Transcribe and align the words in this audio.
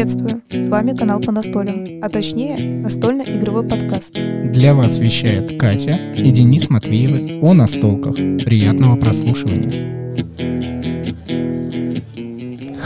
Приветствую! 0.00 0.40
С 0.48 0.70
вами 0.70 0.96
канал 0.96 1.20
по 1.20 1.30
настолям, 1.30 1.84
а 2.00 2.08
точнее 2.08 2.80
настольно-игровой 2.80 3.68
подкаст. 3.68 4.14
Для 4.14 4.72
вас 4.72 4.98
вещает 4.98 5.60
Катя 5.60 6.14
и 6.16 6.30
Денис 6.30 6.70
Матвеевы 6.70 7.38
о 7.42 7.52
настолках. 7.52 8.14
Приятного 8.14 8.96
прослушивания. 8.96 10.40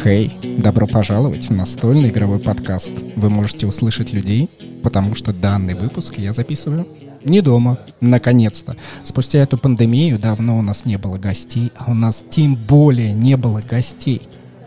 Хей, 0.03 0.37
добро 0.59 0.89
пожаловать 0.89 1.51
в 1.51 1.55
настольный 1.55 2.09
игровой 2.09 2.41
подкаст. 2.41 2.91
Вы 3.15 3.31
можете 3.31 3.69
услышать 3.69 4.13
людей, 4.13 4.51
потому 4.83 5.15
что 5.15 5.33
данный 5.33 5.75
выпуск 5.75 6.19
я 6.19 6.33
записываю 6.33 6.85
не 7.23 7.43
дома, 7.43 7.79
наконец-то. 8.01 8.75
Спустя 9.05 9.39
эту 9.39 9.57
пандемию 9.57 10.19
давно 10.19 10.59
у 10.59 10.63
нас 10.63 10.85
не 10.85 10.99
было 10.99 11.17
гостей, 11.17 11.71
а 11.77 11.93
у 11.93 11.95
нас 11.95 12.25
тем 12.29 12.57
более 12.57 13.13
не 13.13 13.37
было 13.37 13.61
гостей 13.61 14.23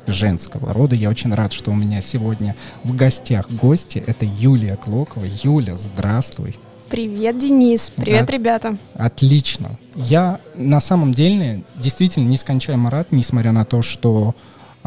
женского 0.08 0.74
рода. 0.74 0.96
Я 0.96 1.10
очень 1.10 1.34
рад, 1.34 1.54
что 1.54 1.72
у 1.72 1.76
меня 1.76 2.02
сегодня 2.02 2.56
в 2.84 2.96
гостях 2.96 3.50
гости. 3.52 4.04
Это 4.06 4.26
Юлия 4.26 4.76
Клокова. 4.76 5.26
Юля, 5.44 5.76
здравствуй. 5.76 6.58
Привет, 6.90 7.38
Денис. 7.38 7.92
Привет, 7.96 8.24
От, 8.24 8.30
ребята. 8.30 8.78
Отлично. 8.94 9.78
Я 9.96 10.40
на 10.56 10.80
самом 10.80 11.14
деле 11.14 11.64
действительно 11.76 12.28
нескончаемо 12.28 12.90
рад, 12.90 13.12
несмотря 13.12 13.52
на 13.52 13.66
то, 13.66 13.82
что 13.82 14.36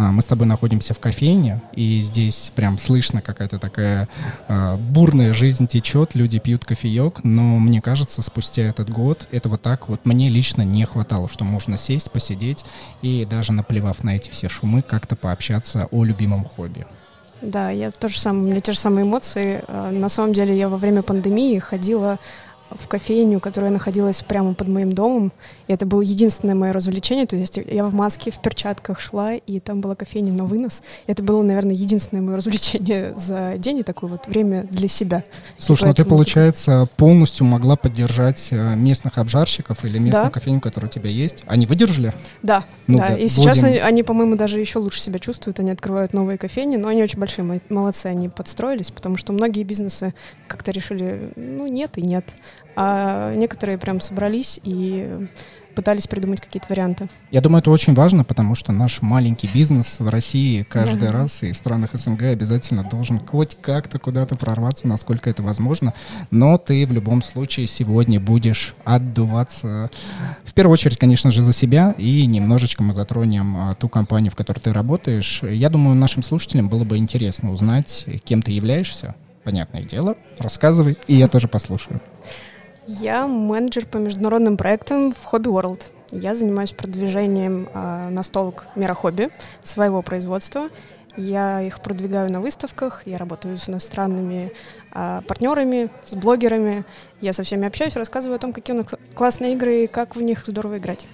мы 0.08 0.22
с 0.22 0.24
тобой 0.24 0.46
находимся 0.46 0.94
в 0.94 1.00
кофейне, 1.00 1.60
и 1.74 2.00
здесь 2.00 2.52
прям 2.54 2.78
слышно 2.78 3.20
какая-то 3.20 3.58
такая 3.58 4.08
э, 4.48 4.76
бурная 4.76 5.34
жизнь 5.34 5.66
течет, 5.66 6.14
люди 6.14 6.38
пьют 6.38 6.64
кофеек, 6.64 7.24
но 7.24 7.58
мне 7.58 7.80
кажется, 7.80 8.22
спустя 8.22 8.62
этот 8.62 8.90
год 8.90 9.28
этого 9.30 9.58
так 9.58 9.88
вот 9.88 10.06
мне 10.06 10.28
лично 10.28 10.62
не 10.62 10.84
хватало, 10.84 11.28
что 11.28 11.44
можно 11.44 11.76
сесть, 11.76 12.10
посидеть 12.10 12.64
и 13.02 13.26
даже 13.28 13.52
наплевав 13.52 14.02
на 14.04 14.16
эти 14.16 14.30
все 14.30 14.48
шумы, 14.48 14.82
как-то 14.82 15.16
пообщаться 15.16 15.88
о 15.90 16.04
любимом 16.04 16.44
хобби. 16.44 16.86
Да, 17.42 17.70
я 17.70 17.90
тоже 17.90 18.18
самое, 18.18 18.44
у 18.44 18.50
меня 18.50 18.60
те 18.60 18.72
же 18.72 18.78
самые 18.78 19.04
эмоции. 19.04 19.64
А, 19.66 19.90
на 19.90 20.08
самом 20.08 20.32
деле 20.34 20.56
я 20.56 20.68
во 20.68 20.76
время 20.76 21.02
пандемии 21.02 21.58
ходила 21.58 22.18
в 22.70 22.88
кофейню, 22.88 23.40
которая 23.40 23.70
находилась 23.70 24.22
прямо 24.22 24.54
под 24.54 24.68
моим 24.68 24.92
домом. 24.92 25.32
И 25.68 25.72
это 25.72 25.86
было 25.86 26.02
единственное 26.02 26.54
мое 26.54 26.72
развлечение. 26.72 27.26
То 27.26 27.36
есть 27.36 27.56
я 27.56 27.84
в 27.84 27.94
маске, 27.94 28.30
в 28.30 28.40
перчатках 28.40 29.00
шла, 29.00 29.34
и 29.34 29.60
там 29.60 29.80
была 29.80 29.94
кофейня 29.94 30.32
на 30.32 30.44
вынос. 30.44 30.82
И 31.06 31.12
это 31.12 31.22
было, 31.22 31.42
наверное, 31.42 31.74
единственное 31.74 32.22
мое 32.22 32.36
развлечение 32.36 33.14
за 33.16 33.54
день 33.58 33.78
и 33.78 33.82
такое 33.82 34.10
вот 34.10 34.26
время 34.26 34.64
для 34.64 34.88
себя. 34.88 35.24
Слушай, 35.58 35.88
ну 35.88 35.94
ты, 35.94 36.04
получается, 36.04 36.88
полностью 36.96 37.46
могла 37.46 37.76
поддержать 37.76 38.48
э, 38.50 38.74
местных 38.76 39.18
обжарщиков 39.18 39.84
или 39.84 39.98
местную 39.98 40.26
да. 40.26 40.30
кофейню, 40.30 40.60
которая 40.60 40.88
у 40.88 40.92
тебя 40.92 41.10
есть. 41.10 41.42
Они 41.46 41.66
выдержали? 41.66 42.14
Да, 42.42 42.64
ну, 42.86 42.98
да. 42.98 43.08
да. 43.08 43.16
И 43.16 43.28
сейчас 43.28 43.62
они, 43.64 43.78
они, 43.78 44.02
по-моему, 44.02 44.36
даже 44.36 44.60
еще 44.60 44.78
лучше 44.78 45.00
себя 45.00 45.18
чувствуют. 45.18 45.58
Они 45.60 45.70
открывают 45.70 46.12
новые 46.12 46.38
кофейни, 46.38 46.76
но 46.76 46.88
они 46.88 47.02
очень 47.02 47.18
большие, 47.18 47.60
молодцы, 47.68 48.06
они 48.06 48.28
подстроились, 48.28 48.90
потому 48.90 49.16
что 49.16 49.32
многие 49.32 49.64
бизнесы 49.64 50.14
как-то 50.46 50.70
решили, 50.70 51.32
ну 51.36 51.66
нет 51.66 51.96
и 51.96 52.02
нет. 52.02 52.24
А 52.76 53.30
некоторые 53.32 53.78
прям 53.78 54.00
собрались 54.00 54.60
и 54.62 55.28
пытались 55.74 56.06
придумать 56.06 56.40
какие-то 56.40 56.66
варианты. 56.68 57.08
Я 57.30 57.40
думаю, 57.40 57.60
это 57.60 57.70
очень 57.70 57.94
важно, 57.94 58.24
потому 58.24 58.54
что 58.54 58.72
наш 58.72 59.02
маленький 59.02 59.48
бизнес 59.52 59.98
в 59.98 60.08
России 60.08 60.62
каждый 60.62 61.08
mm-hmm. 61.08 61.12
раз 61.12 61.42
и 61.42 61.52
в 61.52 61.56
странах 61.56 61.90
СНГ 61.94 62.22
обязательно 62.24 62.82
должен 62.82 63.18
хоть 63.20 63.56
как-то 63.60 63.98
куда-то 63.98 64.36
прорваться, 64.36 64.86
насколько 64.86 65.30
это 65.30 65.42
возможно. 65.42 65.94
Но 66.30 66.58
ты 66.58 66.86
в 66.86 66.92
любом 66.92 67.22
случае 67.22 67.66
сегодня 67.66 68.20
будешь 68.20 68.74
отдуваться 68.84 69.90
в 70.44 70.54
первую 70.54 70.74
очередь, 70.74 70.98
конечно 70.98 71.30
же, 71.30 71.42
за 71.42 71.52
себя, 71.52 71.94
и 71.96 72.26
немножечко 72.26 72.82
мы 72.82 72.92
затронем 72.92 73.56
а, 73.56 73.74
ту 73.74 73.88
компанию, 73.88 74.32
в 74.32 74.36
которой 74.36 74.58
ты 74.58 74.72
работаешь. 74.72 75.42
Я 75.42 75.70
думаю, 75.70 75.94
нашим 75.94 76.22
слушателям 76.22 76.68
было 76.68 76.84
бы 76.84 76.98
интересно 76.98 77.52
узнать, 77.52 78.06
кем 78.24 78.42
ты 78.42 78.52
являешься. 78.52 79.14
Понятное 79.44 79.82
дело, 79.82 80.16
рассказывай, 80.38 80.98
и 81.06 81.14
я 81.14 81.26
тоже 81.26 81.48
послушаю. 81.48 82.00
Я 82.86 83.26
менеджер 83.26 83.86
по 83.86 83.98
международным 83.98 84.56
проектам 84.56 85.12
в 85.12 85.32
Hobby 85.32 85.52
World. 85.52 85.82
Я 86.12 86.34
занимаюсь 86.34 86.72
продвижением 86.72 87.68
э, 87.72 88.08
настолок 88.10 88.66
мира 88.74 88.94
хобби 88.94 89.28
своего 89.62 90.02
производства. 90.02 90.68
Я 91.16 91.60
их 91.60 91.80
продвигаю 91.80 92.32
на 92.32 92.40
выставках, 92.40 93.02
я 93.06 93.18
работаю 93.18 93.58
с 93.58 93.68
иностранными 93.68 94.52
э, 94.94 95.20
партнерами, 95.26 95.90
с 96.06 96.14
блогерами. 96.14 96.84
Я 97.20 97.32
со 97.32 97.42
всеми 97.42 97.66
общаюсь, 97.66 97.96
рассказываю 97.96 98.36
о 98.36 98.40
том, 98.40 98.52
какие 98.52 98.74
у 98.74 98.78
нас 98.78 98.86
классные 99.14 99.52
игры 99.52 99.84
и 99.84 99.86
как 99.86 100.16
в 100.16 100.22
них 100.22 100.44
здорово 100.46 100.78
играть. 100.78 101.06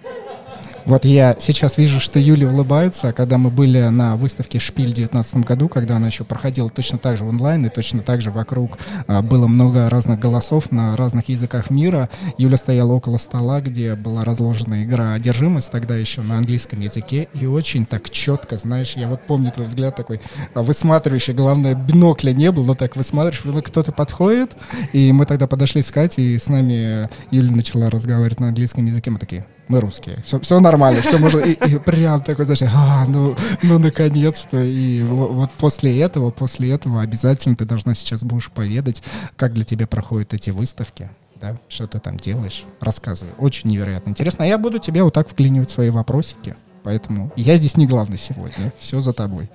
Вот 0.86 1.04
я 1.04 1.34
сейчас 1.40 1.78
вижу, 1.78 1.98
что 1.98 2.20
Юля 2.20 2.46
улыбается, 2.46 3.12
когда 3.12 3.38
мы 3.38 3.50
были 3.50 3.82
на 3.88 4.16
выставке 4.16 4.60
«Шпиль» 4.60 4.92
в 4.92 4.94
2019 4.94 5.38
году, 5.38 5.68
когда 5.68 5.96
она 5.96 6.06
еще 6.06 6.22
проходила 6.22 6.70
точно 6.70 6.98
так 6.98 7.16
же 7.16 7.24
онлайн, 7.24 7.66
и 7.66 7.68
точно 7.68 8.02
так 8.02 8.22
же 8.22 8.30
вокруг 8.30 8.78
а, 9.08 9.20
было 9.20 9.48
много 9.48 9.90
разных 9.90 10.20
голосов 10.20 10.70
на 10.70 10.96
разных 10.96 11.28
языках 11.28 11.70
мира, 11.70 12.08
Юля 12.38 12.56
стояла 12.56 12.92
около 12.92 13.18
стола, 13.18 13.60
где 13.60 13.96
была 13.96 14.24
разложена 14.24 14.84
игра 14.84 15.14
«Одержимость», 15.14 15.72
тогда 15.72 15.96
еще 15.96 16.22
на 16.22 16.38
английском 16.38 16.80
языке, 16.80 17.26
и 17.34 17.46
очень 17.46 17.84
так 17.84 18.08
четко, 18.08 18.56
знаешь, 18.56 18.92
я 18.92 19.08
вот 19.08 19.22
помню 19.26 19.50
твой 19.50 19.66
взгляд 19.66 19.96
такой 19.96 20.20
а, 20.54 20.62
высматривающий, 20.62 21.34
главное, 21.34 21.74
бинокля 21.74 22.30
не 22.30 22.52
было, 22.52 22.64
но 22.64 22.74
так 22.76 22.94
высматриваешь, 22.94 23.64
кто-то 23.64 23.90
подходит, 23.90 24.52
и 24.92 25.10
мы 25.10 25.26
тогда 25.26 25.48
подошли 25.48 25.82
с 25.82 25.90
Катей, 25.90 26.36
и 26.36 26.38
с 26.38 26.46
нами 26.46 27.08
Юля 27.32 27.50
начала 27.50 27.90
разговаривать 27.90 28.38
на 28.38 28.46
английском 28.46 28.86
языке, 28.86 29.10
мы 29.10 29.18
такие, 29.18 29.44
мы 29.68 29.80
русские, 29.80 30.16
все, 30.24 30.38
все 30.40 30.60
нормально, 30.60 31.02
все 31.02 31.18
можно, 31.18 31.40
и, 31.40 31.52
и 31.52 31.78
прям 31.78 32.22
такой, 32.22 32.44
знаешь, 32.44 32.62
а, 32.62 33.04
ну, 33.06 33.34
ну, 33.62 33.78
наконец-то, 33.78 34.62
и 34.62 35.02
вот, 35.02 35.32
вот 35.32 35.50
после 35.52 36.00
этого, 36.00 36.30
после 36.30 36.70
этого 36.72 37.02
обязательно 37.02 37.56
ты 37.56 37.64
должна 37.64 37.94
сейчас 37.94 38.22
будешь 38.22 38.50
поведать, 38.50 39.02
как 39.36 39.54
для 39.54 39.64
тебя 39.64 39.86
проходят 39.86 40.34
эти 40.34 40.50
выставки, 40.50 41.10
да, 41.40 41.56
что 41.68 41.86
ты 41.86 41.98
там 41.98 42.16
делаешь, 42.16 42.64
рассказывай, 42.80 43.32
очень 43.38 43.70
невероятно 43.70 44.10
интересно, 44.10 44.44
а 44.44 44.48
я 44.48 44.58
буду 44.58 44.78
тебе 44.78 45.02
вот 45.02 45.14
так 45.14 45.28
вклинивать 45.28 45.70
свои 45.70 45.90
вопросики, 45.90 46.56
поэтому 46.82 47.32
я 47.36 47.56
здесь 47.56 47.76
не 47.76 47.86
главный 47.86 48.18
сегодня, 48.18 48.72
все 48.78 49.00
за 49.00 49.12
тобой. 49.12 49.48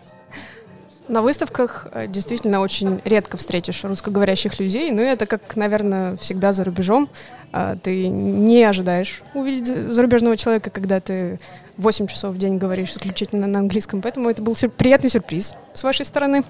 На 1.08 1.22
выставках 1.22 1.88
э, 1.92 2.08
действительно 2.08 2.62
очень 2.62 3.02
редко 3.04 3.36
встретишь 3.36 3.84
русскоговорящих 3.84 4.60
людей, 4.60 4.92
но 4.92 5.02
это 5.02 5.26
как, 5.26 5.58
наверное, 5.58 6.16
всегда 6.16 6.54
за 6.54 6.64
рубежом. 6.64 7.10
А, 7.54 7.76
ты 7.76 8.08
не 8.08 8.64
ожидаешь 8.64 9.24
увидеть 9.34 9.68
зарубежного 9.68 10.38
человека, 10.38 10.70
когда 10.70 11.00
ты 11.00 11.40
8 11.78 12.08
часов 12.08 12.36
в 12.36 12.38
день 12.38 12.58
говоришь 12.58 12.92
исключительно 12.92 13.48
на 13.48 13.60
английском, 13.60 14.02
поэтому 14.02 14.30
это 14.30 14.42
был 14.42 14.56
приятный 14.78 15.10
сюрприз 15.10 15.54
с 15.74 15.84
вашей 15.84 16.06
стороны. 16.06 16.44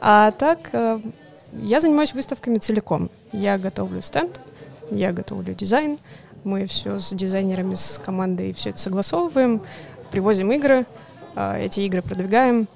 А 0.00 0.30
так, 0.32 0.70
э, 0.72 1.00
я 1.54 1.80
занимаюсь 1.80 2.14
выставками 2.14 2.58
целиком. 2.58 3.10
Я 3.32 3.58
готовлю 3.58 4.02
стенд, 4.02 4.40
я 4.90 5.12
готовлю 5.12 5.54
дизайн, 5.54 5.98
мы 6.44 6.66
все 6.66 6.98
с 6.98 7.12
дизайнерами, 7.12 7.74
с 7.74 8.00
командой 8.04 8.52
все 8.52 8.70
это 8.70 8.78
согласовываем, 8.78 9.62
привозим 10.10 10.52
игры, 10.52 10.86
а, 11.34 11.58
эти 11.58 11.80
игры 11.80 12.02
продвигаем, 12.02 12.68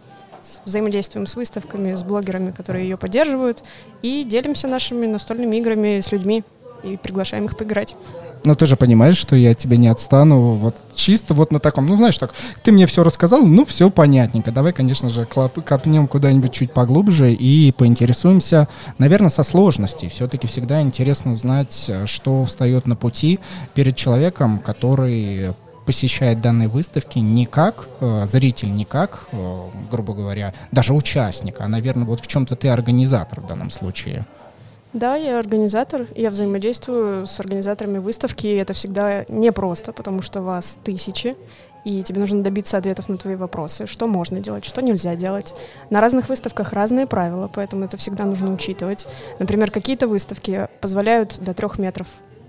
взаимодействуем 0.65 1.27
с 1.27 1.37
выставками, 1.37 1.95
с 1.95 2.03
блогерами, 2.03 2.51
которые 2.51 2.89
ее 2.89 2.97
поддерживают, 2.97 3.63
и 4.03 4.25
делимся 4.25 4.67
нашими 4.69 5.07
настольными 5.07 5.57
играми 5.57 6.01
с 6.01 6.11
людьми 6.11 6.45
и 6.83 6.97
приглашаем 6.97 7.47
их 7.47 7.57
поиграть. 7.57 7.97
Но 8.45 8.55
ты 8.55 8.67
же 8.67 8.77
понимаешь, 8.77 9.17
что 9.17 9.37
я 9.37 9.55
тебе 9.55 9.77
не 9.77 9.89
отстану 9.89 10.55
вот 10.55 10.77
чисто 10.95 11.35
вот 11.35 11.51
на 11.53 11.61
таком, 11.61 11.87
ну 11.87 11.97
знаешь, 11.97 12.19
так, 12.19 12.33
ты 12.63 12.73
мне 12.73 12.87
все 12.87 13.03
рассказал, 13.03 13.45
ну 13.45 13.65
все 13.65 13.91
понятненько. 13.91 14.53
Давай, 14.53 14.73
конечно 14.73 15.11
же, 15.11 15.27
копнем 15.27 16.07
куда-нибудь 16.07 16.53
чуть 16.53 16.73
поглубже 16.73 17.33
и 17.33 17.73
поинтересуемся, 17.73 18.69
наверное, 18.99 19.31
со 19.31 19.43
сложностей. 19.43 20.09
Все-таки 20.09 20.47
всегда 20.47 20.81
интересно 20.83 21.33
узнать, 21.33 21.91
что 22.07 22.45
встает 22.45 22.87
на 22.87 22.97
пути 22.97 23.41
перед 23.75 23.97
человеком, 23.97 24.59
который 24.59 25.55
посещает 25.89 26.43
данные 26.43 26.69
выставки 26.69 27.19
не 27.19 27.47
как 27.47 27.89
э, 28.01 28.27
зритель, 28.27 28.71
не 28.75 28.85
как, 28.85 29.27
э, 29.33 29.61
грубо 29.91 30.13
говоря, 30.13 30.53
даже 30.71 30.93
участник, 30.93 31.63
а, 31.63 31.67
наверное, 31.67 32.05
вот 32.05 32.21
в 32.21 32.27
чем-то 32.27 32.57
ты 32.57 32.69
организатор 32.69 33.41
в 33.41 33.47
данном 33.47 33.71
случае. 33.71 34.27
Да, 34.95 35.17
я 35.17 35.39
организатор, 35.39 36.07
я 36.15 36.31
взаимодействую 36.31 37.27
с 37.27 37.39
организаторами 37.41 37.99
выставки, 37.99 38.47
и 38.47 38.57
это 38.57 38.73
всегда 38.73 39.27
непросто, 39.29 39.93
потому 39.93 40.23
что 40.23 40.41
вас 40.41 40.79
тысячи, 40.83 41.37
и 41.85 42.03
тебе 42.03 42.21
нужно 42.21 42.43
добиться 42.43 42.79
ответов 42.79 43.09
на 43.11 43.19
твои 43.19 43.35
вопросы, 43.35 43.87
что 43.87 44.07
можно 44.07 44.41
делать, 44.41 44.65
что 44.65 44.81
нельзя 44.81 45.15
делать. 45.15 45.55
На 45.91 46.01
разных 46.01 46.31
выставках 46.31 46.73
разные 46.73 47.07
правила, 47.07 47.51
поэтому 47.53 47.85
это 47.85 47.99
всегда 47.99 48.25
нужно 48.25 48.53
учитывать. 48.53 49.07
Например, 49.39 49.71
какие-то 49.71 50.09
выставки 50.09 50.69
позволяют 50.81 51.39
до 51.39 51.53
трех 51.53 51.79
метров 51.79 52.07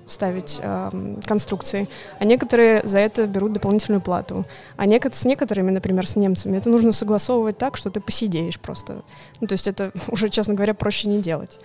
ставить 0.08 0.60
э, 0.62 1.16
конструкции, 1.26 1.88
а 2.18 2.26
некоторые 2.26 2.82
за 2.84 3.00
это 3.00 3.28
берут 3.28 3.54
дополнительную 3.54 4.02
плату. 4.02 4.46
А 4.76 4.86
некот 4.86 5.14
с 5.14 5.26
некоторыми, 5.26 5.72
например, 5.72 6.08
с 6.08 6.16
немцами, 6.16 6.58
это 6.58 6.70
нужно 6.70 6.94
согласовывать 6.94 7.58
так, 7.58 7.78
что 7.78 7.92
ты 7.92 8.00
посидеешь 8.00 8.60
просто. 8.60 9.04
Ну, 9.40 9.48
то 9.48 9.54
есть 9.54 9.68
это 9.68 9.92
уже, 10.08 10.30
честно 10.30 10.54
говоря, 10.54 10.74
проще 10.74 11.08
не 11.10 11.22
делать. 11.22 11.60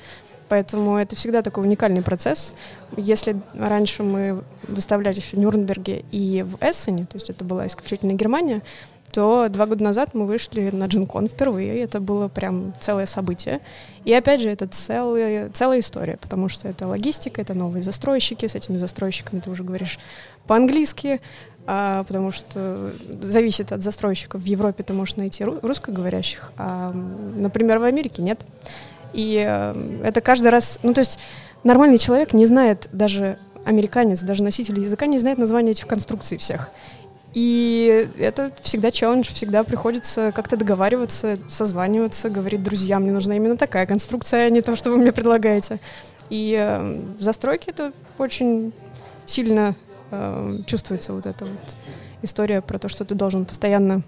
Поэтому 0.49 0.96
это 0.96 1.17
всегда 1.17 1.43
такой 1.43 1.64
уникальный 1.64 2.02
процесс. 2.02 2.55
Если 2.96 3.37
раньше 3.55 4.02
мы 4.02 4.43
выставлялись 4.69 5.32
в 5.32 5.35
Нюрнберге 5.35 6.05
и 6.12 6.43
в 6.43 6.56
Эссене, 6.61 7.06
то 7.06 7.17
есть 7.17 7.31
это 7.31 7.44
была 7.44 7.67
исключительно 7.67 8.12
Германия, 8.12 8.62
то 9.14 9.46
два 9.49 9.67
года 9.67 9.85
назад 9.85 10.11
мы 10.14 10.26
вышли 10.26 10.70
на 10.70 10.87
Джинкон 10.87 11.29
впервые. 11.29 11.81
Это 11.81 12.00
было 12.00 12.26
прям 12.26 12.75
целое 12.81 13.06
событие. 13.06 13.61
И 14.05 14.12
опять 14.12 14.41
же, 14.41 14.50
это 14.50 14.67
целая, 14.67 15.50
целая 15.50 15.79
история, 15.79 16.17
потому 16.20 16.49
что 16.49 16.67
это 16.67 16.88
логистика, 16.88 17.40
это 17.40 17.55
новые 17.55 17.85
застройщики. 17.85 18.47
С 18.47 18.56
этими 18.56 18.76
застройщиками 18.76 19.38
ты 19.38 19.50
уже 19.50 19.62
говоришь 19.62 20.00
по-английски, 20.49 21.20
а, 21.67 22.02
потому 22.05 22.32
что 22.32 22.90
зависит 23.23 23.70
от 23.70 23.85
застройщиков. 23.85 24.43
В 24.43 24.47
Европе 24.47 24.82
ты 24.82 24.93
можешь 24.93 25.14
найти 25.14 25.44
русскоговорящих, 25.44 26.50
а, 26.56 26.90
например, 26.90 27.79
в 27.79 27.85
Америке 27.85 28.20
нет. 28.20 28.40
И 29.14 29.43
э, 29.46 30.00
это 30.05 30.20
каждый 30.20 30.49
раз... 30.49 30.81
Ну, 30.82 30.93
то 30.93 31.00
есть 31.00 31.19
нормальный 31.62 31.99
человек 31.99 32.34
не 32.34 32.46
знает 32.46 32.88
даже 32.93 33.38
американец, 33.64 34.20
даже 34.20 34.43
носитель 34.43 34.78
языка 34.81 35.06
не 35.06 35.19
знает 35.19 35.38
названия 35.38 35.70
этих 35.70 35.87
конструкций 35.87 36.37
всех. 36.37 36.70
И 37.32 38.08
это 38.19 38.52
всегда 38.62 38.90
челлендж, 38.93 39.32
всегда 39.32 39.64
приходится 39.64 40.31
как-то 40.31 40.56
договариваться, 40.56 41.38
созваниваться, 41.49 42.31
говорить, 42.31 42.62
друзья, 42.62 43.00
мне 43.00 43.11
нужна 43.11 43.34
именно 43.37 43.56
такая 43.56 43.87
конструкция, 43.87 44.46
а 44.46 44.50
не 44.50 44.62
то, 44.62 44.76
что 44.76 44.90
вы 44.90 44.99
мне 44.99 45.12
предлагаете. 45.12 45.81
И 46.31 46.56
э, 46.58 47.00
в 47.19 47.22
застройке 47.22 47.70
это 47.70 47.93
очень 48.19 48.72
сильно 49.26 49.75
э, 50.11 50.58
чувствуется 50.66 51.12
вот 51.12 51.26
эта 51.26 51.46
вот 51.46 51.76
история 52.22 52.61
про 52.61 52.78
то, 52.78 52.88
что 52.88 53.05
ты 53.05 53.14
должен 53.14 53.44
постоянно 53.44 54.02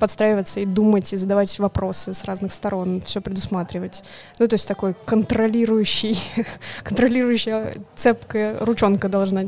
подстраиваться 0.00 0.58
и 0.58 0.66
думать, 0.66 1.12
и 1.12 1.16
задавать 1.16 1.56
вопросы 1.60 2.14
с 2.14 2.24
разных 2.24 2.52
сторон, 2.52 3.02
все 3.02 3.20
предусматривать. 3.20 4.02
Ну, 4.40 4.48
то 4.48 4.54
есть 4.54 4.66
такой 4.66 4.94
контролирующий, 5.04 6.18
контролирующая 6.82 7.74
цепкая 7.94 8.56
ручонка 8.60 9.08
должна 9.08 9.44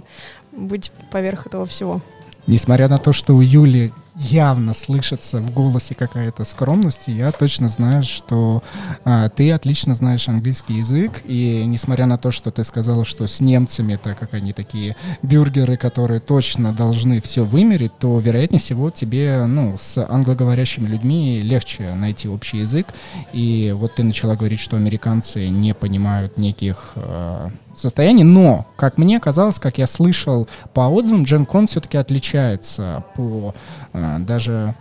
быть 0.53 0.93
поверх 1.11 1.47
этого 1.47 1.67
всего. 1.67 2.01
Несмотря 2.47 2.89
на 2.89 2.99
то, 2.99 3.13
что 3.13 3.35
у 3.35 3.41
Юли 3.41 3.93
явно 4.17 4.75
слышится 4.75 5.39
в 5.39 5.53
голосе 5.53 5.95
какая-то 5.95 6.45
скромность, 6.45 7.09
и 7.09 7.13
я 7.13 7.33
точно 7.33 7.69
знаю, 7.69 8.03
что 8.03 8.63
а, 9.05 9.29
ты 9.29 9.51
отлично 9.53 9.95
знаешь 9.95 10.29
английский 10.29 10.75
язык, 10.75 11.23
и 11.25 11.65
несмотря 11.67 12.07
на 12.07 12.19
то, 12.19 12.31
что 12.31 12.51
ты 12.51 12.65
сказала, 12.65 13.05
что 13.05 13.27
с 13.27 13.41
немцами, 13.41 13.99
так 14.03 14.19
как 14.19 14.35
они 14.35 14.53
такие 14.53 14.97
бюргеры, 15.23 15.77
которые 15.77 16.21
точно 16.21 16.73
должны 16.73 17.21
все 17.21 17.45
вымерить, 17.45 17.99
то, 17.99 18.19
вероятнее 18.21 18.61
всего, 18.61 18.91
тебе, 18.91 19.47
ну, 19.47 19.77
с 19.81 20.05
англоговорящими 20.07 20.87
людьми 20.89 21.41
легче 21.43 21.95
найти 21.95 22.29
общий 22.29 22.59
язык, 22.59 22.89
и 23.33 23.75
вот 23.77 23.95
ты 23.95 24.03
начала 24.03 24.37
говорить, 24.37 24.61
что 24.61 24.77
американцы 24.77 25.49
не 25.49 25.75
понимают 25.75 26.37
неких 26.37 26.93
а, 26.97 27.51
состоянии, 27.75 28.25
но, 28.25 28.67
как 28.77 28.99
мне 28.99 29.21
казалось, 29.21 29.59
как 29.59 29.79
я 29.79 29.87
слышал 29.87 30.49
по 30.75 30.89
отзывам, 30.89 31.47
Кон 31.47 31.67
все-таки 31.67 31.97
отличается 31.97 33.05
по 33.15 33.55
э, 33.93 34.19
даже, 34.21 34.75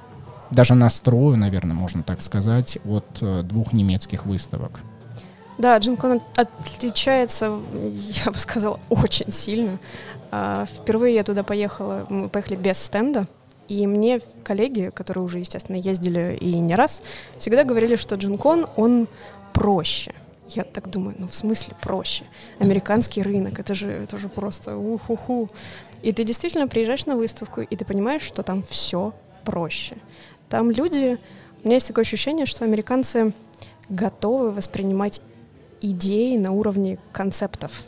даже 0.49 0.75
настрою, 0.75 1.37
наверное, 1.37 1.75
можно 1.75 2.03
так 2.03 2.21
сказать, 2.21 2.77
от 2.85 3.05
э, 3.21 3.43
двух 3.43 3.73
немецких 3.73 4.25
выставок. 4.25 4.81
Да, 5.57 5.77
Джинкон 5.77 6.21
отличается, 6.35 7.59
я 8.25 8.31
бы 8.31 8.37
сказала, 8.37 8.79
очень 8.89 9.31
сильно. 9.31 9.77
А, 10.31 10.65
впервые 10.65 11.15
я 11.15 11.23
туда 11.23 11.43
поехала, 11.43 12.05
мы 12.09 12.29
поехали 12.29 12.55
без 12.55 12.77
стенда, 12.77 13.27
и 13.67 13.85
мне 13.85 14.21
коллеги, 14.43 14.91
которые 14.93 15.23
уже, 15.23 15.39
естественно, 15.39 15.75
ездили 15.75 16.37
и 16.39 16.55
не 16.55 16.75
раз, 16.75 17.03
всегда 17.37 17.63
говорили, 17.63 17.95
что 17.95 18.15
Джинкон, 18.15 18.67
он 18.75 19.07
проще. 19.53 20.13
Я 20.55 20.63
так 20.63 20.89
думаю, 20.89 21.15
ну 21.17 21.27
в 21.27 21.35
смысле 21.35 21.75
проще. 21.81 22.25
Американский 22.59 23.21
рынок, 23.21 23.59
это 23.59 23.73
же, 23.73 23.89
это 23.89 24.17
же 24.17 24.29
просто 24.29 24.77
уху-ху. 24.77 25.49
И 26.01 26.11
ты 26.11 26.23
действительно 26.23 26.67
приезжаешь 26.67 27.05
на 27.05 27.15
выставку, 27.15 27.61
и 27.61 27.75
ты 27.75 27.85
понимаешь, 27.85 28.23
что 28.23 28.43
там 28.43 28.63
все 28.63 29.13
проще. 29.45 29.95
Там 30.49 30.71
люди... 30.71 31.17
У 31.63 31.67
меня 31.67 31.75
есть 31.75 31.87
такое 31.87 32.03
ощущение, 32.03 32.45
что 32.45 32.65
американцы 32.65 33.33
готовы 33.87 34.51
воспринимать 34.51 35.21
идеи 35.79 36.37
на 36.37 36.51
уровне 36.51 36.97
концептов. 37.11 37.83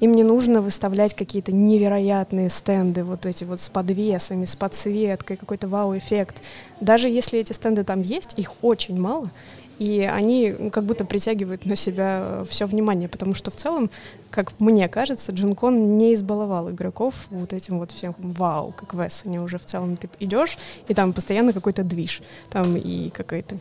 Им 0.00 0.12
не 0.12 0.24
нужно 0.24 0.60
выставлять 0.60 1.14
какие-то 1.14 1.52
невероятные 1.52 2.50
стенды, 2.50 3.04
вот 3.04 3.26
эти 3.26 3.44
вот 3.44 3.60
с 3.60 3.68
подвесами, 3.68 4.44
с 4.44 4.56
подсветкой, 4.56 5.36
какой-то 5.36 5.68
вау-эффект. 5.68 6.42
Даже 6.80 7.08
если 7.08 7.38
эти 7.38 7.52
стенды 7.52 7.84
там 7.84 8.02
есть, 8.02 8.34
их 8.36 8.52
очень 8.62 9.00
мало, 9.00 9.30
и 9.78 10.08
они 10.10 10.70
как 10.72 10.84
будто 10.84 11.04
притягивают 11.04 11.66
на 11.66 11.76
себя 11.76 12.44
все 12.48 12.66
внимание, 12.66 13.08
потому 13.08 13.34
что 13.34 13.50
в 13.50 13.56
целом, 13.56 13.90
как 14.34 14.58
мне 14.58 14.88
кажется, 14.88 15.30
Джинкон 15.30 15.96
не 15.96 16.12
избаловал 16.14 16.68
игроков 16.68 17.28
вот 17.30 17.52
этим 17.52 17.78
вот 17.78 17.92
всем 17.92 18.16
вау, 18.18 18.72
как 18.72 18.92
в 18.92 19.06
Эссене 19.06 19.40
уже 19.40 19.60
в 19.60 19.64
целом 19.64 19.96
ты 19.96 20.10
идешь, 20.18 20.58
и 20.88 20.94
там 20.94 21.12
постоянно 21.12 21.52
какой-то 21.52 21.84
движ, 21.84 22.20
там 22.50 22.76
и 22.76 23.10
какая-то 23.10 23.56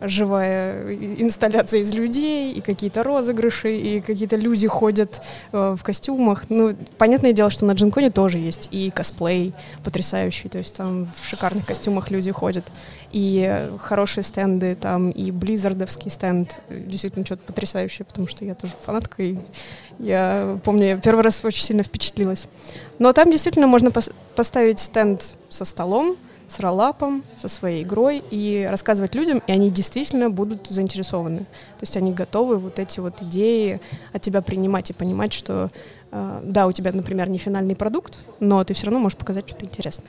живая 0.00 0.94
инсталляция 0.94 1.80
из 1.80 1.92
людей, 1.92 2.54
и 2.54 2.62
какие-то 2.62 3.02
розыгрыши, 3.02 3.76
и 3.76 4.00
какие-то 4.00 4.36
люди 4.36 4.66
ходят 4.66 5.20
э, 5.52 5.76
в 5.78 5.82
костюмах. 5.82 6.48
Ну, 6.48 6.74
понятное 6.96 7.34
дело, 7.34 7.50
что 7.50 7.66
на 7.66 7.72
Джинконе 7.72 8.10
тоже 8.10 8.38
есть 8.38 8.68
и 8.70 8.90
косплей 8.90 9.52
потрясающий, 9.84 10.48
то 10.48 10.56
есть 10.56 10.74
там 10.74 11.06
в 11.16 11.28
шикарных 11.28 11.66
костюмах 11.66 12.10
люди 12.10 12.32
ходят, 12.32 12.64
и 13.12 13.68
хорошие 13.80 14.24
стенды 14.24 14.74
там, 14.74 15.10
и 15.10 15.30
близзардовский 15.30 16.10
стенд, 16.10 16.60
действительно 16.70 17.26
что-то 17.26 17.42
потрясающее, 17.42 18.06
потому 18.06 18.26
что 18.26 18.44
я 18.44 18.54
тоже 18.54 18.72
фанатка, 18.82 19.22
и 19.22 19.36
я 19.98 20.58
помню, 20.64 20.86
я 20.86 20.96
первый 20.96 21.22
раз 21.22 21.44
очень 21.44 21.64
сильно 21.64 21.82
впечатлилась. 21.82 22.46
Но 22.98 23.12
там 23.12 23.30
действительно 23.30 23.66
можно 23.66 23.90
пос 23.90 24.10
поставить 24.34 24.78
стенд 24.78 25.34
со 25.50 25.64
столом, 25.64 26.16
с 26.48 26.60
роллапом, 26.60 27.22
со 27.40 27.48
своей 27.48 27.82
игрой 27.82 28.22
и 28.30 28.66
рассказывать 28.70 29.14
людям, 29.14 29.42
и 29.46 29.52
они 29.52 29.70
действительно 29.70 30.30
будут 30.30 30.66
заинтересованы. 30.68 31.40
То 31.40 31.82
есть 31.82 31.96
они 31.96 32.12
готовы 32.12 32.56
вот 32.56 32.78
эти 32.78 33.00
вот 33.00 33.20
идеи 33.22 33.80
от 34.12 34.22
тебя 34.22 34.40
принимать 34.40 34.90
и 34.90 34.94
понимать, 34.94 35.32
что 35.32 35.70
э, 36.10 36.40
да, 36.42 36.66
у 36.66 36.72
тебя, 36.72 36.92
например, 36.92 37.28
не 37.28 37.38
финальный 37.38 37.76
продукт, 37.76 38.18
но 38.40 38.64
ты 38.64 38.74
все 38.74 38.86
равно 38.86 39.00
можешь 39.00 39.18
показать 39.18 39.48
что-то 39.48 39.66
интересное. 39.66 40.08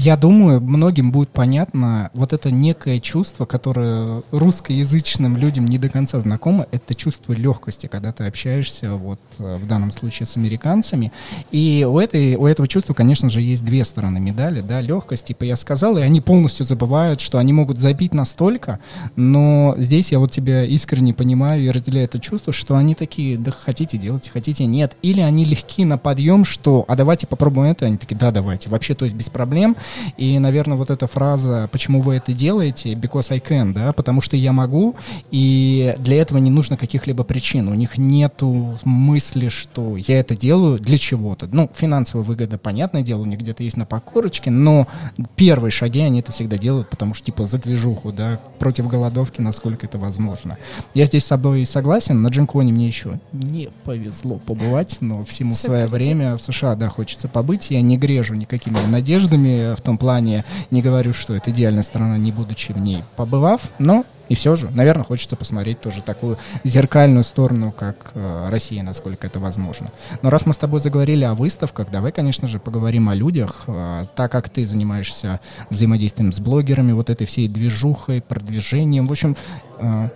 Я 0.00 0.16
думаю, 0.16 0.60
многим 0.60 1.10
будет 1.10 1.30
понятно 1.30 2.10
вот 2.14 2.32
это 2.32 2.52
некое 2.52 3.00
чувство, 3.00 3.46
которое 3.46 4.22
русскоязычным 4.30 5.36
людям 5.36 5.66
не 5.66 5.76
до 5.76 5.88
конца 5.88 6.20
знакомо, 6.20 6.68
это 6.70 6.94
чувство 6.94 7.32
легкости, 7.32 7.88
когда 7.88 8.12
ты 8.12 8.22
общаешься 8.22 8.92
вот 8.92 9.18
э, 9.40 9.56
в 9.56 9.66
данном 9.66 9.90
случае 9.90 10.26
с 10.26 10.36
американцами. 10.36 11.10
И 11.50 11.84
у, 11.84 11.98
этой, 11.98 12.36
у 12.36 12.46
этого 12.46 12.68
чувства, 12.68 12.94
конечно 12.94 13.28
же, 13.28 13.40
есть 13.40 13.64
две 13.64 13.84
стороны 13.84 14.20
медали, 14.20 14.60
да, 14.60 14.80
легкость, 14.80 15.26
типа 15.26 15.42
я 15.42 15.56
сказал, 15.56 15.98
и 15.98 16.02
они 16.02 16.20
полностью 16.20 16.64
забывают, 16.64 17.20
что 17.20 17.38
они 17.38 17.52
могут 17.52 17.80
забить 17.80 18.14
настолько, 18.14 18.78
но 19.16 19.74
здесь 19.78 20.12
я 20.12 20.20
вот 20.20 20.30
тебя 20.30 20.62
искренне 20.62 21.12
понимаю 21.12 21.60
и 21.64 21.70
разделяю 21.70 22.04
это 22.04 22.20
чувство, 22.20 22.52
что 22.52 22.76
они 22.76 22.94
такие, 22.94 23.36
да 23.36 23.50
хотите 23.50 23.98
делать, 23.98 24.30
хотите 24.32 24.64
нет, 24.64 24.96
или 25.02 25.22
они 25.22 25.44
легки 25.44 25.84
на 25.84 25.98
подъем, 25.98 26.44
что, 26.44 26.84
а 26.86 26.94
давайте 26.94 27.26
попробуем 27.26 27.72
это, 27.72 27.86
они 27.86 27.96
такие, 27.96 28.16
да, 28.16 28.30
давайте, 28.30 28.70
вообще, 28.70 28.94
то 28.94 29.04
есть 29.04 29.16
без 29.16 29.28
проблем, 29.28 29.74
и, 30.16 30.38
наверное, 30.38 30.76
вот 30.76 30.90
эта 30.90 31.06
фраза 31.06 31.68
«почему 31.70 32.00
вы 32.00 32.16
это 32.16 32.32
делаете?» 32.32 32.92
«because 32.92 33.26
I 33.30 33.38
can», 33.38 33.72
да, 33.72 33.92
потому 33.92 34.20
что 34.20 34.36
я 34.36 34.52
могу, 34.52 34.96
и 35.30 35.94
для 35.98 36.20
этого 36.20 36.38
не 36.38 36.50
нужно 36.50 36.76
каких-либо 36.76 37.24
причин. 37.24 37.68
У 37.68 37.74
них 37.74 37.98
нету 37.98 38.78
мысли, 38.84 39.48
что 39.48 39.96
я 39.96 40.20
это 40.20 40.36
делаю 40.36 40.78
для 40.78 40.98
чего-то. 40.98 41.48
Ну, 41.50 41.70
финансовая 41.74 42.24
выгода, 42.24 42.58
понятное 42.58 43.02
дело, 43.02 43.22
у 43.22 43.26
них 43.26 43.38
где-то 43.38 43.62
есть 43.62 43.76
на 43.76 43.86
покорочке, 43.86 44.50
но 44.50 44.86
первые 45.36 45.70
шаги 45.70 46.00
они 46.00 46.20
это 46.20 46.32
всегда 46.32 46.58
делают, 46.58 46.90
потому 46.90 47.14
что, 47.14 47.26
типа, 47.26 47.46
за 47.46 47.58
движуху, 47.58 48.12
да, 48.12 48.40
против 48.58 48.88
голодовки, 48.88 49.40
насколько 49.40 49.86
это 49.86 49.98
возможно. 49.98 50.58
Я 50.94 51.04
здесь 51.06 51.24
с 51.24 51.28
собой 51.28 51.64
согласен, 51.66 52.22
на 52.22 52.28
Джинконе 52.28 52.72
мне 52.72 52.86
еще 52.86 53.18
не 53.32 53.70
повезло 53.84 54.36
побывать, 54.38 54.98
но 55.00 55.24
всему 55.24 55.54
свое 55.54 55.86
время 55.86 56.36
в 56.36 56.42
США, 56.42 56.74
да, 56.74 56.88
хочется 56.88 57.28
побыть. 57.28 57.70
Я 57.70 57.82
не 57.82 57.96
грежу 57.96 58.34
никакими 58.34 58.76
надеждами 58.88 59.74
в 59.78 59.80
том 59.80 59.98
плане 59.98 60.44
не 60.70 60.82
говорю, 60.82 61.14
что 61.14 61.34
это 61.34 61.50
идеальная 61.50 61.82
страна, 61.82 62.18
не 62.18 62.32
будучи 62.32 62.72
в 62.72 62.78
ней 62.78 63.02
побывав, 63.16 63.62
но 63.78 64.04
и 64.28 64.34
все 64.34 64.56
же, 64.56 64.70
наверное, 64.70 65.04
хочется 65.04 65.36
посмотреть 65.36 65.80
тоже 65.80 66.02
такую 66.02 66.36
зеркальную 66.62 67.24
сторону, 67.24 67.72
как 67.72 68.12
э, 68.14 68.48
Россия, 68.50 68.82
насколько 68.82 69.26
это 69.26 69.40
возможно. 69.40 69.88
Но 70.22 70.28
раз 70.28 70.44
мы 70.44 70.52
с 70.52 70.58
тобой 70.58 70.80
заговорили 70.80 71.24
о 71.24 71.34
выставках, 71.34 71.90
давай, 71.90 72.12
конечно 72.12 72.46
же, 72.46 72.58
поговорим 72.58 73.08
о 73.08 73.14
людях. 73.14 73.64
Э, 73.66 74.04
так 74.14 74.30
как 74.30 74.50
ты 74.50 74.66
занимаешься 74.66 75.40
взаимодействием 75.70 76.32
с 76.32 76.40
блогерами, 76.40 76.92
вот 76.92 77.08
этой 77.08 77.26
всей 77.26 77.48
движухой, 77.48 78.20
продвижением, 78.20 79.08
в 79.08 79.12
общем, 79.12 79.34
э, 79.78 80.08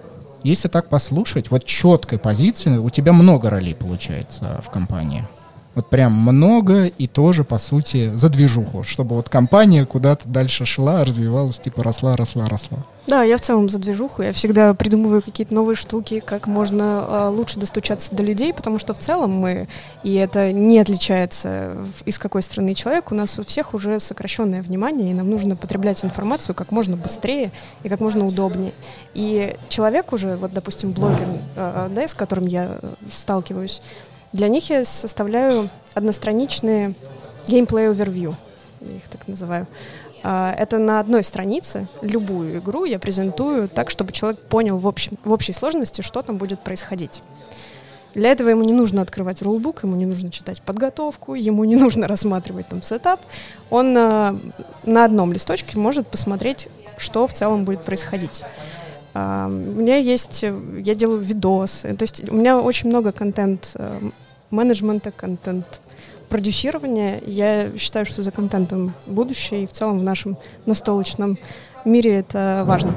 если 0.42 0.68
так 0.68 0.88
послушать, 0.88 1.50
вот 1.50 1.64
четкой 1.64 2.18
позиции, 2.18 2.76
у 2.76 2.90
тебя 2.90 3.12
много 3.12 3.48
ролей 3.48 3.74
получается 3.74 4.60
в 4.66 4.70
компании. 4.70 5.26
Вот 5.74 5.88
прям 5.88 6.12
много 6.12 6.86
и 6.86 7.06
тоже, 7.06 7.44
по 7.44 7.58
сути, 7.58 8.14
за 8.14 8.28
движуху, 8.28 8.82
чтобы 8.82 9.16
вот 9.16 9.30
компания 9.30 9.86
куда-то 9.86 10.28
дальше 10.28 10.66
шла, 10.66 11.04
развивалась, 11.04 11.58
типа 11.58 11.82
росла, 11.82 12.14
росла, 12.14 12.46
росла. 12.46 12.78
Да, 13.06 13.22
я 13.24 13.36
в 13.36 13.40
целом 13.40 13.68
за 13.68 13.78
движуху. 13.78 14.22
Я 14.22 14.32
всегда 14.32 14.74
придумываю 14.74 15.22
какие-то 15.22 15.54
новые 15.54 15.74
штуки, 15.74 16.20
как 16.20 16.46
можно 16.46 17.04
э, 17.08 17.28
лучше 17.28 17.58
достучаться 17.58 18.14
до 18.14 18.22
людей, 18.22 18.52
потому 18.52 18.78
что 18.78 18.94
в 18.94 18.98
целом 18.98 19.32
мы, 19.32 19.66
и 20.04 20.14
это 20.14 20.52
не 20.52 20.78
отличается 20.78 21.74
из 22.04 22.18
какой 22.18 22.42
страны 22.42 22.74
человек, 22.74 23.10
у 23.10 23.14
нас 23.14 23.38
у 23.38 23.44
всех 23.44 23.74
уже 23.74 23.98
сокращенное 23.98 24.62
внимание, 24.62 25.10
и 25.10 25.14
нам 25.14 25.28
нужно 25.28 25.56
потреблять 25.56 26.04
информацию 26.04 26.54
как 26.54 26.70
можно 26.70 26.96
быстрее 26.96 27.50
и 27.82 27.88
как 27.88 28.00
можно 28.00 28.26
удобнее. 28.26 28.72
И 29.14 29.56
человек 29.68 30.12
уже, 30.12 30.36
вот, 30.36 30.52
допустим, 30.52 30.92
блогер, 30.92 31.26
э, 31.56 31.88
да, 31.90 32.06
с 32.06 32.14
которым 32.14 32.46
я 32.46 32.78
сталкиваюсь, 33.10 33.80
для 34.32 34.48
них 34.48 34.70
я 34.70 34.84
составляю 34.84 35.68
одностраничные 35.94 36.94
геймплей 37.46 37.90
овервью, 37.90 38.34
я 38.80 38.96
их 38.96 39.08
так 39.08 39.28
называю. 39.28 39.66
А, 40.22 40.54
это 40.56 40.78
на 40.78 41.00
одной 41.00 41.24
странице 41.24 41.88
любую 42.00 42.58
игру 42.58 42.84
я 42.84 42.98
презентую 42.98 43.68
так, 43.68 43.90
чтобы 43.90 44.12
человек 44.12 44.38
понял 44.40 44.78
в, 44.78 44.86
общем, 44.86 45.18
в 45.24 45.32
общей 45.32 45.52
сложности, 45.52 46.00
что 46.00 46.22
там 46.22 46.36
будет 46.36 46.60
происходить. 46.60 47.22
Для 48.14 48.30
этого 48.30 48.50
ему 48.50 48.62
не 48.62 48.74
нужно 48.74 49.02
открывать 49.02 49.42
рулбук, 49.42 49.82
ему 49.84 49.96
не 49.96 50.06
нужно 50.06 50.30
читать 50.30 50.60
подготовку, 50.62 51.34
ему 51.34 51.64
не 51.64 51.76
нужно 51.76 52.06
рассматривать 52.08 52.68
там 52.68 52.82
сетап. 52.82 53.20
Он 53.70 53.92
на, 53.92 54.38
на 54.84 55.04
одном 55.04 55.32
листочке 55.32 55.78
может 55.78 56.06
посмотреть, 56.06 56.68
что 56.98 57.26
в 57.26 57.32
целом 57.32 57.64
будет 57.64 57.82
происходить. 57.82 58.44
Uh, 59.14 59.46
у 59.46 59.80
меня 59.80 59.96
есть, 59.98 60.42
я 60.42 60.94
делаю 60.94 61.20
видосы, 61.20 61.94
то 61.94 62.02
есть 62.02 62.26
у 62.30 62.34
меня 62.34 62.58
очень 62.58 62.88
много 62.88 63.12
контент 63.12 63.72
э, 63.74 64.00
менеджмента, 64.52 65.10
контент 65.10 65.80
продюсирования. 66.28 67.20
Я 67.26 67.76
считаю, 67.76 68.06
что 68.06 68.22
за 68.22 68.30
контентом 68.30 68.94
будущее, 69.06 69.64
и 69.64 69.66
в 69.66 69.72
целом 69.72 69.98
в 69.98 70.02
нашем 70.02 70.36
настолочном 70.66 71.38
мире 71.84 72.20
это 72.20 72.62
важно. 72.66 72.94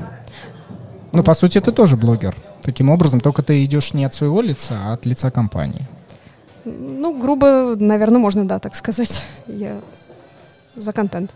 Ну, 1.11 1.23
по 1.23 1.33
сути, 1.33 1.59
ты 1.59 1.71
тоже 1.71 1.95
блогер. 1.95 2.35
Таким 2.61 2.89
образом, 2.89 3.19
только 3.19 3.41
ты 3.41 3.63
идешь 3.63 3.93
не 3.93 4.05
от 4.05 4.13
своего 4.13 4.41
лица, 4.41 4.75
а 4.83 4.93
от 4.93 5.05
лица 5.05 5.31
компании. 5.31 5.81
Ну, 6.65 7.19
грубо, 7.19 7.75
наверное, 7.77 8.19
можно, 8.19 8.47
да, 8.47 8.59
так 8.59 8.75
сказать. 8.75 9.25
Я 9.47 9.79
за 10.75 10.91
контент. 10.91 11.31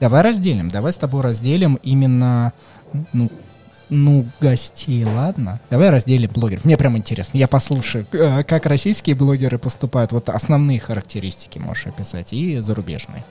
Давай 0.00 0.22
разделим. 0.22 0.68
Давай 0.68 0.92
с 0.92 0.96
тобой 0.96 1.22
разделим 1.22 1.78
именно 1.82 2.52
ну, 3.12 3.30
ну, 3.92 4.26
гостей, 4.40 5.04
ладно. 5.04 5.60
Давай 5.70 5.90
разделим 5.90 6.30
блогеров. 6.32 6.64
Мне 6.64 6.76
прям 6.76 6.96
интересно. 6.96 7.36
Я 7.36 7.46
послушаю, 7.46 8.06
э, 8.12 8.42
как 8.44 8.66
российские 8.66 9.14
блогеры 9.14 9.58
поступают. 9.58 10.12
Вот 10.12 10.28
основные 10.28 10.80
характеристики 10.80 11.58
можешь 11.58 11.86
описать 11.86 12.32
и 12.32 12.58
зарубежные. 12.58 13.22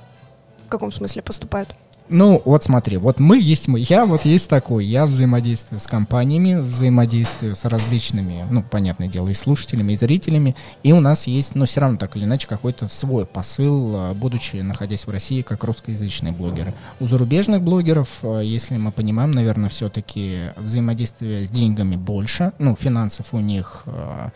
В 0.68 0.70
каком 0.70 0.92
смысле 0.92 1.22
поступают? 1.22 1.70
Ну, 2.12 2.42
вот 2.44 2.62
смотри, 2.66 2.98
вот 2.98 3.20
мы 3.20 3.40
есть 3.40 3.70
мы. 3.70 3.80
Я 3.80 4.06
вот 4.06 4.26
есть 4.26 4.50
такой. 4.50 4.86
Я 4.86 5.06
взаимодействую 5.06 5.80
с 5.80 5.88
компаниями, 5.88 6.56
взаимодействую 6.56 7.56
с 7.56 7.64
различными, 7.64 8.46
ну, 8.50 8.64
понятное 8.64 9.08
дело, 9.08 9.30
и 9.30 9.34
слушателями, 9.34 9.94
и 9.94 9.96
зрителями. 9.96 10.58
И 10.84 10.92
у 10.92 11.00
нас 11.00 11.28
есть, 11.28 11.56
ну, 11.56 11.66
все 11.66 11.80
равно 11.80 11.98
так 11.98 12.18
или 12.18 12.26
иначе, 12.26 12.50
какой-то 12.50 12.90
свой 12.90 13.26
посыл, 13.26 13.94
а, 13.96 14.14
будучи 14.14 14.58
находясь 14.58 15.08
в 15.08 15.10
России 15.10 15.42
как 15.42 15.64
русскоязычные 15.64 16.34
блогеры. 16.34 16.74
У 17.00 17.08
зарубежных 17.08 17.62
блогеров, 17.62 18.10
а, 18.24 18.42
если 18.42 18.76
мы 18.76 18.92
понимаем, 18.92 19.32
наверное, 19.32 19.70
все-таки 19.70 20.52
взаимодействие 20.58 21.46
с 21.46 21.50
деньгами 21.50 21.96
больше. 21.96 22.52
Ну, 22.60 22.76
финансов 22.76 23.34
у 23.34 23.40
них 23.40 23.84
а, 23.86 24.32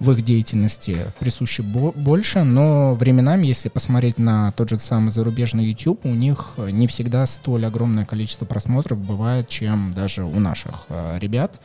в 0.00 0.12
их 0.12 0.22
деятельности 0.22 1.12
присуще 1.18 1.62
больше, 1.62 2.44
но 2.44 2.94
временами, 2.94 3.46
если 3.46 3.68
посмотреть 3.68 4.18
на 4.18 4.52
тот 4.52 4.70
же 4.70 4.78
самый 4.78 5.10
зарубежный 5.10 5.66
YouTube, 5.66 6.04
у 6.04 6.14
них 6.14 6.54
не 6.56 6.86
всегда 6.86 7.26
столь 7.26 7.66
огромное 7.66 8.04
количество 8.04 8.44
просмотров 8.44 8.98
бывает, 8.98 9.48
чем 9.48 9.92
даже 9.94 10.24
у 10.24 10.38
наших 10.38 10.86
э, 10.88 11.18
ребят. 11.18 11.60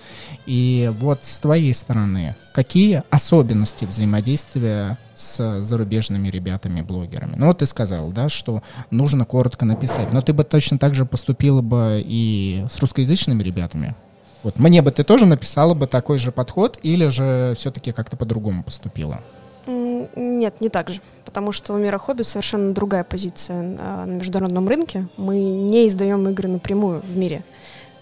И 0.45 0.91
вот 0.99 1.19
с 1.23 1.39
твоей 1.39 1.73
стороны, 1.73 2.35
какие 2.53 3.03
особенности 3.09 3.85
взаимодействия 3.85 4.97
с 5.15 5.61
зарубежными 5.61 6.29
ребятами-блогерами? 6.29 7.35
Ну 7.37 7.47
вот 7.47 7.59
ты 7.59 7.65
сказал, 7.65 8.11
да, 8.11 8.29
что 8.29 8.63
нужно 8.89 9.25
коротко 9.25 9.65
написать, 9.65 10.11
но 10.11 10.21
ты 10.21 10.33
бы 10.33 10.43
точно 10.43 10.79
так 10.79 10.95
же 10.95 11.05
поступила 11.05 11.61
бы 11.61 12.03
и 12.03 12.65
с 12.71 12.79
русскоязычными 12.79 13.43
ребятами? 13.43 13.95
Вот 14.43 14.59
мне 14.59 14.81
бы 14.81 14.91
ты 14.91 15.03
тоже 15.03 15.25
написала 15.25 15.73
бы 15.73 15.87
такой 15.87 16.17
же 16.17 16.31
подход, 16.31 16.77
или 16.83 17.07
же 17.07 17.55
все-таки 17.57 17.91
как-то 17.91 18.17
по-другому 18.17 18.63
поступила? 18.63 19.21
Нет, 19.65 20.59
не 20.59 20.69
так 20.69 20.89
же. 20.89 20.99
Потому 21.23 21.51
что 21.51 21.73
у 21.73 21.77
Мира 21.77 21.97
Хобби 21.97 22.23
совершенно 22.23 22.73
другая 22.73 23.03
позиция 23.03 23.61
на 23.61 24.05
международном 24.05 24.67
рынке. 24.67 25.07
Мы 25.15 25.39
не 25.39 25.87
издаем 25.87 26.27
игры 26.27 26.49
напрямую 26.49 27.01
в 27.01 27.17
мире. 27.17 27.43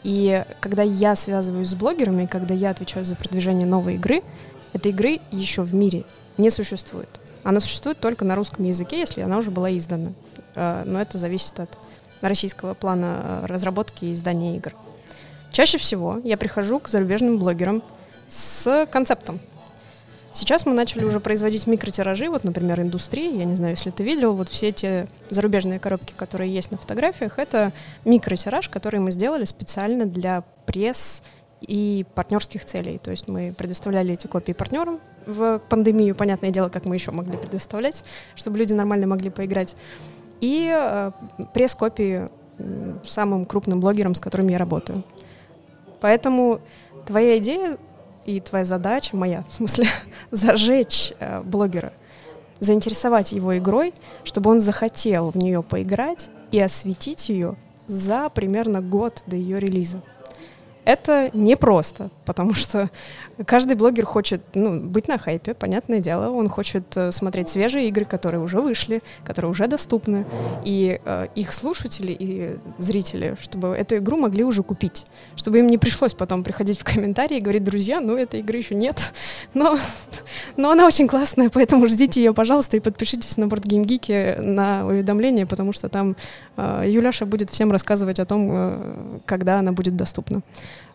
И 0.03 0.43
когда 0.59 0.81
я 0.81 1.15
связываюсь 1.15 1.69
с 1.69 1.75
блогерами, 1.75 2.25
когда 2.25 2.55
я 2.55 2.71
отвечаю 2.71 3.05
за 3.05 3.15
продвижение 3.15 3.67
новой 3.67 3.95
игры, 3.95 4.23
этой 4.73 4.91
игры 4.91 5.19
еще 5.31 5.61
в 5.61 5.75
мире 5.75 6.03
не 6.37 6.49
существует. 6.49 7.09
Она 7.43 7.59
существует 7.59 7.99
только 7.99 8.25
на 8.25 8.35
русском 8.35 8.65
языке, 8.65 8.99
если 8.99 9.21
она 9.21 9.37
уже 9.37 9.51
была 9.51 9.75
издана. 9.75 10.11
А, 10.55 10.83
но 10.85 10.99
это 11.01 11.17
зависит 11.17 11.59
от 11.59 11.77
российского 12.21 12.73
плана 12.73 13.17
а, 13.19 13.47
разработки 13.47 14.05
и 14.05 14.13
издания 14.13 14.57
игр. 14.57 14.73
Чаще 15.51 15.77
всего 15.77 16.19
я 16.23 16.37
прихожу 16.37 16.79
к 16.79 16.87
зарубежным 16.87 17.37
блогерам 17.37 17.83
с 18.29 18.87
концептом. 18.91 19.39
Сейчас 20.33 20.65
мы 20.65 20.73
начали 20.73 21.03
уже 21.03 21.19
производить 21.19 21.67
микротиражи, 21.67 22.29
вот, 22.29 22.45
например, 22.45 22.79
индустрии, 22.79 23.37
я 23.37 23.43
не 23.43 23.57
знаю, 23.57 23.73
если 23.73 23.89
ты 23.89 24.01
видел, 24.01 24.33
вот 24.33 24.47
все 24.47 24.69
эти 24.69 25.07
зарубежные 25.29 25.77
коробки, 25.77 26.13
которые 26.15 26.53
есть 26.53 26.71
на 26.71 26.77
фотографиях, 26.77 27.37
это 27.37 27.73
микротираж, 28.05 28.69
который 28.69 29.01
мы 29.01 29.11
сделали 29.11 29.43
специально 29.43 30.05
для 30.05 30.43
пресс 30.65 31.21
и 31.59 32.05
партнерских 32.15 32.63
целей. 32.63 32.97
То 32.97 33.11
есть 33.11 33.27
мы 33.27 33.53
предоставляли 33.57 34.13
эти 34.13 34.27
копии 34.27 34.53
партнерам 34.53 35.01
в 35.25 35.59
пандемию, 35.67 36.15
понятное 36.15 36.51
дело, 36.51 36.69
как 36.69 36.85
мы 36.85 36.95
еще 36.95 37.11
могли 37.11 37.37
предоставлять, 37.37 38.05
чтобы 38.35 38.57
люди 38.57 38.71
нормально 38.71 39.07
могли 39.07 39.29
поиграть. 39.29 39.75
И 40.39 40.71
э, 40.73 41.11
пресс-копии 41.53 42.27
самым 43.03 43.45
крупным 43.45 43.79
блогерам, 43.79 44.15
с 44.15 44.19
которыми 44.19 44.53
я 44.53 44.57
работаю. 44.57 45.03
Поэтому 46.01 46.59
твоя 47.05 47.37
идея 47.37 47.77
и 48.25 48.39
твоя 48.39 48.65
задача, 48.65 49.15
моя, 49.15 49.43
в 49.49 49.53
смысле, 49.53 49.87
зажечь 50.31 51.13
э, 51.19 51.41
блогера, 51.41 51.93
заинтересовать 52.59 53.31
его 53.31 53.57
игрой, 53.57 53.93
чтобы 54.23 54.51
он 54.51 54.59
захотел 54.59 55.29
в 55.29 55.37
нее 55.37 55.63
поиграть 55.63 56.29
и 56.51 56.59
осветить 56.59 57.29
ее 57.29 57.55
за 57.87 58.29
примерно 58.29 58.81
год 58.81 59.23
до 59.25 59.35
ее 59.35 59.59
релиза. 59.59 60.01
Это 60.83 61.29
непросто, 61.33 62.09
потому 62.25 62.53
что 62.55 62.89
каждый 63.45 63.75
блогер 63.75 64.05
хочет 64.05 64.41
ну, 64.55 64.79
быть 64.79 65.07
на 65.07 65.17
хайпе, 65.17 65.53
понятное 65.53 65.99
дело. 65.99 66.29
Он 66.29 66.47
хочет 66.49 66.85
э, 66.95 67.11
смотреть 67.11 67.49
свежие 67.49 67.87
игры, 67.87 68.05
которые 68.05 68.41
уже 68.41 68.59
вышли, 68.59 69.01
которые 69.23 69.51
уже 69.51 69.67
доступны. 69.67 70.25
И 70.65 70.99
э, 71.03 71.27
их 71.35 71.53
слушатели 71.53 72.15
и 72.17 72.57
зрители, 72.79 73.35
чтобы 73.39 73.69
эту 73.69 73.97
игру 73.97 74.17
могли 74.17 74.43
уже 74.43 74.63
купить. 74.63 75.05
Чтобы 75.35 75.59
им 75.59 75.67
не 75.67 75.77
пришлось 75.77 76.13
потом 76.13 76.43
приходить 76.43 76.79
в 76.79 76.83
комментарии 76.83 77.37
и 77.37 77.41
говорить, 77.41 77.63
друзья, 77.63 77.99
ну 77.99 78.17
этой 78.17 78.39
игры 78.39 78.57
еще 78.57 78.73
нет, 78.73 79.13
но, 79.53 79.77
но 80.57 80.71
она 80.71 80.87
очень 80.87 81.07
классная, 81.07 81.49
поэтому 81.49 81.85
ждите 81.85 82.23
ее, 82.23 82.33
пожалуйста, 82.33 82.77
и 82.77 82.79
подпишитесь 82.79 83.37
на 83.37 83.45
Board 83.45 83.63
Game 83.63 83.85
Geek 83.85 84.41
на 84.41 84.87
уведомления, 84.87 85.45
потому 85.45 85.73
что 85.73 85.89
там 85.89 86.15
э, 86.57 86.85
Юляша 86.87 87.25
будет 87.25 87.51
всем 87.51 87.71
рассказывать 87.71 88.19
о 88.19 88.25
том, 88.25 88.49
э, 88.51 89.19
когда 89.25 89.59
она 89.59 89.71
будет 89.71 89.95
доступна. 89.95 90.41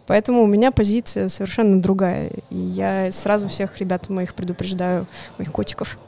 Поэтому 0.07 0.43
у 0.43 0.47
меня 0.47 0.71
позиция 0.71 1.29
совершенно 1.29 1.81
другая. 1.81 2.31
И 2.51 2.57
я 2.57 3.11
сразу 3.13 3.49
всех 3.49 3.79
ребят 3.79 4.09
моих 4.09 4.35
предупреждаю, 4.35 5.07
моих 5.39 5.53
котиков, 5.53 5.99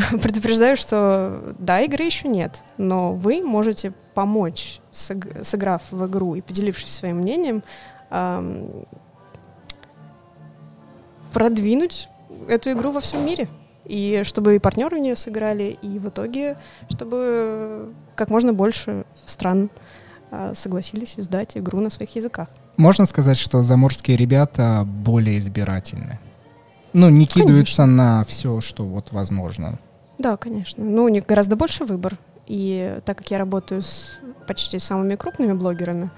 предупреждаю, 0.22 0.76
что 0.76 1.54
да, 1.58 1.80
игры 1.80 2.04
еще 2.04 2.28
нет, 2.28 2.62
но 2.76 3.12
вы 3.12 3.42
можете 3.42 3.92
помочь, 4.14 4.80
сыграв 4.90 5.82
в 5.90 6.06
игру 6.06 6.34
и 6.34 6.40
поделившись 6.40 6.90
своим 6.90 7.18
мнением, 7.18 7.62
продвинуть 11.32 12.08
эту 12.48 12.72
игру 12.72 12.92
во 12.92 13.00
всем 13.00 13.24
мире. 13.24 13.48
И 13.84 14.22
чтобы 14.24 14.56
и 14.56 14.58
партнеры 14.58 14.96
в 14.96 15.00
нее 15.00 15.16
сыграли, 15.16 15.76
и 15.82 15.98
в 15.98 16.08
итоге, 16.08 16.56
чтобы 16.90 17.92
как 18.14 18.30
можно 18.30 18.52
больше 18.52 19.04
стран 19.26 19.70
а, 20.30 20.54
согласились 20.54 21.14
издать 21.18 21.56
игру 21.56 21.80
на 21.80 21.90
своих 21.90 22.14
языках. 22.14 22.48
Можно 22.76 23.06
сказать, 23.06 23.38
что 23.38 23.62
заморские 23.62 24.16
ребята 24.16 24.84
более 24.86 25.38
избирательны? 25.38 26.18
Ну, 26.92 27.08
не 27.08 27.26
кидаются 27.26 27.82
конечно. 27.82 27.86
на 27.86 28.24
все, 28.24 28.60
что 28.60 28.84
вот 28.84 29.12
возможно. 29.12 29.78
Да, 30.18 30.36
конечно. 30.36 30.84
Ну, 30.84 31.04
у 31.04 31.08
них 31.08 31.26
гораздо 31.26 31.56
больше 31.56 31.84
выбор. 31.84 32.18
И 32.46 32.98
так 33.04 33.18
как 33.18 33.30
я 33.30 33.38
работаю 33.38 33.82
с 33.82 34.18
почти 34.46 34.78
самыми 34.78 35.14
крупными 35.14 35.52
блогерами, 35.52 36.10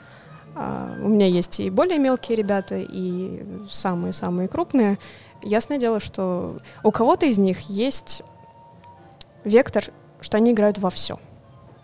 а, 0.55 0.97
у 1.03 1.09
меня 1.09 1.27
есть 1.27 1.61
и 1.61 1.71
более 1.71 1.99
мелкие 1.99 2.37
ребята, 2.37 2.77
и 2.79 3.45
самые-самые 3.71 4.49
крупные. 4.49 4.99
Ясное 5.43 5.79
дело, 5.79 6.01
что 6.01 6.59
у 6.83 6.91
кого-то 6.91 7.27
из 7.27 7.39
них 7.39 7.61
есть 7.69 8.23
вектор, 9.45 9.85
что 10.21 10.37
они 10.37 10.53
играют 10.53 10.79
во 10.79 10.91
все. 10.91 11.19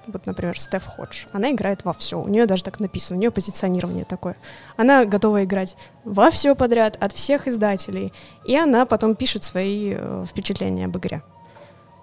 Вот, 0.09 0.25
например, 0.27 0.59
Стеф 0.59 0.87
Ходж. 0.87 1.27
Она 1.33 1.53
играет 1.53 1.85
во 1.85 1.93
все. 1.93 2.21
У 2.21 2.29
нее 2.29 2.47
даже 2.47 2.65
так 2.65 2.81
написано, 2.81 3.17
у 3.17 3.21
нее 3.21 3.31
позиционирование 3.31 4.05
такое. 4.05 4.37
Она 4.77 5.05
готова 5.05 5.45
играть 5.45 5.77
во 6.05 6.31
все 6.31 6.55
подряд 6.55 6.97
от 6.99 7.13
всех 7.13 7.47
издателей. 7.47 8.13
И 8.47 8.57
она 8.57 8.87
потом 8.87 9.15
пишет 9.15 9.45
свои 9.45 9.95
э, 9.97 10.25
впечатления 10.27 10.87
об 10.87 10.97
игре. 10.97 11.23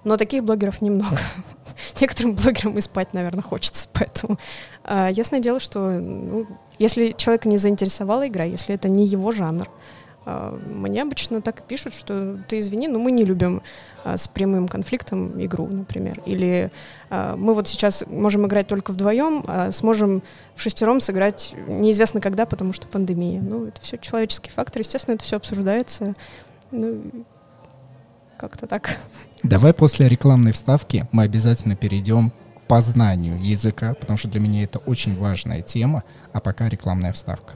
Но 0.04 0.18
таких 0.18 0.44
блогеров 0.44 0.82
немного. 0.82 1.18
Некоторым 2.00 2.36
блогерам 2.36 2.78
и 2.78 2.82
спать, 2.82 3.14
наверное, 3.14 3.42
хочется. 3.42 3.90
Поэтому 3.94 4.38
э, 4.84 5.10
ясное 5.12 5.40
дело, 5.40 5.60
что 5.60 5.80
ну, 5.80 6.48
если 6.78 7.14
человека 7.14 7.50
не 7.50 7.58
заинтересовала 7.58 8.28
игра, 8.28 8.44
если 8.44 8.76
это 8.76 8.88
не 8.88 9.06
его 9.06 9.32
жанр, 9.32 9.68
мне 10.26 11.04
обычно 11.04 11.42
так 11.42 11.60
и 11.60 11.64
пишут, 11.64 11.94
что 11.94 12.38
ты 12.48 12.60
извини, 12.60 12.88
но 12.88 13.00
мы 13.00 13.12
не 13.12 13.24
любим 13.24 13.62
э, 14.04 14.18
с 14.18 14.28
прямым 14.28 14.68
конфликтом 14.68 15.44
игру, 15.44 15.68
например. 15.68 16.20
Или 16.26 16.72
э, 17.10 17.36
мы 17.38 17.54
вот 17.54 17.68
сейчас 17.68 18.04
можем 18.08 18.48
играть 18.48 18.68
только 18.68 18.92
вдвоем, 18.92 19.44
а 19.48 19.72
сможем 19.72 20.24
в 20.56 20.62
шестером 20.62 21.00
сыграть 21.00 21.54
неизвестно 21.68 22.22
когда, 22.22 22.46
потому 22.46 22.74
что 22.74 22.88
пандемия. 22.88 23.40
Ну, 23.42 23.68
это 23.68 23.80
все 23.82 23.98
человеческий 23.98 24.50
фактор. 24.50 24.82
Естественно, 24.82 25.16
это 25.16 25.24
все 25.24 25.38
обсуждается. 25.38 26.14
Ну, 26.72 27.04
как-то 28.38 28.66
так. 28.68 28.98
Давай 29.44 29.74
после 29.74 30.08
рекламной 30.08 30.54
вставки 30.54 31.08
мы 31.12 31.24
обязательно 31.24 31.76
перейдем 31.76 32.32
к 32.32 32.62
познанию 32.68 33.40
языка, 33.40 33.94
потому 33.94 34.18
что 34.18 34.28
для 34.28 34.40
меня 34.40 34.64
это 34.64 34.80
очень 34.80 35.16
важная 35.18 35.62
тема, 35.62 36.04
а 36.34 36.40
пока 36.40 36.68
рекламная 36.68 37.14
вставка. 37.14 37.54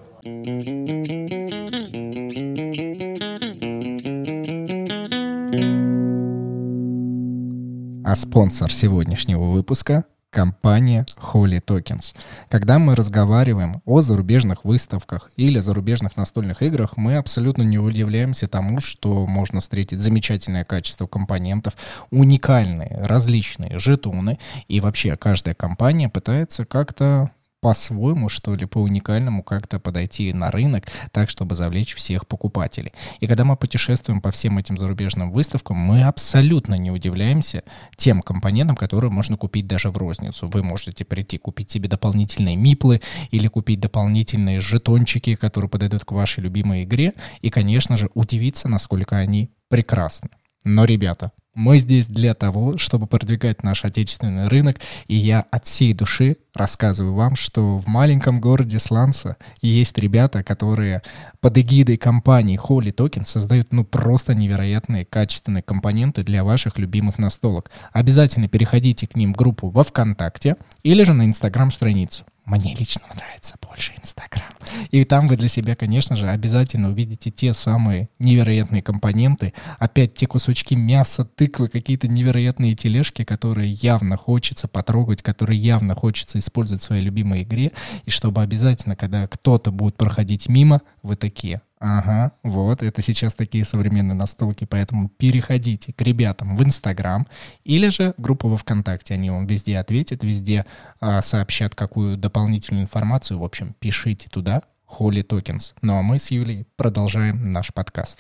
А 8.10 8.16
спонсор 8.16 8.72
сегодняшнего 8.72 9.52
выпуска 9.52 10.04
компания 10.32 11.06
Holy 11.32 11.62
Tokens. 11.64 12.16
Когда 12.50 12.80
мы 12.80 12.96
разговариваем 12.96 13.84
о 13.86 14.02
зарубежных 14.02 14.66
выставках 14.66 15.32
или 15.36 15.60
зарубежных 15.60 16.18
настольных 16.18 16.64
играх, 16.64 16.98
мы 16.98 17.18
абсолютно 17.18 17.62
не 17.62 17.78
удивляемся 17.78 18.48
тому, 18.48 18.80
что 18.80 19.28
можно 19.28 19.60
встретить 19.60 20.02
замечательное 20.02 20.64
качество 20.64 21.06
компонентов, 21.06 21.76
уникальные, 22.10 22.98
различные 23.00 23.78
жетоны, 23.78 24.40
и 24.68 24.80
вообще 24.80 25.16
каждая 25.16 25.54
компания 25.54 26.10
пытается 26.10 26.66
как-то 26.66 27.30
по-своему, 27.62 28.30
что 28.30 28.56
ли, 28.56 28.66
по-уникальному 28.66 29.44
как-то 29.44 29.80
подойти 29.80 30.32
на 30.34 30.52
рынок 30.52 30.86
так, 31.12 31.30
чтобы 31.30 31.56
завлечь 31.56 31.96
всех 31.96 32.28
покупателей. 32.28 32.94
И 33.20 33.28
когда 33.28 33.44
мы 33.44 33.58
путешествуем 33.58 34.22
по 34.22 34.32
всем 34.32 34.58
этим 34.58 34.78
зарубежным 34.78 35.32
выставкам, 35.32 35.78
мы 35.78 36.04
абсолютно 36.04 36.76
не 36.76 36.92
удивляемся 36.92 37.64
тем 37.96 38.22
компонентам, 38.22 38.76
которые 38.76 39.12
можно 39.12 39.38
купить 39.38 39.68
даже 39.68 39.92
в 39.92 39.98
розницу. 39.98 40.48
Вы 40.48 40.64
можете 40.64 41.06
прийти 41.06 41.38
купить 41.38 41.72
себе 41.72 41.90
дополнительные 41.90 42.56
миплы 42.56 43.02
или 43.32 43.48
купить 43.48 43.80
дополнительные 43.80 44.60
жетончики, 44.60 45.36
которые 45.36 45.70
подойдут 45.70 46.06
к 46.06 46.12
вашей 46.12 46.42
любимой 46.42 46.84
игре, 46.84 47.14
и, 47.42 47.50
конечно 47.50 47.98
же, 47.98 48.10
удивиться, 48.14 48.70
насколько 48.70 49.18
они 49.18 49.52
прекрасны. 49.68 50.30
Но, 50.64 50.86
ребята, 50.86 51.32
мы 51.56 51.78
здесь 51.78 52.08
для 52.08 52.34
того, 52.34 52.78
чтобы 52.78 53.08
продвигать 53.08 53.64
наш 53.64 53.84
отечественный 53.84 54.48
рынок, 54.48 54.80
и 55.08 55.16
я 55.16 55.42
от 55.52 55.66
всей 55.66 55.94
души 55.94 56.38
рассказываю 56.54 57.14
вам, 57.14 57.36
что 57.36 57.78
в 57.78 57.88
маленьком 57.88 58.40
городе 58.40 58.80
Сланца 58.80 59.38
есть 59.62 59.98
ребята, 59.98 60.44
которые 60.44 61.02
под 61.42 61.58
эгидой 61.58 61.98
компании 61.98 62.60
Holy 62.60 62.94
Token 62.94 63.26
создают 63.26 63.72
ну 63.74 63.84
просто 63.84 64.36
невероятные 64.36 65.06
качественные 65.06 65.64
компоненты 65.64 66.24
для 66.24 66.44
ваших 66.44 66.78
любимых 66.78 67.18
настолок. 67.18 67.72
Обязательно 67.92 68.48
переходите 68.48 69.08
к 69.08 69.16
ним 69.16 69.34
в 69.34 69.38
группу 69.38 69.70
во 69.70 69.84
ВКонтакте 69.84 70.56
или 70.84 71.04
же 71.04 71.14
на 71.14 71.26
Инстаграм-страницу. 71.26 72.26
Мне 72.46 72.76
лично 72.76 73.04
нравится 73.14 73.56
больше 73.62 73.94
Инстаграм. 74.02 74.59
И 74.92 75.04
там 75.04 75.28
вы 75.28 75.38
для 75.38 75.48
себя, 75.48 75.76
конечно 75.76 76.16
же, 76.16 76.30
обязательно 76.30 76.90
увидите 76.90 77.32
те 77.32 77.54
самые 77.54 78.10
невероятные 78.20 78.82
компоненты. 78.82 79.54
Опять 79.78 80.16
те 80.16 80.28
кусочки 80.28 80.74
мяса, 80.74 81.26
тыквы, 81.26 81.70
какие-то 81.70 82.08
невероятные 82.08 82.76
тележки, 82.76 83.24
которые 83.24 83.72
явно 83.72 84.18
хочется 84.18 84.68
потрогать, 84.68 85.22
которые 85.22 85.60
явно 85.60 85.96
хочется 85.96 86.40
использовать 86.40 86.82
в 86.82 86.86
своей 86.86 87.04
любимой 87.04 87.44
игре. 87.44 87.72
И 88.06 88.10
чтобы 88.10 88.42
обязательно, 88.42 88.96
когда 88.96 89.28
кто-то 89.28 89.72
будет 89.72 89.96
проходить 89.96 90.50
мимо, 90.50 90.82
вы 91.04 91.16
такие, 91.16 91.62
Ага, 91.80 92.34
вот, 92.44 92.84
это 92.84 93.02
сейчас 93.02 93.34
такие 93.34 93.64
современные 93.64 94.14
настолки, 94.16 94.66
поэтому 94.66 95.08
переходите 95.08 95.94
к 95.94 96.02
ребятам 96.02 96.58
в 96.58 96.64
Инстаграм 96.64 97.26
или 97.64 97.88
же 97.88 98.14
группу 98.18 98.50
во 98.50 98.58
Вконтакте, 98.58 99.14
они 99.14 99.30
вам 99.30 99.48
везде 99.48 99.78
ответят, 99.78 100.22
везде 100.24 100.66
а, 101.00 101.22
сообщат 101.22 101.76
какую 101.76 102.18
дополнительную 102.18 102.84
информацию, 102.84 103.40
в 103.40 103.46
общем, 103.46 103.76
пишите 103.80 104.30
туда, 104.30 104.64
Holy 104.90 105.26
Tokens. 105.26 105.74
Ну 105.82 105.98
а 105.98 106.02
мы 106.02 106.18
с 106.20 106.32
Юлей 106.32 106.68
продолжаем 106.76 107.54
наш 107.54 107.74
подкаст. 107.74 108.20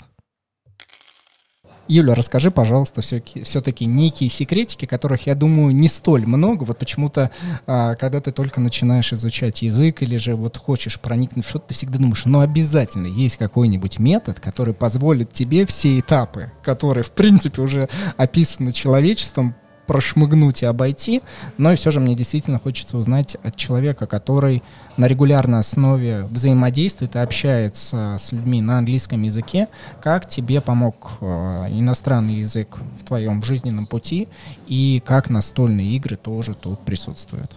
Юля, 1.91 2.13
расскажи, 2.13 2.51
пожалуйста, 2.51 3.01
все-таки 3.01 3.85
некие 3.85 4.29
секретики, 4.29 4.85
которых, 4.85 5.25
я 5.25 5.33
думаю, 5.33 5.73
не 5.73 5.87
столь 5.87 6.27
много. 6.27 6.63
Вот 6.63 6.77
почему-то, 6.77 7.31
а, 7.65 7.95
когда 7.95 8.21
ты 8.21 8.31
только 8.31 8.61
начинаешь 8.61 9.11
изучать 9.11 9.63
язык 9.63 10.03
или 10.03 10.17
же 10.17 10.35
вот 10.35 10.55
хочешь 10.55 10.99
проникнуть 10.99 11.45
в 11.45 11.49
что-то, 11.49 11.69
ты 11.69 11.73
всегда 11.73 11.97
думаешь, 11.97 12.25
ну 12.25 12.41
обязательно 12.41 13.07
есть 13.07 13.37
какой-нибудь 13.37 13.97
метод, 13.97 14.39
который 14.39 14.75
позволит 14.75 15.33
тебе 15.33 15.65
все 15.65 15.99
этапы, 15.99 16.51
которые, 16.61 17.03
в 17.03 17.11
принципе, 17.11 17.59
уже 17.63 17.89
описаны 18.17 18.71
человечеством, 18.71 19.55
прошмыгнуть 19.89 20.61
и 20.61 20.67
обойти, 20.67 21.23
но 21.57 21.73
и 21.73 21.75
все 21.75 21.89
же 21.89 21.99
мне 21.99 22.13
действительно 22.13 22.59
хочется 22.59 22.95
узнать 22.95 23.37
от 23.41 23.55
человека, 23.55 24.05
который 24.05 24.61
на 24.97 25.07
регулярной 25.07 25.57
основе 25.57 26.25
взаимодействует 26.25 27.15
и 27.15 27.17
общается 27.17 28.17
с 28.19 28.31
людьми 28.31 28.61
на 28.61 28.77
английском 28.77 29.23
языке, 29.23 29.67
как 29.99 30.29
тебе 30.29 30.61
помог 30.61 31.13
э, 31.21 31.25
иностранный 31.71 32.35
язык 32.35 32.77
в 32.99 33.03
твоем 33.03 33.41
жизненном 33.41 33.87
пути 33.87 34.27
и 34.67 35.01
как 35.03 35.31
настольные 35.31 35.87
игры 35.95 36.17
тоже 36.17 36.53
тут 36.53 36.79
присутствуют. 36.81 37.49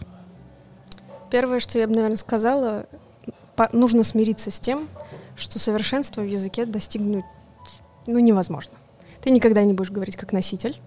Первое, 1.31 1.61
что 1.61 1.79
я 1.79 1.87
бы, 1.87 1.95
наверное, 1.95 2.17
сказала, 2.17 2.87
нужно 3.73 4.05
смириться 4.05 4.51
с 4.51 4.59
тем, 4.59 4.89
что 5.37 5.59
совершенство 5.59 6.23
в 6.23 6.27
языке 6.27 6.65
достигнуть 6.65 7.27
ну, 8.07 8.19
невозможно. 8.21 8.73
Ты 9.21 9.29
никогда 9.29 9.63
не 9.65 9.75
будешь 9.75 9.91
говорить 9.91 10.17
как 10.17 10.33
носитель, 10.33 10.81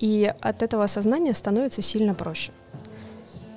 и 0.00 0.32
от 0.40 0.62
этого 0.62 0.84
осознания 0.84 1.34
становится 1.34 1.82
сильно 1.82 2.14
проще. 2.14 2.52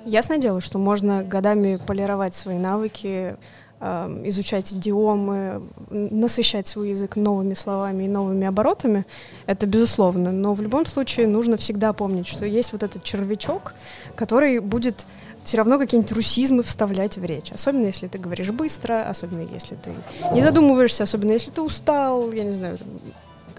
Ясное 0.04 0.36
дело, 0.38 0.60
что 0.60 0.78
можно 0.78 1.24
годами 1.24 1.76
полировать 1.76 2.34
свои 2.34 2.58
навыки, 2.58 3.36
э, 3.80 4.22
изучать 4.26 4.70
идиомы, 4.74 5.62
насыщать 5.88 6.68
свой 6.68 6.90
язык 6.90 7.16
новыми 7.16 7.54
словами 7.54 8.04
и 8.04 8.08
новыми 8.08 8.46
оборотами. 8.46 9.06
Это 9.46 9.66
безусловно. 9.66 10.30
Но 10.30 10.52
в 10.52 10.60
любом 10.60 10.84
случае 10.84 11.26
нужно 11.26 11.56
всегда 11.56 11.94
помнить, 11.94 12.28
что 12.28 12.44
есть 12.44 12.72
вот 12.72 12.82
этот 12.82 13.02
червячок, 13.02 13.72
который 14.14 14.58
будет 14.58 15.06
все 15.44 15.58
равно 15.58 15.78
какие-нибудь 15.78 16.12
русизмы 16.12 16.62
вставлять 16.62 17.16
в 17.16 17.24
речь. 17.24 17.50
Особенно 17.52 17.86
если 17.86 18.06
ты 18.08 18.18
говоришь 18.18 18.50
быстро, 18.50 19.08
особенно 19.08 19.42
если 19.42 19.76
ты 19.76 19.90
не 20.32 20.42
задумываешься, 20.42 21.04
особенно 21.04 21.32
если 21.32 21.50
ты 21.50 21.62
устал, 21.62 22.30
я 22.32 22.44
не 22.44 22.52
знаю, 22.52 22.76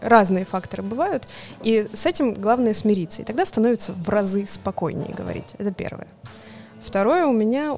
разные 0.02 0.46
факторы 0.46 0.84
бывают, 0.84 1.28
и 1.62 1.88
с 1.94 2.06
этим 2.06 2.34
главное 2.34 2.74
смириться, 2.74 3.22
и 3.22 3.26
тогда 3.26 3.46
становится 3.46 3.94
в 3.94 4.10
разы 4.10 4.46
спокойнее 4.48 5.14
говорить. 5.14 5.56
Это 5.58 5.72
первое. 5.72 6.08
Второе, 6.84 7.26
у 7.26 7.32
меня 7.32 7.78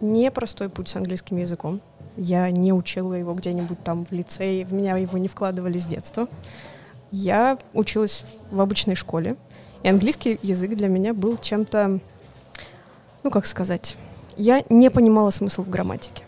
непростой 0.00 0.68
путь 0.68 0.88
с 0.88 0.96
английским 0.96 1.36
языком. 1.36 1.80
Я 2.16 2.50
не 2.50 2.72
учила 2.72 3.12
его 3.12 3.34
где-нибудь 3.34 3.82
там 3.84 4.06
в 4.06 4.12
лицее, 4.12 4.64
в 4.64 4.72
меня 4.72 4.96
его 4.96 5.18
не 5.18 5.28
вкладывали 5.28 5.78
с 5.78 5.86
детства. 5.86 6.26
Я 7.10 7.58
училась 7.74 8.24
в 8.50 8.60
обычной 8.60 8.94
школе, 8.94 9.36
и 9.82 9.88
английский 9.88 10.38
язык 10.42 10.74
для 10.74 10.88
меня 10.88 11.14
был 11.14 11.36
чем-то, 11.36 12.00
ну 13.22 13.30
как 13.30 13.46
сказать, 13.46 13.96
я 14.36 14.62
не 14.68 14.90
понимала 14.90 15.30
смысл 15.30 15.62
в 15.62 15.70
грамматике. 15.70 16.25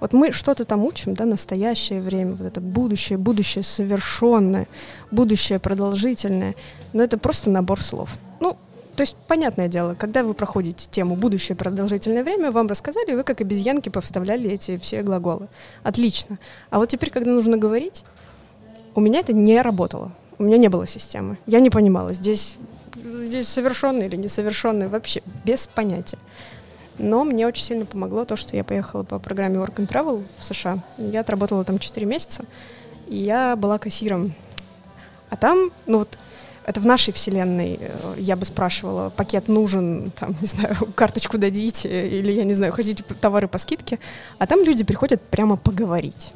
Вот 0.00 0.12
мы 0.12 0.32
что-то 0.32 0.64
там 0.64 0.84
учим, 0.84 1.14
да, 1.14 1.24
настоящее 1.26 2.00
время, 2.00 2.32
вот 2.32 2.46
это 2.46 2.60
будущее, 2.60 3.18
будущее 3.18 3.62
совершенное, 3.62 4.66
будущее 5.10 5.58
продолжительное, 5.58 6.54
но 6.92 7.02
это 7.02 7.18
просто 7.18 7.50
набор 7.50 7.80
слов. 7.80 8.16
Ну, 8.40 8.56
то 8.96 9.02
есть, 9.02 9.16
понятное 9.28 9.68
дело, 9.68 9.94
когда 9.94 10.22
вы 10.24 10.34
проходите 10.34 10.88
тему 10.90 11.16
«будущее 11.16 11.56
продолжительное 11.56 12.24
время», 12.24 12.50
вам 12.50 12.66
рассказали, 12.66 13.14
вы 13.14 13.22
как 13.22 13.40
обезьянки 13.40 13.88
повставляли 13.88 14.50
эти 14.50 14.78
все 14.78 15.02
глаголы. 15.02 15.48
Отлично. 15.82 16.38
А 16.70 16.78
вот 16.78 16.88
теперь, 16.88 17.10
когда 17.10 17.30
нужно 17.30 17.56
говорить, 17.56 18.04
у 18.94 19.00
меня 19.00 19.20
это 19.20 19.32
не 19.32 19.60
работало. 19.62 20.12
У 20.38 20.42
меня 20.42 20.56
не 20.56 20.68
было 20.68 20.86
системы. 20.86 21.38
Я 21.46 21.60
не 21.60 21.70
понимала, 21.70 22.12
здесь, 22.12 22.56
здесь 22.94 23.48
совершенный 23.48 24.06
или 24.06 24.16
несовершенный, 24.16 24.88
вообще 24.88 25.22
без 25.44 25.66
понятия. 25.66 26.18
Но 27.00 27.24
мне 27.24 27.46
очень 27.46 27.64
сильно 27.64 27.86
помогло 27.86 28.26
то, 28.26 28.36
что 28.36 28.54
я 28.54 28.62
поехала 28.62 29.04
по 29.04 29.18
программе 29.18 29.56
Work 29.56 29.76
and 29.76 29.88
Travel 29.88 30.22
в 30.38 30.44
США. 30.44 30.78
Я 30.98 31.20
отработала 31.20 31.64
там 31.64 31.78
4 31.78 32.06
месяца, 32.06 32.44
и 33.08 33.16
я 33.16 33.56
была 33.56 33.78
кассиром. 33.78 34.34
А 35.30 35.36
там, 35.36 35.70
ну 35.86 36.00
вот, 36.00 36.18
это 36.66 36.78
в 36.78 36.84
нашей 36.84 37.14
вселенной, 37.14 37.78
э, 37.80 38.14
я 38.18 38.36
бы 38.36 38.44
спрашивала, 38.44 39.08
пакет 39.08 39.48
нужен, 39.48 40.12
там, 40.20 40.36
не 40.42 40.46
знаю, 40.46 40.76
карточку 40.94 41.38
дадите, 41.38 41.88
или, 42.06 42.32
я 42.32 42.44
не 42.44 42.52
знаю, 42.52 42.72
хотите 42.72 43.02
товары 43.02 43.48
по 43.48 43.56
скидке, 43.56 43.98
а 44.38 44.46
там 44.46 44.62
люди 44.62 44.84
приходят 44.84 45.22
прямо 45.22 45.56
поговорить. 45.56 46.32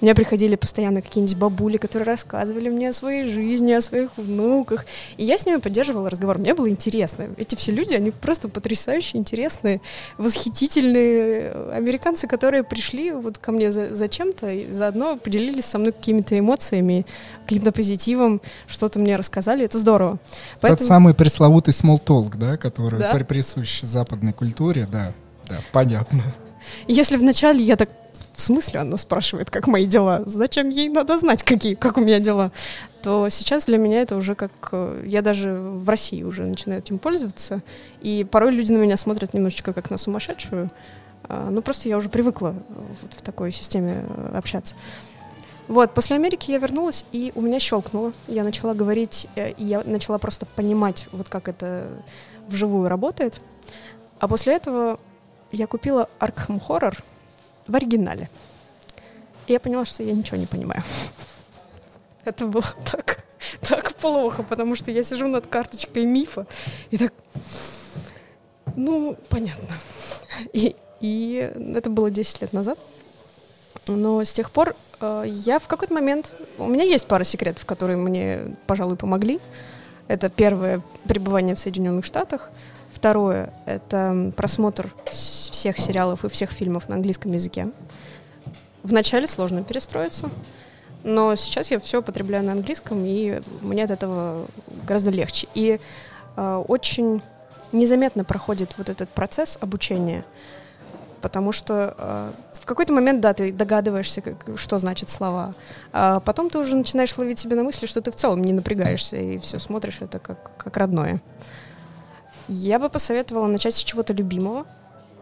У 0.00 0.04
меня 0.04 0.14
приходили 0.14 0.56
постоянно 0.56 1.02
какие-нибудь 1.02 1.36
бабули, 1.36 1.76
которые 1.76 2.06
рассказывали 2.06 2.68
мне 2.68 2.88
о 2.88 2.92
своей 2.92 3.30
жизни, 3.30 3.72
о 3.72 3.80
своих 3.80 4.10
внуках. 4.16 4.86
И 5.16 5.24
я 5.24 5.38
с 5.38 5.46
ними 5.46 5.56
поддерживала 5.56 6.10
разговор. 6.10 6.38
Мне 6.38 6.54
было 6.54 6.68
интересно. 6.68 7.26
Эти 7.36 7.54
все 7.54 7.72
люди, 7.72 7.94
они 7.94 8.10
просто 8.10 8.48
потрясающие, 8.48 9.20
интересные, 9.20 9.80
восхитительные 10.18 11.52
американцы, 11.72 12.26
которые 12.26 12.64
пришли 12.64 13.12
вот 13.12 13.38
ко 13.38 13.52
мне 13.52 13.70
за, 13.70 13.94
за 13.94 14.08
чем-то 14.08 14.48
и 14.48 14.72
заодно 14.72 15.16
поделились 15.16 15.64
со 15.64 15.78
мной 15.78 15.92
какими-то 15.92 16.38
эмоциями, 16.38 17.06
каким-то 17.44 17.72
позитивом, 17.72 18.40
что-то 18.66 18.98
мне 18.98 19.16
рассказали. 19.16 19.64
Это 19.64 19.78
здорово. 19.78 20.18
Поэтому... 20.60 20.78
Тот 20.78 20.86
самый 20.86 21.14
пресловутый 21.14 21.72
small 21.72 22.02
talk, 22.04 22.36
да, 22.36 22.56
который 22.56 22.98
да? 22.98 23.12
присущ 23.24 23.82
западной 23.82 24.32
культуре, 24.32 24.86
да, 24.90 25.12
да, 25.48 25.60
понятно. 25.72 26.22
Если 26.88 27.16
вначале 27.16 27.62
я 27.62 27.76
так 27.76 27.90
в 28.34 28.40
смысле 28.40 28.80
она 28.80 28.96
спрашивает, 28.96 29.50
как 29.50 29.68
мои 29.68 29.86
дела? 29.86 30.22
Зачем 30.26 30.68
ей 30.68 30.88
надо 30.88 31.18
знать, 31.18 31.42
какие, 31.44 31.74
как 31.74 31.96
у 31.96 32.00
меня 32.00 32.18
дела? 32.18 32.50
То 33.02 33.28
сейчас 33.28 33.66
для 33.66 33.78
меня 33.78 34.02
это 34.02 34.16
уже 34.16 34.34
как... 34.34 34.50
Э, 34.72 35.04
я 35.06 35.22
даже 35.22 35.54
в 35.54 35.88
России 35.88 36.22
уже 36.22 36.44
начинаю 36.44 36.80
этим 36.80 36.98
пользоваться. 36.98 37.60
И 38.00 38.26
порой 38.28 38.52
люди 38.52 38.72
на 38.72 38.78
меня 38.78 38.96
смотрят 38.96 39.34
немножечко 39.34 39.72
как 39.72 39.90
на 39.90 39.98
сумасшедшую. 39.98 40.68
А, 41.24 41.48
ну, 41.50 41.62
просто 41.62 41.88
я 41.88 41.96
уже 41.96 42.08
привыкла 42.08 42.54
вот 43.02 43.14
в 43.14 43.22
такой 43.22 43.52
системе 43.52 44.04
э, 44.04 44.36
общаться. 44.36 44.74
Вот, 45.68 45.94
после 45.94 46.16
Америки 46.16 46.50
я 46.50 46.58
вернулась, 46.58 47.04
и 47.12 47.30
у 47.34 47.40
меня 47.40 47.60
щелкнуло. 47.60 48.12
Я 48.26 48.42
начала 48.42 48.74
говорить, 48.74 49.28
э, 49.36 49.52
и 49.52 49.64
я 49.64 49.82
начала 49.84 50.18
просто 50.18 50.44
понимать, 50.44 51.06
вот 51.12 51.28
как 51.28 51.48
это 51.48 51.88
вживую 52.48 52.88
работает. 52.88 53.40
А 54.18 54.26
после 54.26 54.54
этого 54.54 54.98
я 55.52 55.68
купила 55.68 56.08
Arkham 56.18 56.60
Horror— 56.66 56.98
в 57.66 57.76
оригинале. 57.76 58.28
И 59.46 59.52
я 59.52 59.60
поняла, 59.60 59.84
что 59.84 60.02
я 60.02 60.12
ничего 60.12 60.36
не 60.36 60.46
понимаю. 60.46 60.82
Это 62.24 62.46
было 62.46 62.64
так, 62.90 63.24
так 63.60 63.94
плохо, 63.94 64.42
потому 64.42 64.76
что 64.76 64.90
я 64.90 65.04
сижу 65.04 65.28
над 65.28 65.46
карточкой 65.46 66.06
мифа 66.06 66.46
и 66.90 66.98
так, 66.98 67.12
ну, 68.76 69.16
понятно. 69.28 69.76
И, 70.52 70.74
и 71.00 71.52
это 71.74 71.90
было 71.90 72.10
10 72.10 72.40
лет 72.40 72.52
назад. 72.52 72.78
Но 73.86 74.24
с 74.24 74.32
тех 74.32 74.50
пор 74.50 74.74
э, 75.00 75.24
я 75.26 75.58
в 75.58 75.68
какой-то 75.68 75.94
момент... 75.94 76.32
У 76.58 76.66
меня 76.66 76.82
есть 76.82 77.06
пара 77.06 77.24
секретов, 77.24 77.64
которые 77.66 77.96
мне, 77.96 78.56
пожалуй, 78.66 78.96
помогли. 78.96 79.40
Это 80.08 80.28
первое 80.28 80.80
пребывание 81.06 81.54
в 81.54 81.58
Соединенных 81.58 82.04
Штатах. 82.04 82.50
Второе— 82.94 83.52
это 83.66 84.32
просмотр 84.36 84.88
всех 85.10 85.78
сериалов 85.78 86.24
и 86.24 86.28
всех 86.28 86.52
фильмов 86.52 86.88
на 86.88 86.94
английском 86.94 87.32
языке. 87.32 87.66
Вначале 88.84 89.26
сложно 89.26 89.64
перестроиться, 89.64 90.30
но 91.02 91.34
сейчас 91.34 91.72
я 91.72 91.80
все 91.80 92.02
потребляю 92.02 92.44
на 92.44 92.52
английском, 92.52 93.04
и 93.04 93.40
мне 93.62 93.84
от 93.84 93.90
этого 93.90 94.46
гораздо 94.86 95.10
легче. 95.10 95.48
И 95.54 95.80
э, 96.36 96.64
очень 96.68 97.20
незаметно 97.72 98.22
проходит 98.22 98.78
вот 98.78 98.88
этот 98.88 99.08
процесс 99.08 99.58
обучения, 99.60 100.24
потому 101.20 101.50
что 101.50 101.96
э, 101.98 102.30
в 102.54 102.64
какой-то 102.64 102.92
момент, 102.92 103.20
да, 103.20 103.34
ты 103.34 103.52
догадываешься, 103.52 104.20
как, 104.20 104.36
что 104.56 104.78
значит 104.78 105.10
слова, 105.10 105.52
а 105.92 106.20
потом 106.20 106.48
ты 106.48 106.58
уже 106.58 106.76
начинаешь 106.76 107.18
ловить 107.18 107.40
себя 107.40 107.56
на 107.56 107.64
мысли, 107.64 107.86
что 107.86 108.00
ты 108.00 108.12
в 108.12 108.16
целом 108.16 108.40
не 108.40 108.52
напрягаешься, 108.52 109.16
и 109.16 109.38
все 109.38 109.58
смотришь 109.58 109.98
это 110.00 110.20
как, 110.20 110.56
как 110.56 110.76
родное. 110.76 111.20
Я 112.48 112.78
бы 112.78 112.88
посоветовала 112.88 113.46
начать 113.46 113.74
с 113.74 113.82
чего-то 113.82 114.12
любимого, 114.12 114.66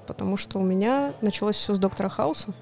потому 0.07 0.37
что 0.37 0.59
у 0.59 0.63
меня 0.63 1.13
началось 1.21 1.57
все 1.57 1.75
с 1.75 1.79
доктора 1.79 2.09
Хауса. 2.09 2.53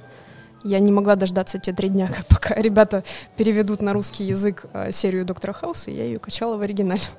Я 0.63 0.79
не 0.79 0.93
могла 0.93 1.17
дождаться 1.17 1.59
те 1.59 1.73
три 1.73 1.89
дня, 1.89 2.11
пока 2.29 2.55
ребята 2.55 3.03
переведут 3.37 3.81
на 3.81 3.93
русский 3.93 4.25
язык 4.25 4.67
э, 4.73 4.93
серию 4.93 5.25
доктора 5.25 5.53
Хауса, 5.53 5.91
и 5.91 5.95
я 5.95 6.05
ее 6.05 6.19
качала 6.19 6.57
в 6.57 6.63
оригинале. 6.63 7.03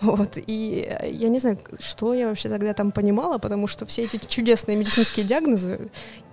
Вот, 0.00 0.36
и 0.36 0.88
э, 0.88 1.10
я 1.12 1.28
не 1.28 1.38
знаю, 1.38 1.58
что 1.78 2.12
я 2.12 2.26
вообще 2.26 2.48
тогда 2.48 2.72
там 2.72 2.90
понимала, 2.90 3.38
потому 3.38 3.68
что 3.68 3.86
все 3.86 4.02
эти 4.02 4.18
чудесные 4.26 4.76
медицинские 4.76 5.24
диагнозы, 5.24 5.90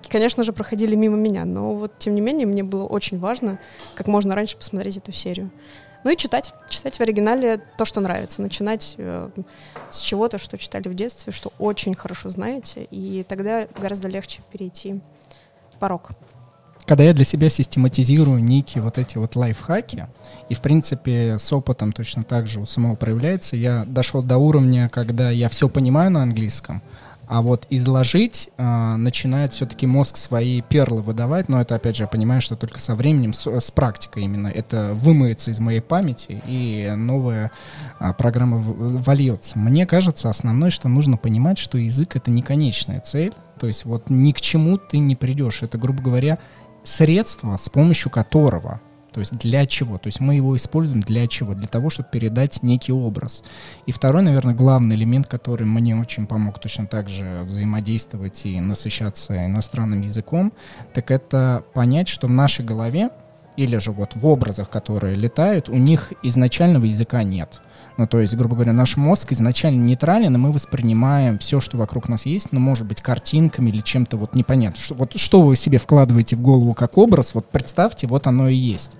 конечно 0.09 0.43
же, 0.43 0.53
проходили 0.53 0.95
мимо 0.95 1.17
меня, 1.17 1.45
но 1.45 1.75
вот, 1.75 1.99
тем 1.99 2.15
не 2.15 2.21
менее, 2.21 2.47
мне 2.47 2.63
было 2.63 2.85
очень 2.85 3.19
важно 3.19 3.59
как 3.93 4.07
можно 4.07 4.33
раньше 4.33 4.57
посмотреть 4.57 4.97
эту 4.97 5.11
серию. 5.11 5.51
Ну 6.03 6.11
и 6.11 6.17
читать. 6.17 6.53
Читать 6.69 6.97
в 6.97 7.01
оригинале 7.01 7.61
то, 7.77 7.85
что 7.85 7.99
нравится. 7.99 8.41
Начинать 8.41 8.95
э, 8.97 9.29
с 9.89 9.99
чего-то, 9.99 10.37
что 10.37 10.57
читали 10.57 10.87
в 10.87 10.93
детстве, 10.93 11.33
что 11.33 11.51
очень 11.59 11.93
хорошо 11.93 12.29
знаете, 12.29 12.87
и 12.89 13.25
тогда 13.27 13.67
гораздо 13.79 14.07
легче 14.07 14.41
перейти 14.51 15.01
порог. 15.79 16.11
Когда 16.85 17.03
я 17.03 17.13
для 17.13 17.25
себя 17.25 17.49
систематизирую 17.49 18.43
некие 18.43 18.81
вот 18.81 18.97
эти 18.97 19.17
вот 19.17 19.35
лайфхаки, 19.35 20.07
и, 20.47 20.55
в 20.55 20.61
принципе, 20.61 21.37
с 21.37 21.53
опытом 21.53 21.91
точно 21.91 22.23
так 22.23 22.47
же 22.47 22.59
у 22.59 22.65
самого 22.65 22.95
проявляется, 22.95 23.55
я 23.55 23.85
дошел 23.85 24.23
до 24.23 24.37
уровня, 24.37 24.89
когда 24.89 25.29
я 25.29 25.49
все 25.49 25.69
понимаю 25.69 26.09
на 26.09 26.23
английском, 26.23 26.81
а 27.29 27.43
вот 27.43 27.67
изложить 27.69 28.49
э, 28.57 28.95
начинает 28.95 29.53
все-таки 29.53 29.85
мозг 29.85 30.17
свои 30.17 30.61
перлы 30.61 31.03
выдавать, 31.03 31.47
но 31.47 31.61
это, 31.61 31.75
опять 31.75 31.95
же, 31.95 32.03
я 32.03 32.07
понимаю, 32.07 32.41
что 32.41 32.55
только 32.55 32.79
со 32.79 32.95
временем, 32.95 33.33
с, 33.33 33.45
с 33.45 33.69
практикой 33.69 34.23
именно. 34.23 34.47
Это 34.47 34.93
вымоется 34.95 35.51
из 35.51 35.59
моей 35.59 35.79
памяти, 35.79 36.41
и 36.47 36.91
новая 36.97 37.51
э, 37.99 38.13
программа 38.17 38.57
вольется. 38.57 39.59
Мне 39.59 39.85
кажется, 39.85 40.31
основное, 40.31 40.71
что 40.71 40.89
нужно 40.89 41.17
понимать, 41.17 41.59
что 41.59 41.77
язык— 41.77 42.15
это 42.17 42.31
не 42.31 42.41
конечная 42.41 42.99
цель, 42.99 43.33
то 43.59 43.67
есть 43.67 43.85
вот 43.85 44.09
ни 44.09 44.31
к 44.31 44.41
чему 44.41 44.79
ты 44.79 44.97
не 44.97 45.15
придешь. 45.15 45.61
Это, 45.61 45.77
грубо 45.77 46.01
говоря, 46.01 46.39
средство, 46.83 47.57
с 47.57 47.69
помощью 47.69 48.09
которого 48.09 48.81
то 49.19 49.21
есть 49.21 49.37
для 49.37 49.65
чего? 49.65 49.97
То 49.97 50.07
есть 50.07 50.21
мы 50.21 50.35
его 50.35 50.55
используем 50.55 51.01
для 51.01 51.27
чего? 51.27 51.53
Для 51.53 51.67
того, 51.67 51.89
чтобы 51.89 52.07
передать 52.09 52.63
некий 52.63 52.93
образ. 52.93 53.43
И 53.85 53.91
второй, 53.91 54.21
наверное, 54.21 54.55
главный 54.55 54.95
элемент, 54.95 55.27
который 55.27 55.67
мне 55.67 55.93
очень 55.97 56.25
помог 56.25 56.61
точно 56.61 56.87
так 56.87 57.09
же 57.09 57.41
взаимодействовать 57.43 58.45
и 58.45 58.61
насыщаться 58.61 59.45
иностранным 59.45 59.99
языком, 59.99 60.53
так 60.93 61.11
это 61.11 61.65
понять, 61.73 62.07
что 62.07 62.27
в 62.27 62.31
нашей 62.31 62.63
голове 62.63 63.09
или 63.57 63.75
же 63.75 63.91
вот 63.91 64.15
в 64.15 64.25
образах, 64.25 64.69
которые 64.69 65.17
летают, 65.17 65.67
у 65.67 65.75
них 65.75 66.13
изначального 66.23 66.85
языка 66.85 67.23
нет. 67.23 67.59
Ну, 67.99 68.07
то 68.07 68.21
есть, 68.21 68.33
грубо 68.33 68.55
говоря, 68.55 68.71
наш 68.71 68.95
мозг 68.95 69.33
изначально 69.33 69.83
нейтрален, 69.83 70.33
и 70.33 70.37
мы 70.37 70.53
воспринимаем 70.53 71.37
все, 71.37 71.59
что 71.59 71.75
вокруг 71.75 72.07
нас 72.07 72.25
есть, 72.25 72.53
ну, 72.53 72.61
может 72.61 72.87
быть, 72.87 73.01
картинками 73.01 73.71
или 73.71 73.81
чем-то 73.81 74.15
вот 74.15 74.35
непонятно. 74.35 74.81
Что, 74.81 74.95
вот 74.95 75.19
что 75.19 75.41
вы 75.41 75.57
себе 75.57 75.79
вкладываете 75.79 76.37
в 76.37 76.41
голову 76.41 76.73
как 76.73 76.97
образ, 76.97 77.33
вот 77.33 77.49
представьте, 77.49 78.07
вот 78.07 78.25
оно 78.25 78.47
и 78.47 78.55
есть. 78.55 78.93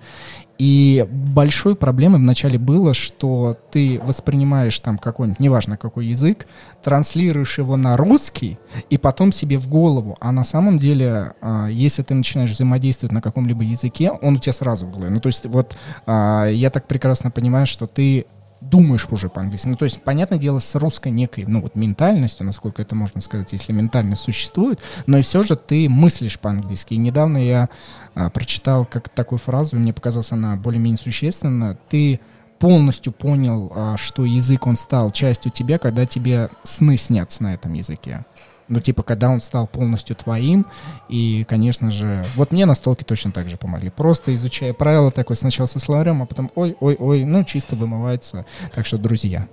И 0.58 1.08
большой 1.10 1.78
проблемой 1.78 2.20
вначале 2.20 2.60
было, 2.60 2.94
что 2.94 3.58
ты 3.72 4.02
воспринимаешь 4.04 4.78
там 4.82 4.98
какой-нибудь, 4.98 5.40
неважно 5.40 5.78
какой 5.78 6.08
язык, 6.08 6.46
транслируешь 6.84 7.58
его 7.58 7.78
на 7.78 7.96
русский, 7.96 8.60
и 8.90 8.98
потом 8.98 9.32
себе 9.32 9.58
в 9.58 9.70
голову. 9.70 10.18
А 10.20 10.34
на 10.34 10.44
самом 10.44 10.78
деле, 10.78 11.32
а, 11.40 11.68
если 11.68 12.04
ты 12.04 12.16
начинаешь 12.16 12.52
взаимодействовать 12.52 13.14
на 13.14 13.22
каком-либо 13.22 13.64
языке, 13.64 14.12
он 14.12 14.36
у 14.36 14.40
тебя 14.40 14.52
сразу 14.52 14.88
в 14.88 14.92
голове. 14.92 15.10
Ну, 15.10 15.22
то 15.22 15.28
есть 15.28 15.46
вот 15.46 15.78
а, 16.06 16.48
я 16.48 16.70
так 16.70 16.86
прекрасно 16.86 17.32
понимаю, 17.32 17.66
что 17.66 17.88
ты 17.88 18.26
думаешь 18.62 19.08
уже 19.10 19.30
по-английски. 19.30 19.68
Ну, 19.68 19.76
то 19.76 19.86
есть, 19.86 20.02
понятное 20.04 20.38
дело, 20.38 20.60
с 20.60 20.76
русской 20.76 21.12
некой, 21.12 21.46
ну, 21.46 21.62
вот 21.62 21.76
ментальностью, 21.76 22.46
насколько 22.46 22.82
это 22.82 22.96
можно 22.96 23.22
сказать, 23.22 23.52
если 23.54 23.72
ментальность 23.72 24.22
существует, 24.22 24.80
но 25.08 25.18
и 25.18 25.22
все 25.22 25.44
же 25.44 25.56
ты 25.56 25.88
мыслишь 25.90 26.40
по-английски. 26.40 26.94
И 26.94 26.98
недавно 26.98 27.38
я 27.38 27.70
а, 28.16 28.30
прочитал 28.30 28.86
как 28.86 29.10
такую 29.10 29.40
фразу, 29.40 29.76
мне 29.76 29.94
показалась 29.94 30.32
она 30.32 30.56
более-менее 30.56 30.98
существенна. 30.98 31.78
Ты 31.90 32.20
полностью 32.60 33.14
понял, 33.14 33.72
а, 33.76 33.98
что 33.98 34.26
язык, 34.26 34.68
он 34.68 34.78
стал 34.78 35.12
частью 35.12 35.52
тебя, 35.52 35.80
когда 35.80 36.06
тебе 36.06 36.50
сны 36.64 36.98
снятся 36.98 37.44
на 37.44 37.54
этом 37.54 37.74
языке. 37.74 38.26
Ну, 38.70 38.80
типа, 38.80 39.04
когда 39.04 39.30
он 39.30 39.42
стал 39.42 39.68
полностью 39.68 40.16
твоим, 40.16 40.66
и, 41.10 41.44
конечно 41.50 41.92
же, 41.92 42.24
вот 42.36 42.52
мне 42.52 42.66
настолки 42.66 43.04
точно 43.04 43.32
так 43.32 43.50
же 43.50 43.58
помогли. 43.58 43.90
Просто 43.90 44.34
изучая 44.36 44.74
правила 44.74 45.12
такой 45.12 45.36
сначала 45.36 45.68
со 45.68 45.80
словарем, 45.80 46.22
а 46.22 46.26
потом 46.28 46.52
ой-ой-ой, 46.56 47.26
ну, 47.26 47.44
чисто 47.44 47.76
вымывается. 47.76 48.46
Так 48.74 48.86
что, 48.86 49.00
друзья, 49.00 49.48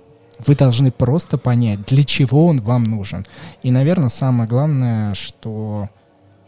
вы 0.45 0.55
должны 0.55 0.91
просто 0.91 1.37
понять, 1.39 1.85
для 1.85 2.03
чего 2.03 2.45
он 2.45 2.61
вам 2.61 2.83
нужен. 2.83 3.25
И, 3.63 3.71
наверное, 3.71 4.09
самое 4.09 4.47
главное, 4.47 5.15
что, 5.15 5.89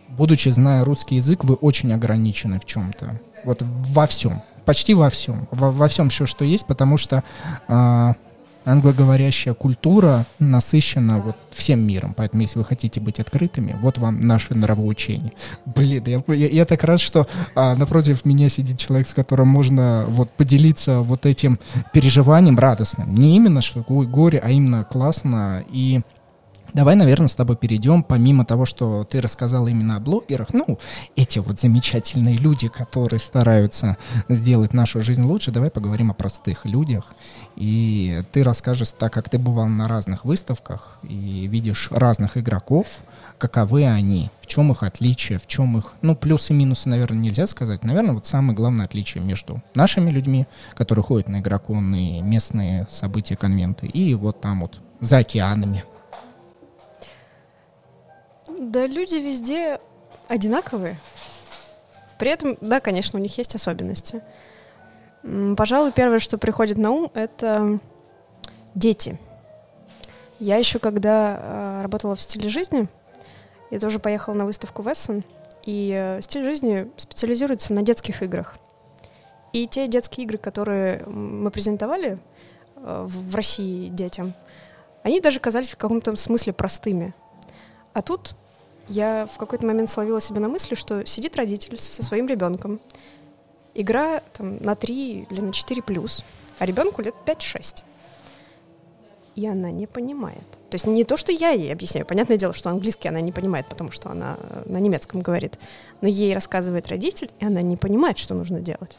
будучи 0.09 0.49
зная 0.49 0.85
русский 0.85 1.15
язык, 1.15 1.43
вы 1.43 1.55
очень 1.55 1.91
ограничены 1.91 2.59
в 2.59 2.65
чем-то. 2.65 3.19
Вот 3.45 3.63
во 3.63 4.05
всем. 4.05 4.43
Почти 4.65 4.93
во 4.93 5.09
всем. 5.09 5.47
Во, 5.49 5.71
во 5.71 5.87
всем 5.87 6.09
все, 6.09 6.25
что 6.27 6.45
есть, 6.45 6.67
потому 6.67 6.97
что... 6.97 7.23
Э, 7.67 8.13
англоговорящая 8.65 9.53
культура 9.53 10.25
насыщена 10.39 11.19
вот 11.19 11.35
всем 11.51 11.79
миром. 11.85 12.13
Поэтому, 12.15 12.41
если 12.41 12.59
вы 12.59 12.65
хотите 12.65 12.99
быть 12.99 13.19
открытыми, 13.19 13.77
вот 13.81 13.97
вам 13.97 14.19
наше 14.19 14.53
нравоучение. 14.53 15.33
Блин, 15.65 16.03
я, 16.05 16.23
я, 16.27 16.47
я 16.47 16.65
так 16.65 16.83
рад, 16.83 16.99
что 16.99 17.27
а, 17.55 17.75
напротив 17.75 18.25
меня 18.25 18.49
сидит 18.49 18.77
человек, 18.77 19.07
с 19.07 19.13
которым 19.13 19.47
можно 19.47 20.05
вот 20.07 20.29
поделиться 20.31 20.99
вот 21.01 21.25
этим 21.25 21.59
переживанием 21.93 22.57
радостным. 22.57 23.13
Не 23.15 23.35
именно 23.35 23.61
что 23.61 23.81
горе, 23.81 24.39
а 24.43 24.51
именно 24.51 24.83
классно 24.83 25.63
и 25.69 26.01
Давай, 26.73 26.95
наверное, 26.95 27.27
с 27.27 27.35
тобой 27.35 27.57
перейдем, 27.57 28.03
помимо 28.03 28.45
того, 28.45 28.65
что 28.65 29.03
ты 29.03 29.21
рассказал 29.21 29.67
именно 29.67 29.95
о 29.95 29.99
блогерах, 29.99 30.53
ну, 30.53 30.77
эти 31.15 31.39
вот 31.39 31.59
замечательные 31.59 32.35
люди, 32.35 32.67
которые 32.67 33.19
стараются 33.19 33.97
сделать 34.27 34.73
нашу 34.73 35.01
жизнь 35.01 35.23
лучше, 35.23 35.51
давай 35.51 35.71
поговорим 35.71 36.11
о 36.11 36.13
простых 36.13 36.65
людях. 36.65 37.15
И 37.55 38.21
ты 38.31 38.43
расскажешь, 38.43 38.91
так 38.91 39.13
как 39.13 39.29
ты 39.29 39.39
бывал 39.39 39.67
на 39.67 39.87
разных 39.87 40.25
выставках 40.25 40.99
и 41.03 41.47
видишь 41.47 41.89
разных 41.91 42.37
игроков, 42.37 42.87
каковы 43.37 43.87
они, 43.87 44.29
в 44.41 44.47
чем 44.47 44.71
их 44.71 44.83
отличие, 44.83 45.39
в 45.39 45.47
чем 45.47 45.77
их, 45.77 45.93
ну, 46.01 46.15
плюсы 46.15 46.53
и 46.53 46.55
минусы, 46.55 46.89
наверное, 46.89 47.19
нельзя 47.19 47.47
сказать. 47.47 47.83
Наверное, 47.83 48.13
вот 48.13 48.27
самое 48.27 48.53
главное 48.53 48.85
отличие 48.85 49.23
между 49.23 49.61
нашими 49.73 50.09
людьми, 50.11 50.45
которые 50.75 51.03
ходят 51.03 51.29
на 51.29 51.39
игрокон 51.39 51.91
местные 51.91 52.85
события, 52.91 53.35
конвенты, 53.35 53.87
и 53.87 54.13
вот 54.13 54.41
там 54.41 54.61
вот 54.61 54.79
за 54.99 55.19
океанами. 55.19 55.83
Да 58.69 58.85
люди 58.85 59.15
везде 59.15 59.79
одинаковые. 60.27 60.95
При 62.19 62.29
этом, 62.29 62.55
да, 62.61 62.79
конечно, 62.79 63.17
у 63.17 63.21
них 63.21 63.35
есть 63.35 63.55
особенности. 63.55 64.21
Пожалуй, 65.57 65.91
первое, 65.91 66.19
что 66.19 66.37
приходит 66.37 66.77
на 66.77 66.91
ум, 66.91 67.11
это 67.15 67.79
дети. 68.75 69.17
Я 70.37 70.57
еще, 70.57 70.77
когда 70.77 71.39
э, 71.39 71.81
работала 71.81 72.15
в 72.15 72.21
стиле 72.21 72.47
жизни, 72.47 72.87
я 73.71 73.79
тоже 73.79 73.97
поехала 73.97 74.35
на 74.35 74.45
выставку 74.45 74.83
в 74.83 74.87
Эссен, 74.87 75.23
и 75.65 75.91
э, 75.91 76.21
стиль 76.21 76.45
жизни 76.45 76.91
специализируется 76.95 77.73
на 77.73 77.81
детских 77.81 78.21
играх. 78.21 78.59
И 79.51 79.65
те 79.65 79.87
детские 79.87 80.25
игры, 80.25 80.37
которые 80.37 81.03
мы 81.07 81.49
презентовали 81.49 82.19
э, 82.75 83.05
в 83.07 83.35
России 83.35 83.89
детям, 83.89 84.35
они 85.01 85.21
даже 85.21 85.39
казались 85.39 85.71
в 85.71 85.77
каком-то 85.77 86.15
смысле 86.15 86.53
простыми. 86.53 87.15
А 87.93 88.03
тут 88.03 88.35
я 88.89 89.27
в 89.31 89.37
какой-то 89.37 89.65
момент 89.65 89.89
словила 89.89 90.19
себя 90.19 90.41
на 90.41 90.49
мысли, 90.49 90.75
что 90.75 91.05
сидит 91.05 91.37
родитель 91.37 91.77
со 91.77 92.03
своим 92.03 92.27
ребенком, 92.27 92.79
игра 93.73 94.21
там, 94.33 94.57
на 94.57 94.75
3 94.75 95.27
или 95.29 95.41
на 95.41 95.53
4 95.53 95.81
плюс, 95.81 96.23
а 96.57 96.65
ребенку 96.65 97.01
лет 97.01 97.15
5-6. 97.25 97.83
И 99.35 99.47
она 99.47 99.71
не 99.71 99.87
понимает. 99.87 100.43
То 100.69 100.75
есть 100.75 100.85
не 100.85 101.05
то, 101.05 101.15
что 101.15 101.31
я 101.31 101.51
ей 101.51 101.71
объясняю. 101.71 102.05
Понятное 102.05 102.35
дело, 102.35 102.53
что 102.53 102.69
английский 102.69 103.07
она 103.07 103.21
не 103.21 103.31
понимает, 103.31 103.67
потому 103.67 103.91
что 103.91 104.09
она 104.09 104.37
на 104.65 104.79
немецком 104.79 105.21
говорит. 105.21 105.57
Но 106.01 106.07
ей 106.07 106.33
рассказывает 106.33 106.87
родитель, 106.87 107.31
и 107.39 107.45
она 107.45 107.61
не 107.61 107.77
понимает, 107.77 108.17
что 108.17 108.33
нужно 108.33 108.59
делать. 108.59 108.97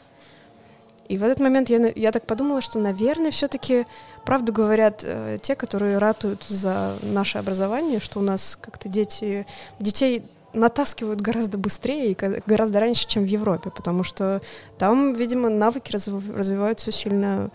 И 1.11 1.17
в 1.17 1.23
этот 1.23 1.41
момент 1.41 1.69
я, 1.69 1.91
я 1.93 2.13
так 2.13 2.25
подумала, 2.25 2.61
что, 2.61 2.79
наверное, 2.79 3.31
все-таки 3.31 3.85
правду 4.23 4.53
говорят 4.53 5.03
э, 5.03 5.39
те, 5.41 5.57
которые 5.57 5.97
ратуют 5.97 6.45
за 6.45 6.95
наше 7.01 7.37
образование, 7.37 7.99
что 7.99 8.19
у 8.19 8.21
нас 8.21 8.57
как-то 8.61 8.87
дети, 8.87 9.45
детей 9.77 10.23
натаскивают 10.53 11.19
гораздо 11.19 11.57
быстрее 11.57 12.13
и 12.13 12.17
гораздо 12.45 12.79
раньше, 12.79 13.09
чем 13.09 13.23
в 13.23 13.25
Европе, 13.25 13.71
потому 13.71 14.05
что 14.05 14.41
там, 14.77 15.13
видимо, 15.13 15.49
навыки 15.49 15.91
развиваются 15.91 16.93
сильно 16.93 17.51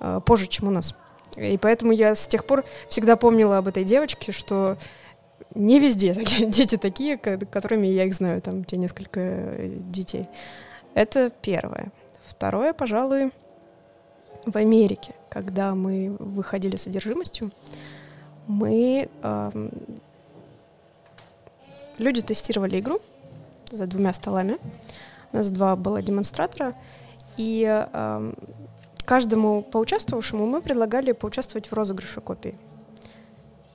э, 0.00 0.22
позже, 0.24 0.46
чем 0.46 0.68
у 0.68 0.70
нас. 0.70 0.94
И 1.36 1.58
поэтому 1.58 1.92
я 1.92 2.14
с 2.14 2.26
тех 2.26 2.46
пор 2.46 2.64
всегда 2.88 3.16
помнила 3.16 3.58
об 3.58 3.68
этой 3.68 3.84
девочке, 3.84 4.32
что 4.32 4.78
не 5.54 5.78
везде 5.78 6.14
дети 6.46 6.78
такие, 6.78 7.18
которыми 7.18 7.86
я 7.86 8.04
их 8.04 8.14
знаю, 8.14 8.40
там 8.40 8.64
те 8.64 8.78
несколько 8.78 9.20
э, 9.20 9.76
детей. 9.90 10.26
Это 10.94 11.30
первое. 11.42 11.92
Второе, 12.36 12.72
пожалуй, 12.72 13.32
в 14.44 14.56
Америке, 14.56 15.14
когда 15.28 15.74
мы 15.74 16.16
выходили 16.18 16.76
с 16.76 16.82
содержимостью, 16.82 17.52
мы 18.46 19.08
э, 19.22 19.70
люди 21.98 22.20
тестировали 22.22 22.80
игру 22.80 22.98
за 23.70 23.86
двумя 23.86 24.12
столами. 24.12 24.58
У 25.32 25.36
нас 25.36 25.50
два 25.50 25.76
было 25.76 26.02
демонстратора, 26.02 26.74
и 27.36 27.64
э, 27.92 28.32
каждому 29.04 29.62
поучаствовавшему 29.62 30.46
мы 30.46 30.60
предлагали 30.60 31.12
поучаствовать 31.12 31.68
в 31.68 31.72
розыгрыше 31.72 32.20
копии. 32.20 32.56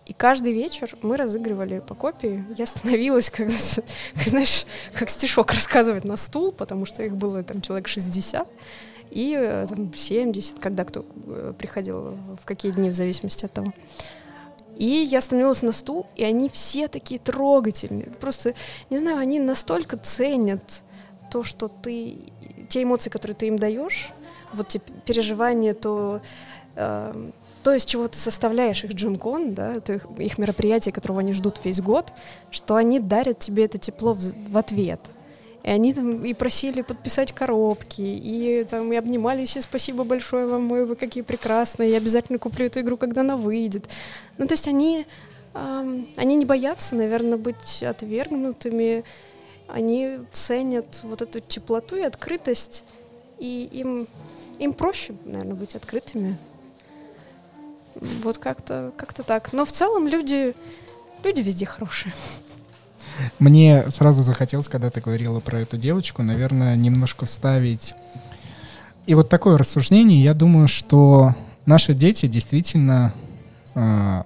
И 0.09 0.13
каждый 0.13 0.53
вечер 0.53 0.89
мы 1.03 1.17
разыгрывали 1.17 1.81
по 1.81 1.93
копии. 1.93 2.43
Я 2.57 2.65
становилась, 2.65 3.29
как, 3.29 3.49
знаешь, 4.15 4.65
как 4.95 5.11
стишок 5.11 5.51
рассказывать 5.53 6.03
на 6.03 6.17
стул, 6.17 6.51
потому 6.51 6.87
что 6.87 7.03
их 7.03 7.15
было 7.15 7.43
там 7.43 7.61
человек 7.61 7.87
60 7.87 8.47
и 9.11 9.35
э, 9.37 9.67
там, 9.69 9.93
70, 9.93 10.59
когда 10.59 10.83
кто 10.83 11.05
э, 11.27 11.53
приходил, 11.55 12.17
в 12.41 12.45
какие 12.45 12.71
дни, 12.71 12.89
в 12.89 12.95
зависимости 12.95 13.45
от 13.45 13.53
того. 13.53 13.71
И 14.77 14.85
я 14.85 15.21
становилась 15.21 15.61
на 15.61 15.73
стул, 15.73 16.07
и 16.15 16.23
они 16.23 16.49
все 16.49 16.87
такие 16.87 17.19
трогательные. 17.19 18.07
Просто, 18.19 18.55
не 18.89 18.97
знаю, 18.97 19.19
они 19.19 19.39
настолько 19.39 19.95
ценят 19.97 20.81
то, 21.29 21.43
что 21.43 21.67
ты, 21.67 22.17
те 22.67 22.81
эмоции, 22.81 23.11
которые 23.11 23.35
ты 23.35 23.47
им 23.47 23.59
даешь, 23.59 24.09
вот 24.53 24.69
те 24.69 24.79
переживания, 25.05 25.75
то 25.75 26.21
э, 26.75 27.29
то, 27.63 27.73
из 27.73 27.85
чего 27.85 28.07
ты 28.07 28.17
составляешь 28.17 28.83
их 28.83 28.93
джимкон, 28.93 29.53
да, 29.53 29.75
это 29.75 29.93
их, 29.93 30.05
их 30.17 30.37
мероприятие, 30.37 30.93
которого 30.93 31.19
они 31.19 31.33
ждут 31.33 31.59
весь 31.63 31.81
год, 31.81 32.13
что 32.51 32.75
они 32.75 32.99
дарят 32.99 33.39
тебе 33.39 33.65
это 33.65 33.77
тепло 33.77 34.13
в, 34.13 34.21
в 34.49 34.57
ответ. 34.57 35.01
И 35.63 35.69
они 35.69 35.93
там 35.93 36.23
и 36.23 36.33
просили 36.33 36.81
подписать 36.81 37.33
коробки, 37.33 38.01
и 38.01 38.65
там 38.69 38.91
и 38.93 38.95
обнимались, 38.95 39.57
и 39.57 39.61
спасибо 39.61 40.05
большое 40.05 40.47
вам, 40.47 40.63
мой, 40.63 40.85
вы 40.85 40.95
какие 40.95 41.21
прекрасные, 41.21 41.91
я 41.91 41.97
обязательно 41.97 42.39
куплю 42.39 42.67
эту 42.67 42.79
игру, 42.79 42.95
когда 42.95 43.21
она 43.21 43.35
выйдет. 43.35 43.89
Ну, 44.37 44.47
то 44.47 44.53
есть 44.53 44.69
они, 44.69 45.05
эм, 45.53 46.07
они 46.15 46.35
не 46.35 46.45
боятся, 46.45 46.95
наверное, 46.95 47.37
быть 47.37 47.83
отвергнутыми, 47.83 49.03
они 49.67 50.19
ценят 50.31 51.01
вот 51.03 51.21
эту 51.21 51.41
теплоту 51.41 51.97
и 51.97 52.01
открытость, 52.01 52.85
и 53.37 53.69
им, 53.71 54.07
им 54.59 54.73
проще, 54.73 55.13
наверное, 55.25 55.55
быть 55.55 55.75
открытыми. 55.75 56.37
Вот 58.23 58.37
как-то 58.37 58.91
как 58.97 59.13
так. 59.13 59.53
Но 59.53 59.65
в 59.65 59.71
целом 59.71 60.07
люди, 60.07 60.53
люди 61.23 61.41
везде 61.41 61.65
хорошие. 61.65 62.13
Мне 63.39 63.89
сразу 63.91 64.23
захотелось, 64.23 64.67
когда 64.67 64.89
ты 64.89 65.01
говорила 65.01 65.39
про 65.39 65.59
эту 65.59 65.77
девочку, 65.77 66.23
наверное, 66.23 66.75
немножко 66.75 67.25
вставить. 67.25 67.93
И 69.05 69.13
вот 69.13 69.29
такое 69.29 69.57
рассуждение, 69.57 70.23
я 70.23 70.33
думаю, 70.33 70.67
что 70.67 71.35
наши 71.65 71.93
дети 71.93 72.27
действительно 72.27 73.13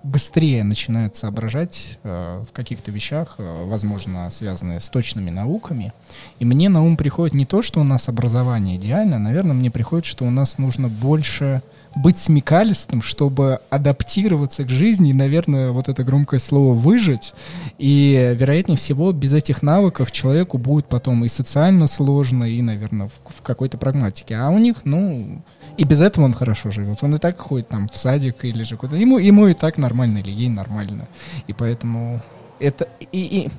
быстрее 0.03 0.63
начинают 0.63 1.15
соображать 1.15 1.97
э, 2.03 2.43
в 2.47 2.53
каких-то 2.53 2.91
вещах, 2.91 3.36
э, 3.38 3.65
возможно, 3.65 4.29
связанные 4.32 4.79
с 4.79 4.89
точными 4.89 5.29
науками. 5.29 5.93
И 6.39 6.45
мне 6.45 6.69
на 6.69 6.84
ум 6.84 6.97
приходит 6.97 7.34
не 7.34 7.45
то, 7.45 7.62
что 7.62 7.82
у 7.82 7.84
нас 7.84 8.10
образование 8.10 8.77
идеально, 8.77 9.19
наверное, 9.19 9.53
мне 9.53 9.69
приходит, 9.69 10.06
что 10.06 10.25
у 10.25 10.32
нас 10.32 10.58
нужно 10.58 10.88
больше 10.88 11.62
быть 11.95 12.17
смекалистым, 12.17 13.01
чтобы 13.01 13.60
адаптироваться 13.69 14.63
к 14.63 14.69
жизни 14.69 15.12
и, 15.12 15.13
наверное, 15.13 15.71
вот 15.71 15.89
это 15.89 16.03
громкое 16.03 16.39
слово 16.39 16.73
«выжить». 16.73 17.34
И, 17.77 18.36
вероятнее 18.38 18.77
всего, 18.77 19.12
без 19.12 19.34
этих 19.34 19.62
навыков 19.62 20.12
человеку 20.12 20.58
будет 20.58 20.86
потом 20.86 21.23
и 21.25 21.27
социально 21.27 21.88
сложно, 21.88 22.45
и, 22.45 22.62
наверное, 22.62 23.08
в, 23.08 23.38
в 23.38 23.41
какой-то 23.41 23.77
прагматике. 23.77 24.36
А 24.36 24.49
у 24.49 24.58
них, 24.58 24.77
ну, 24.86 25.41
и 25.77 25.84
без 25.84 26.01
этого 26.01 26.25
он 26.25 26.34
хорошо 26.34 26.71
живет. 26.71 26.99
Он 27.03 27.15
и 27.15 27.19
так 27.19 27.39
ходит 27.39 27.67
там 27.69 27.89
в 27.89 27.97
садик 27.97 28.45
или 28.45 28.63
же 28.63 28.77
куда-то. 28.77 28.97
Ему, 28.97 29.17
ему 29.17 29.32
и 29.47 29.53
так 29.53 29.77
нормально, 29.77 30.19
или 30.19 30.31
ей 30.31 30.49
нормально. 30.49 31.07
И 31.47 31.53
поэтому 31.53 32.21
это... 32.59 32.87
И, 33.11 33.19
и 33.19 33.49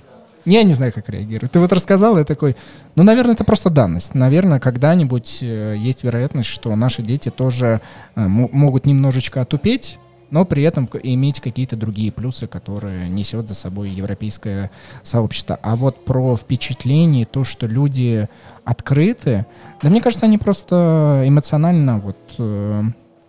я 0.44 0.62
не 0.62 0.74
знаю, 0.74 0.92
как 0.92 1.08
реагировать. 1.08 1.52
Ты 1.52 1.58
вот 1.58 1.72
рассказал, 1.72 2.18
я 2.18 2.24
такой, 2.24 2.54
ну, 2.96 3.02
наверное, 3.02 3.34
это 3.34 3.44
просто 3.44 3.70
данность. 3.70 4.14
Наверное, 4.14 4.60
когда-нибудь 4.60 5.38
э, 5.42 5.74
есть 5.78 6.04
вероятность, 6.04 6.48
что 6.48 6.74
наши 6.76 7.02
дети 7.02 7.30
тоже 7.30 7.80
э, 8.14 8.26
могут 8.28 8.84
немножечко 8.84 9.40
отупеть, 9.40 9.98
но 10.30 10.44
при 10.44 10.62
этом 10.64 10.88
иметь 11.02 11.40
какие-то 11.40 11.76
другие 11.76 12.12
плюсы, 12.12 12.46
которые 12.46 13.08
несет 13.08 13.48
за 13.48 13.54
собой 13.54 13.90
европейское 13.90 14.70
сообщество. 15.02 15.58
А 15.62 15.76
вот 15.76 16.04
про 16.04 16.36
впечатление, 16.36 17.24
то, 17.24 17.44
что 17.44 17.66
люди 17.66 18.28
открыты, 18.64 19.46
да 19.82 19.90
мне 19.90 20.02
кажется, 20.02 20.26
они 20.26 20.36
просто 20.36 21.22
эмоционально 21.26 22.00
вот 22.00 22.18
э, 22.38 22.82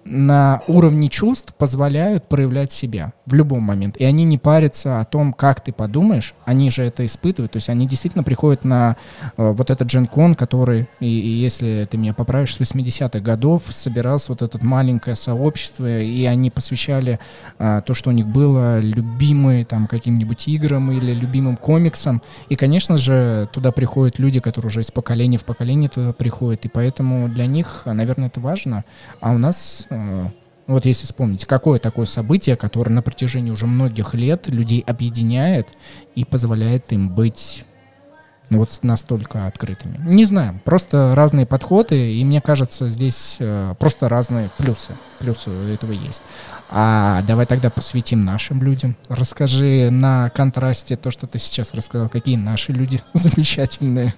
на 0.06 0.62
уровне 0.68 1.10
чувств 1.10 1.54
позволяют 1.58 2.30
проявлять 2.30 2.72
себя 2.72 3.12
в 3.26 3.34
любом 3.34 3.64
момент. 3.64 3.98
И 3.98 4.06
они 4.06 4.24
не 4.24 4.38
парятся 4.38 5.00
о 5.00 5.04
том, 5.04 5.34
как 5.34 5.62
ты 5.62 5.74
подумаешь, 5.74 6.36
они 6.46 6.70
же 6.70 6.84
это 6.84 7.04
испытывают. 7.06 7.54
То 7.54 7.58
есть 7.58 7.70
они 7.70 7.88
действительно 7.88 8.24
приходят 8.24 8.64
на 8.64 8.98
э, 9.36 9.52
вот 9.52 9.72
этот 9.72 9.88
дженкон, 9.88 10.36
который, 10.36 10.88
и, 11.00 11.08
и 11.08 11.30
если 11.30 11.88
ты 11.90 11.98
меня 11.98 12.14
поправишь, 12.14 12.56
с 12.56 12.60
80-х 12.60 13.20
годов 13.20 13.64
собирался 13.70 14.32
вот 14.32 14.44
это 14.44 14.64
маленькое 14.64 15.16
сообщество, 15.16 16.00
и 16.00 16.26
они 16.26 16.52
посвящали 16.52 17.20
э, 17.58 17.82
то, 17.84 17.96
что 17.96 18.12
у 18.12 18.14
них 18.14 18.28
было, 18.28 18.80
любимые 18.80 19.66
там 19.66 19.88
каким-нибудь 19.88 20.48
играм 20.48 20.92
или 20.92 21.14
любимым 21.14 21.58
комиксам. 21.58 22.22
И, 22.48 22.56
конечно 22.56 22.98
же, 22.98 23.50
туда 23.52 23.72
приходят 23.72 24.20
люди, 24.20 24.40
которые 24.40 24.68
уже 24.68 24.82
из 24.82 24.92
поколения 24.92 25.40
в 25.40 25.46
поколение 25.46 25.90
туда 25.90 26.14
приходят, 26.14 26.64
и 26.66 26.70
поэтому 26.70 27.28
для 27.28 27.48
них, 27.48 27.82
наверное, 27.86 28.28
это 28.28 28.40
важно. 28.40 28.84
А 29.20 29.32
у 29.32 29.40
нас 29.40 29.88
Э, 29.95 29.95
вот 30.68 30.86
если 30.86 31.06
вспомнить, 31.06 31.46
какое 31.46 31.80
такое 31.80 32.06
событие, 32.06 32.56
которое 32.56 32.92
на 32.92 33.02
протяжении 33.02 33.52
уже 33.52 33.68
многих 33.68 34.14
лет 34.14 34.48
людей 34.48 34.84
объединяет 34.86 35.68
и 36.16 36.26
позволяет 36.26 36.92
им 36.92 37.10
быть 37.10 37.66
ну, 38.50 38.60
вот 38.60 38.80
настолько 38.84 39.48
открытыми. 39.48 39.98
Не 40.06 40.26
знаю, 40.26 40.60
просто 40.64 41.14
разные 41.16 41.46
подходы, 41.46 42.14
и 42.14 42.24
мне 42.24 42.42
кажется, 42.42 42.88
здесь 42.88 43.38
э, 43.40 43.74
просто 43.80 44.08
разные 44.08 44.50
плюсы. 44.58 44.94
Плюсы 45.20 45.50
этого 45.50 45.92
есть. 45.92 46.22
А 46.70 47.22
давай 47.24 47.46
тогда 47.46 47.70
посвятим 47.70 48.26
нашим 48.26 48.62
людям. 48.62 48.96
Расскажи 49.08 49.90
на 49.90 50.30
контрасте 50.30 50.96
то, 50.96 51.12
что 51.12 51.28
ты 51.28 51.40
сейчас 51.40 51.74
рассказал, 51.74 52.10
какие 52.10 52.36
наши 52.36 52.72
люди 52.72 53.02
замечательные. 53.14 54.14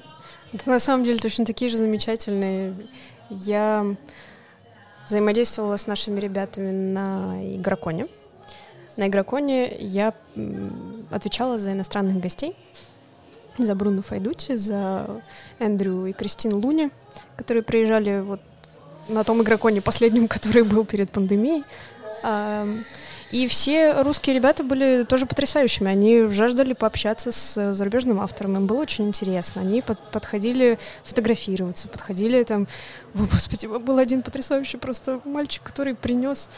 Это 0.53 0.69
на 0.69 0.79
самом 0.79 1.03
деле 1.03 1.19
точно 1.19 1.45
такие 1.45 1.69
же 1.69 1.77
замечательные. 1.77 2.73
Я 3.29 3.85
взаимодействовала 5.07 5.77
с 5.77 5.87
нашими 5.87 6.19
ребятами 6.19 6.71
на 6.71 7.55
Игроконе. 7.55 8.07
На 8.97 9.07
Игроконе 9.07 9.75
я 9.77 10.13
отвечала 11.11 11.57
за 11.57 11.73
иностранных 11.73 12.19
гостей, 12.19 12.55
за 13.57 13.75
Бруно 13.75 14.01
Файдути, 14.01 14.57
за 14.57 15.21
Эндрю 15.59 16.05
и 16.05 16.13
Кристин 16.13 16.53
Луни, 16.55 16.89
которые 17.35 17.63
приезжали 17.63 18.21
вот 18.21 18.41
на 19.07 19.23
том 19.23 19.41
Игроконе 19.41 19.81
последнем, 19.81 20.27
который 20.29 20.63
был 20.63 20.85
перед 20.85 21.11
пандемией. 21.11 21.63
И 23.31 23.47
все 23.47 24.01
русские 24.03 24.35
ребята 24.35 24.63
были 24.63 25.03
тоже 25.03 25.25
потрясающими. 25.25 25.91
Они 25.91 26.27
жаждали 26.27 26.73
пообщаться 26.73 27.31
с 27.31 27.73
зарубежным 27.73 28.21
автором. 28.21 28.55
Им 28.55 28.67
было 28.67 28.81
очень 28.81 29.07
интересно. 29.07 29.61
Они 29.61 29.81
под, 29.81 29.99
подходили 30.11 30.79
фотографироваться, 31.03 31.87
подходили 31.87 32.43
там... 32.43 32.67
О, 33.15 33.25
господи, 33.31 33.65
был 33.65 33.97
один 33.97 34.21
потрясающий 34.21 34.77
просто 34.77 35.19
мальчик, 35.25 35.61
который 35.63 35.93
принес 35.93 36.49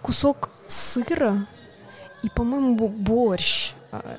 кусок 0.00 0.50
сыра 0.68 1.46
и, 2.22 2.28
по-моему, 2.28 2.88
борщ 2.88 3.72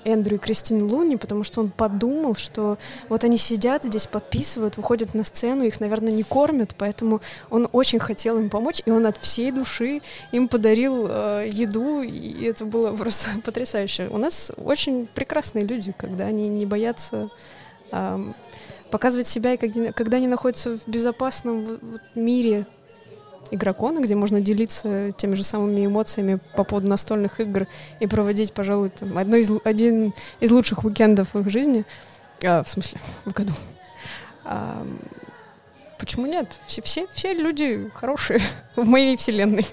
Эндрю 0.04 0.36
и 0.36 0.40
Кристин 0.40 0.84
Луни, 0.84 1.16
потому 1.18 1.44
что 1.44 1.62
он 1.62 1.70
подумал, 1.70 2.36
что 2.36 2.78
вот 3.10 3.24
они 3.24 3.38
сидят 3.38 3.84
здесь, 3.84 4.08
подписывают, 4.08 4.78
выходят 4.78 5.14
на 5.14 5.24
сцену, 5.24 5.64
их, 5.64 5.80
наверное, 5.80 6.12
не 6.12 6.24
кормят, 6.24 6.76
поэтому 6.78 7.22
он 7.50 7.68
очень 7.72 8.00
хотел 8.00 8.38
им 8.38 8.50
помочь, 8.50 8.82
и 8.86 8.92
он 8.92 9.06
от 9.06 9.18
всей 9.18 9.52
души 9.52 10.02
им 10.32 10.48
подарил 10.48 11.08
э, 11.10 11.50
еду, 11.52 12.02
и 12.02 12.46
это 12.46 12.66
было 12.66 12.96
просто 12.96 13.30
потрясающе. 13.44 14.08
У 14.10 14.18
нас 14.18 14.52
очень 14.58 15.08
прекрасные 15.08 15.66
люди, 15.66 15.94
когда 15.98 16.26
они 16.26 16.48
не 16.48 16.66
боятся 16.66 17.30
э, 17.92 18.34
показывать 18.92 19.28
себя, 19.28 19.54
и 19.54 19.58
когда, 19.58 20.18
они 20.18 20.28
находятся 20.28 20.78
в 20.78 20.88
безопасном 20.88 21.80
мире, 22.16 22.66
игрокона, 23.52 24.00
где 24.00 24.16
можно 24.16 24.42
делиться 24.42 25.12
теми 25.14 25.36
же 25.36 25.44
самыми 25.44 25.86
эмоциями 25.86 26.40
по 26.56 26.64
поводу 26.64 26.88
настольных 26.88 27.40
игр 27.40 27.68
и 28.00 28.08
проводить, 28.08 28.54
пожалуй, 28.54 28.90
там, 28.90 29.18
одно 29.18 29.38
из, 29.38 29.50
один 29.64 30.14
из 30.40 30.52
лучших 30.52 30.84
уикендов 30.84 31.34
в 31.34 31.40
их 31.40 31.50
жизни, 31.50 31.86
а, 32.44 32.64
в 32.64 32.70
смысле, 32.70 33.00
в 33.26 33.34
году. 33.34 33.54
А, 34.44 34.86
почему 36.00 36.26
нет? 36.26 36.58
Все, 36.68 36.82
все, 36.82 37.08
все 37.14 37.34
люди 37.34 37.90
хорошие 37.94 38.42
в 38.76 38.86
моей 38.86 39.18
вселенной. 39.18 39.66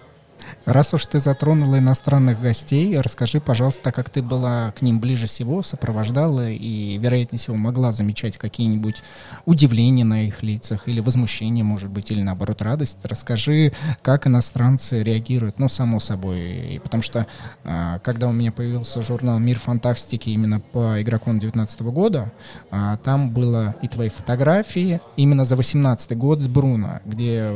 Раз 0.67 0.95
уж 0.95 1.05
ты 1.05 1.19
затронула 1.19 1.79
иностранных 1.79 2.41
гостей, 2.41 2.97
расскажи, 2.97 3.39
пожалуйста, 3.39 3.93
как 3.93 4.09
ты 4.09 4.23
была 4.23 4.73
к 4.73 4.81
ним 4.81 4.99
ближе 4.99 5.27
всего, 5.27 5.63
сопровождала 5.63 6.51
и, 6.51 6.97
вероятнее 6.97 7.39
всего, 7.39 7.57
могла 7.57 7.93
замечать 7.93 8.39
какие-нибудь 8.39 9.03
удивления 9.45 10.05
на 10.05 10.27
их 10.27 10.43
лицах 10.43 10.89
или 10.89 11.01
возмущение, 11.01 11.65
может 11.65 11.91
быть, 11.91 12.11
или 12.11 12.23
наоборот 12.23 12.63
радость. 12.63 12.99
Расскажи, 13.03 13.73
как 14.01 14.27
иностранцы 14.27 15.03
реагируют, 15.03 15.59
ну, 15.59 15.69
само 15.69 16.01
собой, 16.01 16.81
потому 16.83 17.03
что 17.03 17.27
а, 17.65 17.99
когда 17.99 18.29
у 18.29 18.33
меня 18.33 18.51
появился 18.51 19.03
журнал 19.03 19.39
«Мир 19.39 19.59
фантастики» 19.59 20.31
именно 20.31 20.61
по 20.61 21.03
игрокам 21.03 21.41
19 21.41 21.83
года, 21.83 22.33
а, 22.71 22.97
там 22.99 23.31
было 23.31 23.75
и 23.83 23.89
твои 23.89 24.09
фотографии 24.09 24.99
именно 25.19 25.45
за 25.45 25.57
18 25.57 26.17
год 26.17 26.41
с 26.41 26.49
Бруно, 26.49 27.01
где 27.05 27.51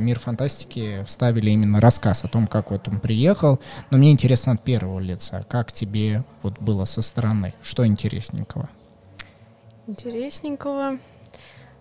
«Мир 0.00 0.18
фантастики» 0.18 1.04
вставили 1.06 1.50
именно 1.50 1.80
рассказ 1.80 2.24
о 2.24 2.28
том, 2.28 2.39
как 2.46 2.70
вот 2.70 2.88
он 2.88 3.00
приехал. 3.00 3.58
Но 3.90 3.98
мне 3.98 4.10
интересно 4.10 4.52
от 4.52 4.62
первого 4.62 5.00
лица, 5.00 5.44
как 5.48 5.72
тебе 5.72 6.24
вот 6.42 6.58
было 6.58 6.84
со 6.84 7.02
стороны, 7.02 7.54
что 7.62 7.86
интересненького? 7.86 8.68
Интересненького. 9.86 10.98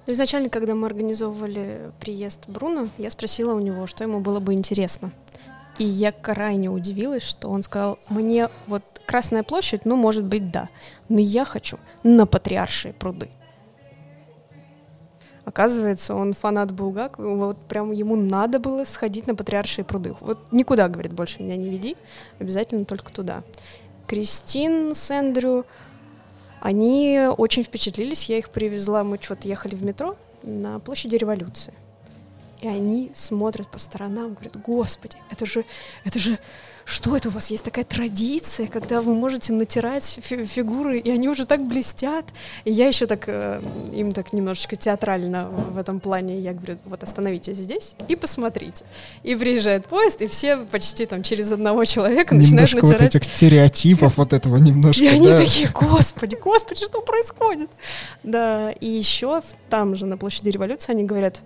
Ну, 0.08 0.14
изначально, 0.14 0.50
когда 0.50 0.74
мы 0.74 0.88
организовывали 0.88 1.92
приезд 2.00 2.48
Бруно, 2.48 2.88
я 2.98 3.12
спросила 3.12 3.54
у 3.54 3.60
него, 3.60 3.86
что 3.86 4.04
ему 4.04 4.22
было 4.22 4.40
бы 4.40 4.54
интересно. 4.54 5.12
И 5.78 5.86
я 5.86 6.12
крайне 6.12 6.70
удивилась, 6.70 7.24
что 7.24 7.50
он 7.50 7.64
сказал, 7.64 7.98
мне 8.10 8.50
вот 8.68 8.84
Красная 9.06 9.44
площадь, 9.44 9.86
ну, 9.86 9.96
может 9.96 10.26
быть, 10.26 10.52
да, 10.52 10.68
но 11.08 11.20
я 11.20 11.46
хочу 11.46 11.80
на 12.04 12.26
Патриаршие 12.26 12.94
пруды. 12.94 13.30
Оказывается, 15.50 16.14
он 16.14 16.34
фанат 16.34 16.72
Булгакова, 16.72 17.36
вот 17.48 17.58
прям 17.58 17.92
ему 17.92 18.16
надо 18.16 18.60
было 18.60 18.84
сходить 18.84 19.26
на 19.26 19.34
Патриаршие 19.34 19.84
пруды. 19.84 20.14
Вот 20.22 20.38
никуда, 20.52 20.88
говорит, 20.88 21.12
больше 21.12 21.42
меня 21.42 21.58
не 21.58 21.72
веди, 21.72 21.98
обязательно 22.38 22.86
только 22.86 23.12
туда. 23.12 23.42
Кристин 24.06 24.94
с 24.94 25.10
Эндрю, 25.10 25.66
они 26.62 27.30
очень 27.36 27.64
впечатлились, 27.64 28.30
я 28.30 28.38
их 28.38 28.52
привезла, 28.52 29.04
мы 29.04 29.18
что-то 29.20 29.48
ехали 29.48 29.74
в 29.74 29.84
метро 29.84 30.16
на 30.44 30.78
площади 30.82 31.16
революции. 31.16 31.74
И 32.62 32.68
они 32.68 33.12
смотрят 33.16 33.68
по 33.70 33.80
сторонам, 33.80 34.36
говорят, 34.36 34.56
господи, 34.62 35.18
это 35.32 35.48
же, 35.48 35.66
это 36.06 36.20
же 36.20 36.38
что 36.90 37.16
это 37.16 37.30
у 37.30 37.32
вас 37.32 37.52
есть 37.52 37.64
такая 37.64 37.86
традиция, 37.86 38.66
когда 38.66 39.02
вы 39.02 39.14
можете 39.14 39.54
натирать 39.54 40.20
фи 40.24 40.46
фигуры, 40.46 40.98
и 40.98 41.12
они 41.12 41.30
уже 41.30 41.46
так 41.46 41.64
блестят. 41.64 42.26
И 42.66 42.72
я 42.72 42.88
еще 42.88 43.06
так, 43.06 43.26
э, 43.28 43.62
им 43.92 44.12
так 44.12 44.34
немножечко 44.34 44.76
театрально 44.76 45.50
в 45.50 45.78
этом 45.78 46.00
плане, 46.00 46.40
я 46.40 46.54
говорю, 46.54 46.80
вот 46.86 47.04
остановитесь 47.04 47.58
здесь 47.58 47.94
и 48.08 48.16
посмотрите. 48.16 48.84
И 49.22 49.36
приезжает 49.36 49.86
поезд, 49.86 50.22
и 50.22 50.28
все 50.28 50.58
почти 50.58 51.06
там 51.06 51.22
через 51.22 51.52
одного 51.52 51.86
человека 51.86 52.34
немножко 52.34 52.56
начинают 52.56 52.84
натирать. 52.84 53.14
вот 53.14 53.22
этих 53.22 53.36
стереотипов 53.36 54.18
вот 54.18 54.34
этого 54.34 54.58
немножко, 54.58 55.04
И 55.04 55.08
они 55.08 55.28
да. 55.28 55.38
такие, 55.38 55.70
господи, 55.70 56.38
господи, 56.44 56.84
что 56.86 57.02
происходит? 57.02 57.70
Да, 58.24 58.72
и 58.72 58.88
еще 58.88 59.44
там 59.70 59.96
же 59.96 60.08
на 60.08 60.18
площади 60.18 60.50
революции 60.50 60.92
они 60.92 61.04
говорят, 61.04 61.42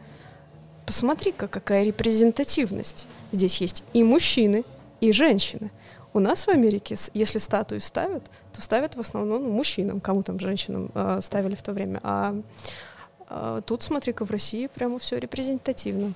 посмотри-ка, 0.85 1.49
какая 1.49 1.83
репрезентативность. 1.83 3.07
Здесь 3.33 3.59
есть 3.59 3.83
и 3.91 4.03
мужчины, 4.03 4.63
и 5.03 5.11
женщины. 5.11 5.69
У 6.13 6.19
нас 6.19 6.47
в 6.47 6.49
Америке, 6.49 6.95
если 7.13 7.39
статуи 7.39 7.79
ставят, 7.79 8.23
то 8.53 8.61
ставят 8.61 8.95
в 8.95 8.99
основном 8.99 9.43
ну, 9.43 9.51
мужчинам, 9.51 9.99
кому 9.99 10.23
там 10.23 10.39
женщинам 10.39 10.91
э, 10.93 11.19
ставили 11.21 11.55
в 11.55 11.61
то 11.61 11.73
время. 11.73 11.99
А 12.03 12.35
э, 13.29 13.61
тут, 13.65 13.83
смотри-ка, 13.83 14.23
в 14.23 14.31
России 14.31 14.67
прямо 14.67 14.99
все 14.99 15.17
репрезентативно. 15.17 16.13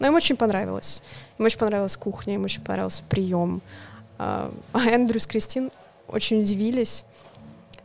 Но 0.00 0.08
им 0.08 0.14
очень 0.14 0.36
понравилось. 0.36 1.00
Им 1.38 1.44
очень 1.44 1.58
понравилась 1.58 1.96
кухня, 1.96 2.34
им 2.34 2.44
очень 2.44 2.62
понравился 2.62 3.04
прием. 3.08 3.62
А, 4.18 4.50
а 4.72 4.80
Эндрю 4.88 5.20
с 5.20 5.26
Кристин 5.28 5.70
очень 6.08 6.40
удивились. 6.40 7.04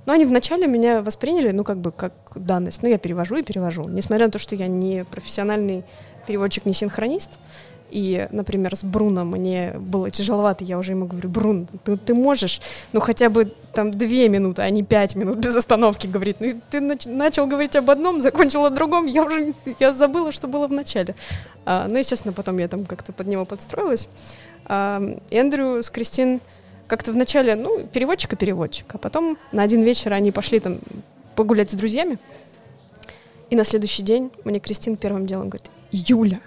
Но 0.08 0.14
они 0.14 0.26
вначале 0.26 0.66
меня 0.66 1.04
восприняли, 1.04 1.52
ну, 1.52 1.64
как 1.64 1.78
бы, 1.78 1.92
как 1.92 2.14
данность. 2.34 2.82
Ну, 2.82 2.90
я 2.90 2.98
перевожу 2.98 3.36
и 3.36 3.44
перевожу. 3.44 3.88
Несмотря 3.88 4.26
на 4.26 4.32
то, 4.32 4.40
что 4.40 4.56
я 4.56 4.66
не 4.66 5.04
профессиональный 5.04 5.84
переводчик, 6.26 6.66
не 6.66 6.74
синхронист, 6.74 7.38
и, 7.92 8.28
например, 8.32 8.76
с 8.76 8.84
Бруно 8.84 9.26
мне 9.26 9.74
было 9.78 10.12
тяжеловато, 10.12 10.64
я 10.64 10.78
уже 10.78 10.94
ему 10.94 11.06
говорю, 11.06 11.30
Брун, 11.30 11.68
ты, 11.84 11.98
ты 11.98 12.14
можешь, 12.14 12.62
ну 12.94 13.00
хотя 13.00 13.30
бы 13.30 13.52
там 13.74 13.92
две 13.92 14.30
минуты, 14.30 14.62
а 14.62 14.70
не 14.70 14.84
пять 14.84 15.16
минут 15.16 15.38
без 15.38 15.56
остановки 15.56 16.08
говорить. 16.08 16.38
Ну 16.40 16.60
ты 16.70 16.80
нач- 16.80 17.10
начал 17.10 17.48
говорить 17.48 17.76
об 17.76 17.90
одном, 17.90 18.22
закончил 18.22 18.66
о 18.66 18.70
другом, 18.70 19.06
я 19.06 19.24
уже 19.24 19.54
я 19.80 19.94
забыла, 19.94 20.32
что 20.32 20.48
было 20.48 20.68
в 20.68 20.72
начале. 20.72 21.16
А, 21.66 21.88
ну, 21.90 21.98
естественно, 21.98 22.34
потом 22.34 22.58
я 22.58 22.68
там 22.68 22.86
как-то 22.86 23.12
под 23.12 23.28
него 23.28 23.46
подстроилась. 23.46 24.08
А, 24.66 25.02
Эндрю 25.30 25.84
с 25.84 25.90
Кристин 25.90 26.42
как-то 26.88 27.12
вначале, 27.12 27.56
ну, 27.56 27.86
переводчик 27.88 28.34
и 28.34 28.36
переводчик, 28.36 28.86
а 28.94 28.98
потом 28.98 29.38
на 29.52 29.64
один 29.64 29.84
вечер 29.84 30.14
они 30.14 30.32
пошли 30.32 30.60
там 30.60 30.80
погулять 31.36 31.72
с 31.72 31.76
друзьями, 31.76 32.18
и 33.50 33.56
на 33.56 33.64
следующий 33.64 34.04
день 34.04 34.32
мне 34.44 34.60
Кристин 34.60 34.96
первым 34.96 35.26
делом 35.26 35.50
говорит, 35.50 35.70
Юля, 35.92 36.40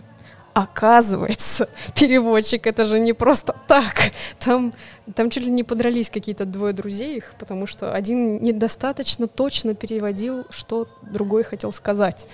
Оказывается, 0.54 1.68
переводчик 1.94 2.66
это 2.66 2.84
же 2.84 2.98
не 2.98 3.12
просто 3.14 3.54
так. 3.66 4.12
Там, 4.38 4.72
там 5.14 5.30
чуть 5.30 5.44
ли 5.44 5.50
не 5.50 5.64
подрались 5.64 6.10
какие-то 6.10 6.44
двое 6.44 6.72
друзей 6.74 7.16
их, 7.16 7.34
потому 7.38 7.66
что 7.66 7.94
один 7.94 8.42
недостаточно 8.42 9.28
точно 9.28 9.74
переводил, 9.74 10.44
что 10.50 10.88
другой 11.02 11.42
хотел 11.42 11.72
сказать. 11.72 12.26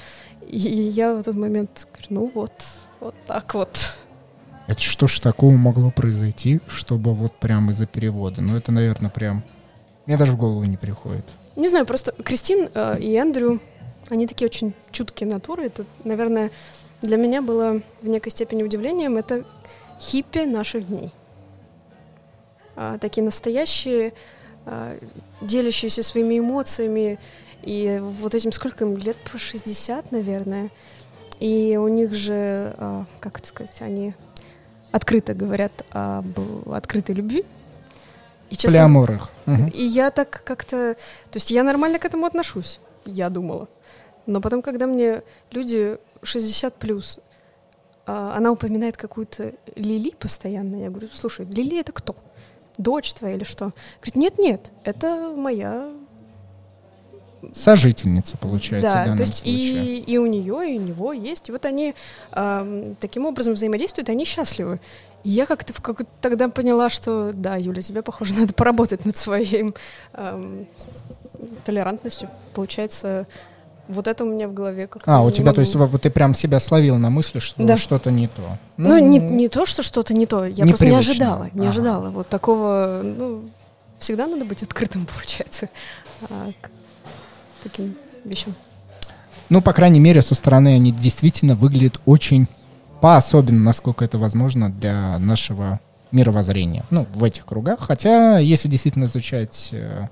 И 0.47 0.59
я 0.59 1.14
в 1.14 1.21
этот 1.21 1.37
момент 1.37 1.87
говорю, 1.93 2.07
ну 2.11 2.33
вот, 2.35 2.53
вот 3.01 3.14
так 3.27 3.55
вот. 3.55 3.97
Это 4.66 4.81
что 4.81 5.07
ж 5.07 5.21
такого 5.21 5.53
могло 5.53 5.91
произойти, 5.91 6.61
чтобы 6.69 7.14
вот 7.14 7.33
прям 7.35 7.71
из-за 7.71 7.87
перевода? 7.87 8.41
Ну 8.41 8.57
это, 8.57 8.73
наверное, 8.73 9.11
прям... 9.11 9.45
Мне 10.07 10.16
даже 10.16 10.33
в 10.33 10.37
голову 10.37 10.64
не 10.64 10.77
приходит. 10.77 11.25
Не 11.55 11.69
знаю, 11.69 11.87
просто 11.87 12.12
Кристин 12.23 12.69
э, 12.75 12.99
и 12.99 13.12
Эндрю, 13.14 13.61
они 14.11 14.27
такие 14.27 14.47
очень 14.47 14.75
чуткие 14.91 15.29
натуры. 15.29 15.64
Это, 15.66 15.85
наверное, 16.05 16.51
для 17.03 17.16
меня 17.16 17.42
было 17.42 17.80
в 18.03 18.09
некой 18.09 18.32
степени 18.32 18.62
удивлением. 18.62 19.16
Это 19.16 19.44
хиппи 20.01 20.44
наших 20.44 20.86
дней. 20.86 21.12
А, 22.76 22.99
такие 22.99 23.24
настоящие, 23.24 24.12
а, 24.66 24.96
делящиеся 25.40 26.03
своими 26.03 26.38
эмоциями. 26.38 27.18
И 27.62 28.01
вот 28.20 28.34
этим 28.34 28.53
сколько 28.53 28.84
им 28.84 28.96
лет? 28.96 29.16
По 29.30 29.38
60, 29.38 30.12
наверное. 30.12 30.70
И 31.40 31.78
у 31.80 31.88
них 31.88 32.14
же, 32.14 32.74
а, 32.78 33.05
как 33.20 33.38
это 33.38 33.49
сказать, 33.49 33.80
они 33.80 34.14
открыто 34.90 35.34
говорят 35.34 35.72
об 35.90 36.38
открытой 36.70 37.14
любви. 37.14 37.44
И, 38.51 38.57
честно, 38.57 38.70
Полиаморах. 38.70 39.30
И 39.74 39.84
я 39.84 40.11
так 40.11 40.42
как-то... 40.44 40.94
То 41.30 41.36
есть 41.36 41.51
я 41.51 41.62
нормально 41.62 41.99
к 41.99 42.05
этому 42.05 42.26
отношусь, 42.26 42.80
я 43.05 43.28
думала. 43.28 43.68
Но 44.26 44.40
потом, 44.40 44.62
когда 44.62 44.86
мне 44.86 45.22
люди 45.51 45.99
60 46.23 46.75
плюс, 46.75 47.19
а, 48.07 48.35
она 48.37 48.51
упоминает 48.51 48.97
какую-то 48.97 49.55
Лили 49.77 50.11
постоянно, 50.19 50.77
я 50.77 50.91
говорю, 50.91 51.09
слушай, 51.12 51.47
Лили 51.47 51.79
это 51.79 51.93
кто? 51.93 52.16
Дочь 52.79 53.12
твоя 53.12 53.35
или 53.35 53.45
что? 53.45 53.73
Говорит, 54.01 54.16
нет-нет, 54.16 54.73
это 54.85 55.33
моя 55.37 55.91
сожительница, 57.53 58.37
получается, 58.37 59.05
да, 59.07 59.12
в 59.12 59.16
то 59.16 59.23
есть 59.23 59.37
случае. 59.37 59.99
И, 59.99 60.12
и 60.12 60.19
у 60.19 60.27
нее, 60.27 60.75
и 60.75 60.79
у 60.79 60.83
него 60.83 61.12
есть. 61.12 61.49
И 61.49 61.53
вот 61.53 61.64
они 61.66 61.95
э, 62.33 62.95
таким 63.01 63.27
образом 63.27 63.55
взаимодействуют, 63.55 64.09
они 64.09 64.25
счастливы. 64.25 64.81
И 65.25 65.31
я 65.31 65.47
как-то 65.47 65.73
как 65.81 66.03
тогда 66.21 66.49
поняла, 66.49 66.89
что 66.89 67.33
да, 67.33 67.57
Юля, 67.57 67.83
тебе, 67.83 68.03
похоже, 68.03 68.35
надо 68.35 68.53
поработать 68.55 69.05
над 69.05 69.16
своей 69.16 69.75
э, 70.14 70.64
толерантностью. 71.64 72.29
Получается, 72.55 73.27
вот 73.89 74.07
это 74.07 74.24
у 74.24 74.28
меня 74.28 74.49
в 74.49 74.55
голове 74.55 74.86
как-то. 74.86 75.11
А, 75.11 75.22
у 75.22 75.30
тебя, 75.30 75.47
могу. 75.47 75.57
то 75.57 75.61
есть, 75.61 75.74
вот 75.74 76.03
ты 76.03 76.11
прям 76.11 76.34
себя 76.34 76.61
словила 76.61 76.99
на 76.99 77.11
мысли, 77.11 77.39
что 77.39 77.62
да. 77.62 77.76
что-то 77.76 78.11
не 78.11 78.28
то. 78.28 78.43
Ну, 78.76 78.89
ну 78.89 78.99
не, 78.99 79.18
не 79.18 79.49
то, 79.49 79.66
что 79.66 79.82
что-то 79.82 80.14
не 80.14 80.26
то. 80.26 80.45
Я 80.45 80.66
просто 80.66 80.86
не 80.86 80.97
ожидала. 80.97 81.49
Не 81.55 81.62
ага. 81.62 81.70
ожидала. 81.70 82.11
Вот 82.11 82.28
такого, 82.28 83.01
ну, 83.03 83.43
всегда 83.99 84.26
надо 84.26 84.45
быть 84.45 84.62
открытым, 84.62 85.07
получается. 85.14 85.68
А, 86.28 86.51
таким 87.62 87.97
вещам. 88.24 88.55
Ну, 89.49 89.62
по 89.62 89.72
крайней 89.72 90.01
мере, 90.01 90.20
со 90.20 90.34
стороны 90.34 90.74
они 90.74 90.93
действительно 90.93 91.55
выглядят 91.55 92.01
очень 92.05 92.47
по-особенно, 93.01 93.61
насколько 93.61 94.05
это 94.05 94.18
возможно 94.18 94.70
для 94.70 95.18
нашего 95.18 95.80
мировоззрения, 96.13 96.85
ну, 96.91 97.07
в 97.15 97.25
этих 97.25 97.45
кругах. 97.45 97.81
Хотя, 97.81 98.39
если 98.39 98.69
действительно 98.69 99.05
изучать 99.05 99.71
э, 99.73 100.07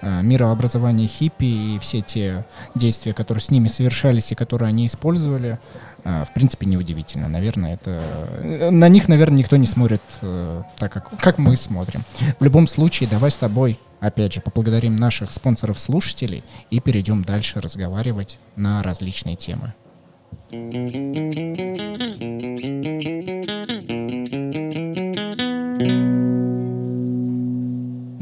э, 0.00 0.22
мирообразование 0.22 1.08
хиппи 1.08 1.74
и 1.74 1.78
все 1.78 2.00
те 2.00 2.44
действия, 2.74 3.12
которые 3.12 3.42
с 3.42 3.50
ними 3.50 3.68
совершались 3.68 4.32
и 4.32 4.34
которые 4.34 4.68
они 4.68 4.86
использовали, 4.86 5.58
э, 6.04 6.24
в 6.28 6.34
принципе, 6.34 6.66
неудивительно. 6.66 7.28
Наверное, 7.28 7.74
это... 7.74 8.02
Э, 8.40 8.70
на 8.70 8.88
них, 8.88 9.08
наверное, 9.08 9.38
никто 9.38 9.56
не 9.56 9.66
смотрит 9.66 10.02
э, 10.22 10.62
так, 10.78 10.92
как, 10.92 11.10
как 11.18 11.38
мы 11.38 11.56
смотрим. 11.56 12.02
В 12.38 12.44
любом 12.44 12.66
случае, 12.66 13.08
давай 13.08 13.30
с 13.30 13.36
тобой 13.36 13.78
опять 14.02 14.32
же, 14.32 14.40
поблагодарим 14.40 14.96
наших 14.96 15.32
спонсоров-слушателей 15.32 16.42
и 16.70 16.80
перейдем 16.80 17.22
дальше 17.24 17.60
разговаривать 17.60 18.38
на 18.56 18.82
различные 18.82 19.36
темы. 19.36 19.72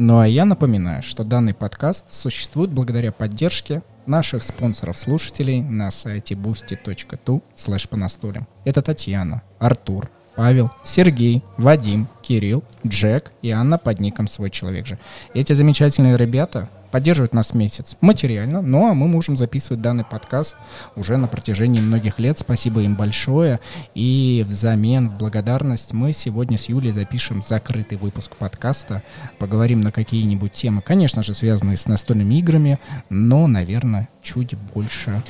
Ну 0.02 0.18
а 0.18 0.26
я 0.26 0.46
напоминаю, 0.46 1.02
что 1.02 1.24
данный 1.24 1.52
подкаст 1.52 2.14
существует 2.14 2.70
благодаря 2.70 3.12
поддержке 3.12 3.82
наших 4.06 4.42
спонсоров-слушателей 4.42 5.60
на 5.60 5.90
сайте 5.90 6.34
boosty.tu 6.36 7.42
slash 7.54 8.46
Это 8.64 8.80
Татьяна, 8.80 9.42
Артур, 9.58 10.10
Павел, 10.40 10.70
Сергей, 10.84 11.44
Вадим, 11.58 12.08
Кирилл, 12.22 12.64
Джек 12.86 13.30
и 13.42 13.50
Анна 13.50 13.76
под 13.76 14.00
ником 14.00 14.26
«Свой 14.26 14.48
человек 14.48 14.86
же». 14.86 14.98
Эти 15.34 15.52
замечательные 15.52 16.16
ребята 16.16 16.66
поддерживают 16.90 17.34
нас 17.34 17.52
месяц 17.52 17.94
материально, 18.00 18.62
ну 18.62 18.88
а 18.88 18.94
мы 18.94 19.06
можем 19.06 19.36
записывать 19.36 19.82
данный 19.82 20.04
подкаст 20.04 20.56
уже 20.96 21.18
на 21.18 21.28
протяжении 21.28 21.82
многих 21.82 22.18
лет. 22.18 22.38
Спасибо 22.38 22.80
им 22.80 22.96
большое. 22.96 23.60
И 23.94 24.46
взамен, 24.48 25.10
в 25.10 25.18
благодарность, 25.18 25.92
мы 25.92 26.14
сегодня 26.14 26.56
с 26.56 26.70
Юлей 26.70 26.92
запишем 26.92 27.42
закрытый 27.46 27.98
выпуск 27.98 28.34
подкаста, 28.36 29.02
поговорим 29.38 29.82
на 29.82 29.92
какие-нибудь 29.92 30.52
темы, 30.52 30.80
конечно 30.80 31.22
же, 31.22 31.34
связанные 31.34 31.76
с 31.76 31.86
настольными 31.86 32.36
играми, 32.36 32.78
но, 33.10 33.46
наверное, 33.46 34.08
чуть 34.22 34.54
больше 34.72 35.22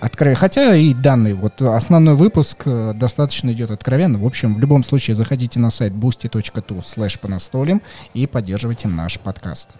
откровенно. 0.00 0.36
Хотя 0.36 0.74
и 0.74 0.94
данный 0.94 1.34
вот 1.34 1.60
основной 1.62 2.14
выпуск 2.14 2.62
э, 2.64 2.92
достаточно 2.94 3.52
идет 3.52 3.70
откровенно. 3.70 4.18
В 4.18 4.26
общем, 4.26 4.54
в 4.54 4.58
любом 4.58 4.82
случае 4.82 5.14
заходите 5.14 5.60
на 5.60 5.70
сайт 5.70 5.92
boosty.tu 5.92 6.80
slash 6.80 7.18
по 7.20 7.28
настолям 7.28 7.82
и 8.14 8.26
поддерживайте 8.26 8.88
наш 8.88 9.20
подкаст. 9.20 9.70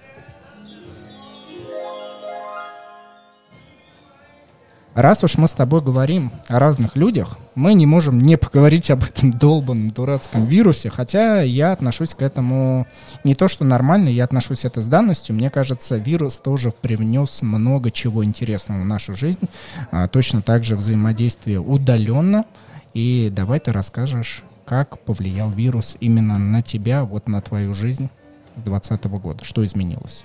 Раз 5.01 5.24
уж 5.24 5.38
мы 5.38 5.48
с 5.48 5.53
тобой 5.53 5.80
говорим 5.80 6.30
о 6.48 6.59
разных 6.59 6.94
людях, 6.94 7.38
мы 7.55 7.72
не 7.72 7.86
можем 7.86 8.20
не 8.20 8.36
поговорить 8.36 8.90
об 8.90 9.03
этом 9.03 9.30
долбанном 9.30 9.88
дурацком 9.88 10.44
вирусе, 10.44 10.90
хотя 10.90 11.40
я 11.40 11.72
отношусь 11.72 12.14
к 12.14 12.20
этому 12.20 12.86
не 13.24 13.34
то, 13.34 13.48
что 13.48 13.64
нормально, 13.64 14.11
я 14.11 14.24
отношусь 14.24 14.66
это 14.66 14.82
с 14.82 14.86
данностью. 14.86 15.34
Мне 15.34 15.48
кажется, 15.48 15.96
вирус 15.96 16.36
тоже 16.36 16.70
привнес 16.70 17.40
много 17.40 17.90
чего 17.90 18.22
интересного 18.22 18.82
в 18.82 18.84
нашу 18.84 19.16
жизнь, 19.16 19.48
а, 19.90 20.07
точно 20.07 20.42
так 20.42 20.64
же 20.64 20.76
взаимодействие 20.76 21.61
удаленно. 21.61 22.44
И 22.92 23.32
давай 23.34 23.59
ты 23.59 23.72
расскажешь, 23.72 24.42
как 24.66 24.98
повлиял 24.98 25.48
вирус 25.48 25.96
именно 26.01 26.36
на 26.36 26.61
тебя, 26.61 27.05
вот 27.05 27.26
на 27.26 27.40
твою 27.40 27.72
жизнь 27.72 28.11
с 28.57 28.61
2020 28.61 29.05
года, 29.18 29.44
что 29.46 29.64
изменилось? 29.64 30.24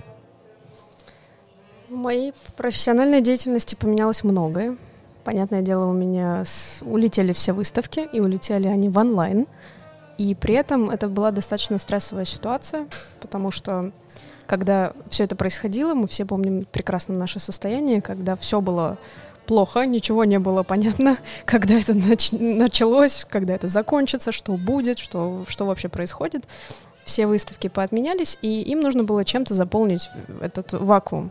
В 1.96 1.98
моей 1.98 2.34
профессиональной 2.58 3.22
деятельности 3.22 3.74
поменялось 3.74 4.22
многое. 4.22 4.76
Понятное 5.24 5.62
дело, 5.62 5.86
у 5.86 5.94
меня 5.94 6.44
с... 6.44 6.82
улетели 6.82 7.32
все 7.32 7.54
выставки, 7.54 8.06
и 8.12 8.20
улетели 8.20 8.68
они 8.68 8.90
в 8.90 8.98
онлайн. 8.98 9.46
И 10.18 10.34
при 10.34 10.56
этом 10.56 10.90
это 10.90 11.08
была 11.08 11.30
достаточно 11.30 11.78
стрессовая 11.78 12.26
ситуация, 12.26 12.86
потому 13.18 13.50
что 13.50 13.92
когда 14.44 14.92
все 15.08 15.24
это 15.24 15.36
происходило, 15.36 15.94
мы 15.94 16.06
все 16.06 16.26
помним 16.26 16.66
прекрасно 16.70 17.14
наше 17.14 17.40
состояние, 17.40 18.02
когда 18.02 18.36
все 18.36 18.60
было 18.60 18.98
плохо, 19.46 19.86
ничего 19.86 20.26
не 20.26 20.38
было 20.38 20.64
понятно, 20.64 21.16
когда 21.46 21.78
это 21.78 21.94
нач- 21.94 22.36
началось, 22.38 23.24
когда 23.26 23.54
это 23.54 23.68
закончится, 23.68 24.32
что 24.32 24.52
будет, 24.52 24.98
что, 24.98 25.46
что 25.48 25.64
вообще 25.64 25.88
происходит. 25.88 26.44
Все 27.06 27.26
выставки 27.26 27.68
поотменялись, 27.68 28.36
и 28.42 28.60
им 28.60 28.80
нужно 28.80 29.02
было 29.02 29.24
чем-то 29.24 29.54
заполнить 29.54 30.10
этот 30.42 30.72
вакуум. 30.74 31.30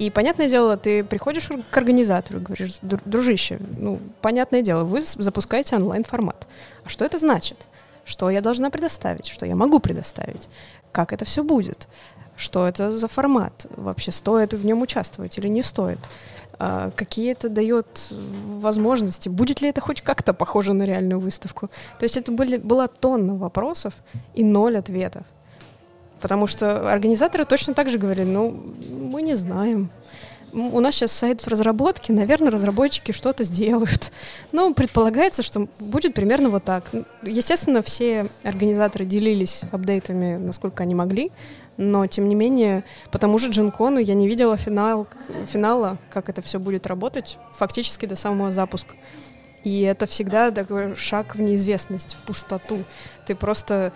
И, 0.00 0.08
понятное 0.08 0.48
дело, 0.48 0.78
ты 0.78 1.04
приходишь 1.04 1.50
к 1.70 1.76
организатору 1.76 2.38
и 2.38 2.42
говоришь, 2.42 2.78
дружище, 2.80 3.58
ну, 3.76 4.00
понятное 4.22 4.62
дело, 4.62 4.82
вы 4.84 5.02
запускаете 5.02 5.76
онлайн-формат. 5.76 6.48
А 6.86 6.88
что 6.88 7.04
это 7.04 7.18
значит? 7.18 7.66
Что 8.06 8.30
я 8.30 8.40
должна 8.40 8.70
предоставить? 8.70 9.26
Что 9.26 9.44
я 9.44 9.54
могу 9.54 9.78
предоставить? 9.78 10.48
Как 10.90 11.12
это 11.12 11.26
все 11.26 11.44
будет? 11.44 11.86
Что 12.34 12.66
это 12.66 12.90
за 12.90 13.08
формат? 13.08 13.66
Вообще 13.76 14.10
стоит 14.10 14.54
в 14.54 14.64
нем 14.64 14.80
участвовать 14.80 15.36
или 15.36 15.48
не 15.48 15.62
стоит? 15.62 15.98
А, 16.58 16.90
какие 16.96 17.32
это 17.32 17.50
дает 17.50 17.86
возможности? 18.46 19.28
Будет 19.28 19.60
ли 19.60 19.68
это 19.68 19.82
хоть 19.82 20.00
как-то 20.00 20.32
похоже 20.32 20.72
на 20.72 20.84
реальную 20.84 21.20
выставку? 21.20 21.68
То 21.98 22.04
есть 22.04 22.16
это 22.16 22.32
были, 22.32 22.56
была 22.56 22.88
тонна 22.88 23.34
вопросов 23.34 23.92
и 24.32 24.44
ноль 24.44 24.78
ответов. 24.78 25.26
Потому 26.20 26.46
что 26.46 26.92
организаторы 26.92 27.44
точно 27.44 27.74
так 27.74 27.88
же 27.88 27.98
говорили, 27.98 28.26
ну, 28.26 28.74
мы 28.90 29.22
не 29.22 29.34
знаем. 29.34 29.90
У 30.52 30.80
нас 30.80 30.96
сейчас 30.96 31.12
сайт 31.12 31.40
в 31.42 31.48
разработке, 31.48 32.12
наверное, 32.12 32.50
разработчики 32.50 33.12
что-то 33.12 33.44
сделают. 33.44 34.10
Ну, 34.50 34.74
предполагается, 34.74 35.42
что 35.42 35.68
будет 35.78 36.14
примерно 36.14 36.50
вот 36.50 36.64
так. 36.64 36.84
Естественно, 37.22 37.82
все 37.82 38.26
организаторы 38.42 39.04
делились 39.04 39.62
апдейтами, 39.70 40.36
насколько 40.36 40.82
они 40.82 40.94
могли, 40.94 41.30
но, 41.76 42.06
тем 42.08 42.28
не 42.28 42.34
менее, 42.34 42.84
по 43.12 43.18
тому 43.18 43.38
же 43.38 43.50
Джинкону 43.50 43.98
я 43.98 44.14
не 44.14 44.26
видела 44.26 44.56
финал, 44.56 45.06
финала, 45.46 45.98
как 46.10 46.28
это 46.28 46.42
все 46.42 46.58
будет 46.58 46.86
работать, 46.86 47.38
фактически 47.56 48.06
до 48.06 48.16
самого 48.16 48.50
запуска. 48.50 48.96
И 49.62 49.82
это 49.82 50.06
всегда 50.06 50.50
такой 50.50 50.96
шаг 50.96 51.36
в 51.36 51.40
неизвестность, 51.40 52.14
в 52.14 52.24
пустоту. 52.24 52.78
Ты 53.26 53.34
просто 53.34 53.92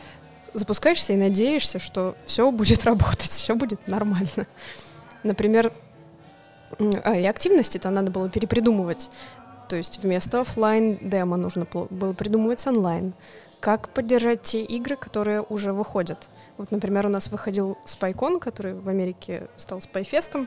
запускаешься 0.54 1.12
и 1.12 1.16
надеешься, 1.16 1.78
что 1.78 2.16
все 2.26 2.50
будет 2.50 2.84
работать, 2.84 3.30
все 3.30 3.54
будет 3.54 3.86
нормально. 3.86 4.46
Например, 5.22 5.72
а, 6.78 7.14
и 7.14 7.24
активности-то 7.24 7.90
надо 7.90 8.10
было 8.10 8.28
перепридумывать. 8.28 9.10
То 9.68 9.76
есть 9.76 9.98
вместо 10.02 10.40
офлайн 10.40 10.98
демо 11.00 11.36
нужно 11.36 11.66
было 11.72 12.12
придумывать 12.12 12.66
онлайн. 12.66 13.14
Как 13.60 13.88
поддержать 13.88 14.42
те 14.42 14.62
игры, 14.62 14.96
которые 14.96 15.40
уже 15.40 15.72
выходят. 15.72 16.28
Вот, 16.58 16.70
например, 16.70 17.06
у 17.06 17.08
нас 17.08 17.28
выходил 17.28 17.78
SpyCon, 17.86 18.38
который 18.38 18.74
в 18.74 18.88
Америке 18.88 19.48
стал 19.56 19.78
SpyFest. 19.78 20.46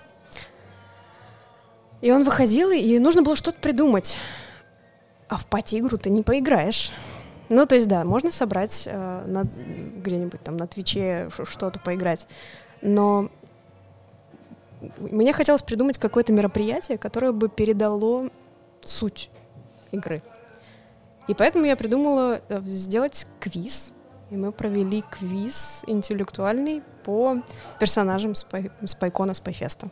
И 2.02 2.12
он 2.12 2.24
выходил, 2.24 2.70
и 2.70 3.00
нужно 3.00 3.24
было 3.24 3.36
что-то 3.36 3.58
придумать. 3.58 4.18
А 5.30 5.38
в 5.38 5.48
пати-игру 5.48 5.98
ты 5.98 6.12
не 6.12 6.22
поиграешь. 6.22 6.92
Ну, 7.50 7.66
то 7.66 7.76
есть, 7.76 7.88
да, 7.88 8.04
можно 8.04 8.32
собрать 8.32 8.84
э, 8.86 9.24
на, 9.26 9.44
где-нибудь 9.44 10.42
там 10.44 10.58
на 10.58 10.68
Твиче 10.68 11.30
что-то 11.46 11.80
поиграть. 11.80 12.28
Но 12.82 13.30
мне 15.00 15.34
хотелось 15.34 15.62
придумать 15.62 15.98
какое-то 15.98 16.34
мероприятие, 16.34 16.98
которое 16.98 17.32
бы 17.32 17.50
передало 17.50 18.30
суть 18.84 19.30
игры. 19.92 20.22
И 21.28 21.34
поэтому 21.34 21.66
я 21.66 21.76
придумала 21.76 22.42
э, 22.50 22.62
сделать 22.66 23.28
квиз. 23.40 23.92
И 24.30 24.36
мы 24.36 24.52
провели 24.52 25.04
квиз 25.10 25.84
интеллектуальный 25.88 26.84
по 27.04 27.38
персонажам 27.80 28.36
спай, 28.36 28.72
Спайкона 28.86 29.34
Спайфеста. 29.34 29.90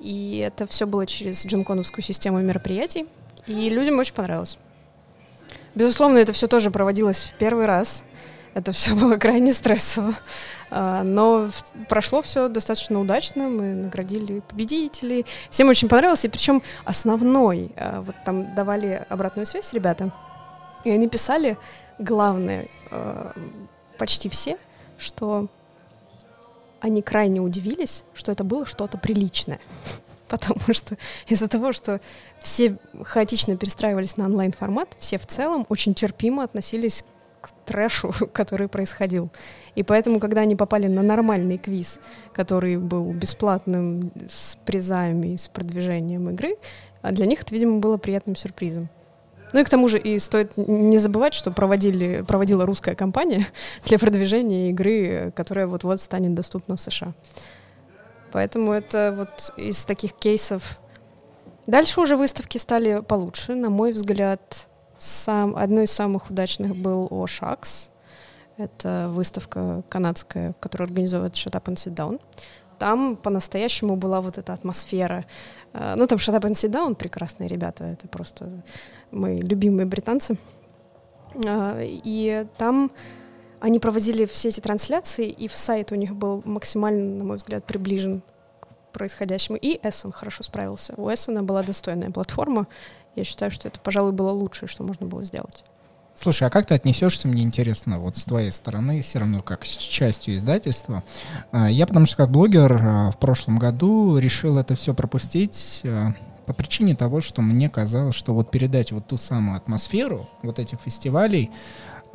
И 0.00 0.38
это 0.38 0.66
все 0.66 0.86
было 0.86 1.06
через 1.06 1.44
джинконовскую 1.44 2.02
систему 2.02 2.40
мероприятий. 2.40 3.06
И 3.46 3.68
людям 3.68 3.98
очень 3.98 4.14
понравилось. 4.14 4.58
Безусловно, 5.74 6.18
это 6.18 6.32
все 6.32 6.46
тоже 6.46 6.70
проводилось 6.70 7.22
в 7.22 7.34
первый 7.34 7.66
раз. 7.66 8.04
Это 8.54 8.72
все 8.72 8.94
было 8.96 9.16
крайне 9.16 9.52
стрессово. 9.52 10.14
А, 10.70 11.02
но 11.02 11.50
прошло 11.88 12.22
все 12.22 12.48
достаточно 12.48 13.00
удачно. 13.00 13.48
Мы 13.48 13.74
наградили 13.74 14.40
победителей. 14.40 15.26
Всем 15.50 15.68
очень 15.68 15.88
понравилось. 15.88 16.24
И 16.24 16.28
причем 16.28 16.62
основной, 16.84 17.72
а, 17.76 18.00
вот 18.00 18.14
там 18.24 18.54
давали 18.54 19.04
обратную 19.08 19.46
связь 19.46 19.72
ребята, 19.72 20.12
и 20.84 20.90
они 20.90 21.08
писали 21.08 21.56
главное, 21.98 22.68
а, 22.90 23.32
почти 23.98 24.28
все, 24.28 24.58
что 24.98 25.48
они 26.80 27.02
крайне 27.02 27.40
удивились, 27.40 28.04
что 28.14 28.30
это 28.30 28.44
было 28.44 28.66
что-то 28.66 28.98
приличное. 28.98 29.58
Потому 30.38 30.60
что 30.72 30.96
из-за 31.28 31.48
того, 31.48 31.72
что 31.72 32.00
все 32.40 32.76
хаотично 33.02 33.56
перестраивались 33.56 34.16
на 34.16 34.24
онлайн-формат, 34.26 34.96
все 34.98 35.18
в 35.18 35.26
целом 35.26 35.66
очень 35.68 35.94
терпимо 35.94 36.42
относились 36.42 37.04
к 37.40 37.50
трэшу, 37.64 38.12
который 38.32 38.68
происходил. 38.68 39.30
И 39.76 39.82
поэтому, 39.82 40.18
когда 40.18 40.40
они 40.40 40.56
попали 40.56 40.88
на 40.88 41.02
нормальный 41.02 41.58
квиз, 41.58 42.00
который 42.32 42.78
был 42.78 43.12
бесплатным, 43.12 44.10
с 44.28 44.56
призами, 44.64 45.36
с 45.36 45.48
продвижением 45.48 46.30
игры, 46.30 46.56
а 47.02 47.12
для 47.12 47.26
них 47.26 47.42
это, 47.42 47.54
видимо, 47.54 47.78
было 47.78 47.96
приятным 47.96 48.34
сюрпризом. 48.34 48.88
Ну 49.52 49.60
и 49.60 49.64
к 49.64 49.68
тому 49.68 49.86
же 49.86 49.98
и 49.98 50.18
стоит 50.18 50.56
не 50.56 50.98
забывать, 50.98 51.32
что 51.32 51.52
проводили, 51.52 52.24
проводила 52.26 52.66
русская 52.66 52.96
компания 52.96 53.46
для 53.84 54.00
продвижения 54.00 54.70
игры, 54.70 55.32
которая 55.36 55.68
вот-вот 55.68 56.00
станет 56.00 56.34
доступна 56.34 56.74
в 56.74 56.80
США. 56.80 57.14
Поэтому 58.34 58.72
это 58.72 59.14
вот 59.16 59.54
из 59.56 59.84
таких 59.84 60.12
кейсов. 60.12 60.80
Дальше 61.68 62.00
уже 62.00 62.16
выставки 62.16 62.58
стали 62.58 63.00
получше. 63.00 63.54
На 63.54 63.70
мой 63.70 63.92
взгляд, 63.92 64.68
сам, 64.98 65.56
одной 65.56 65.84
из 65.84 65.92
самых 65.92 66.30
удачных 66.30 66.74
был 66.74 67.06
Ошакс. 67.12 67.90
Это 68.56 69.06
выставка 69.08 69.84
канадская, 69.88 70.52
которую 70.58 70.86
организовывает 70.86 71.34
Shut 71.34 71.52
Up 71.52 71.66
and 71.66 71.76
Sit 71.76 71.94
Down. 71.94 72.20
Там 72.80 73.14
по-настоящему 73.14 73.94
была 73.94 74.20
вот 74.20 74.36
эта 74.36 74.52
атмосфера. 74.52 75.26
Э, 75.72 75.94
ну, 75.96 76.04
там 76.08 76.18
Shut 76.18 76.36
Up 76.36 76.42
and 76.42 76.54
Sit 76.54 76.72
Down 76.72 76.96
прекрасные 76.96 77.48
ребята. 77.48 77.84
Это 77.84 78.08
просто 78.08 78.50
мои 79.12 79.40
любимые 79.40 79.86
британцы. 79.86 80.38
Э, 81.46 81.80
и 81.84 82.48
там 82.58 82.90
они 83.64 83.78
проводили 83.78 84.26
все 84.26 84.48
эти 84.48 84.60
трансляции, 84.60 85.26
и 85.26 85.48
в 85.48 85.56
сайт 85.56 85.90
у 85.90 85.94
них 85.94 86.14
был 86.14 86.42
максимально, 86.44 87.16
на 87.16 87.24
мой 87.24 87.38
взгляд, 87.38 87.64
приближен 87.64 88.20
к 88.60 88.68
происходящему. 88.92 89.56
И 89.56 89.80
Эссон 89.82 90.12
хорошо 90.12 90.42
справился. 90.42 90.92
У 90.98 91.08
Эссона 91.08 91.42
была 91.42 91.62
достойная 91.62 92.10
платформа. 92.10 92.66
Я 93.16 93.24
считаю, 93.24 93.50
что 93.50 93.68
это, 93.68 93.80
пожалуй, 93.80 94.12
было 94.12 94.32
лучшее, 94.32 94.68
что 94.68 94.84
можно 94.84 95.06
было 95.06 95.24
сделать. 95.24 95.64
Слушай, 96.14 96.48
а 96.48 96.50
как 96.50 96.66
ты 96.66 96.74
отнесешься, 96.74 97.26
мне 97.26 97.42
интересно, 97.42 97.98
вот 97.98 98.18
с 98.18 98.24
твоей 98.26 98.52
стороны, 98.52 99.00
все 99.00 99.20
равно 99.20 99.40
как 99.40 99.64
с 99.64 99.70
частью 99.70 100.36
издательства. 100.36 101.02
А, 101.50 101.70
я 101.70 101.86
потому 101.86 102.04
что 102.04 102.18
как 102.18 102.30
блогер 102.30 102.70
а, 102.70 103.10
в 103.12 103.18
прошлом 103.18 103.58
году 103.58 104.18
решил 104.18 104.58
это 104.58 104.76
все 104.76 104.92
пропустить 104.92 105.80
а, 105.84 106.12
по 106.44 106.52
причине 106.52 106.94
того, 106.94 107.22
что 107.22 107.40
мне 107.40 107.70
казалось, 107.70 108.14
что 108.14 108.34
вот 108.34 108.50
передать 108.50 108.92
вот 108.92 109.06
ту 109.06 109.16
самую 109.16 109.56
атмосферу 109.56 110.28
вот 110.42 110.58
этих 110.58 110.80
фестивалей, 110.80 111.50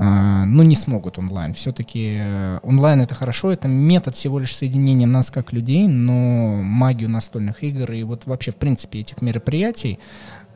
ну, 0.01 0.63
не 0.63 0.75
смогут 0.75 1.19
онлайн. 1.19 1.53
Все-таки 1.53 2.19
э, 2.21 2.59
онлайн 2.63 3.01
это 3.01 3.15
хорошо, 3.15 3.51
это 3.51 3.67
метод 3.67 4.15
всего 4.15 4.39
лишь 4.39 4.55
соединения 4.55 5.05
нас 5.05 5.29
как 5.29 5.51
людей, 5.51 5.87
но 5.87 6.61
магию 6.61 7.09
настольных 7.09 7.63
игр 7.63 7.91
и 7.91 8.03
вот 8.03 8.25
вообще, 8.25 8.51
в 8.51 8.55
принципе, 8.55 8.99
этих 8.99 9.21
мероприятий, 9.21 9.99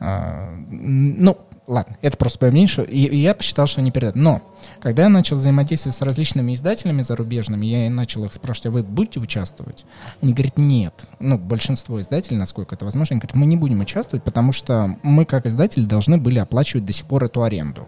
а, 0.00 0.54
ну, 0.68 1.38
ладно, 1.66 1.96
это 2.02 2.16
просто 2.16 2.38
мое 2.42 2.52
мнение, 2.52 2.84
и, 2.86 3.06
и 3.06 3.16
я 3.18 3.34
посчитал, 3.34 3.66
что 3.66 3.80
они 3.80 3.90
передают. 3.90 4.16
Но, 4.16 4.42
когда 4.80 5.04
я 5.04 5.08
начал 5.08 5.36
взаимодействовать 5.36 5.96
с 5.96 6.02
различными 6.02 6.54
издателями 6.54 7.02
зарубежными, 7.02 7.66
я 7.66 7.90
начал 7.90 8.24
их 8.24 8.32
спрашивать, 8.34 8.66
а 8.66 8.70
вы 8.70 8.82
будете 8.82 9.20
участвовать? 9.20 9.84
Они 10.20 10.32
говорят, 10.32 10.58
нет. 10.58 10.94
Ну, 11.20 11.38
большинство 11.38 12.00
издателей, 12.00 12.38
насколько 12.38 12.74
это 12.74 12.84
возможно, 12.84 13.14
они 13.14 13.20
говорят, 13.20 13.36
мы 13.36 13.46
не 13.46 13.56
будем 13.56 13.80
участвовать, 13.80 14.24
потому 14.24 14.52
что 14.52 14.96
мы, 15.02 15.24
как 15.24 15.46
издатели, 15.46 15.84
должны 15.84 16.18
были 16.18 16.38
оплачивать 16.38 16.84
до 16.86 16.92
сих 16.92 17.06
пор 17.06 17.24
эту 17.24 17.42
аренду. 17.42 17.86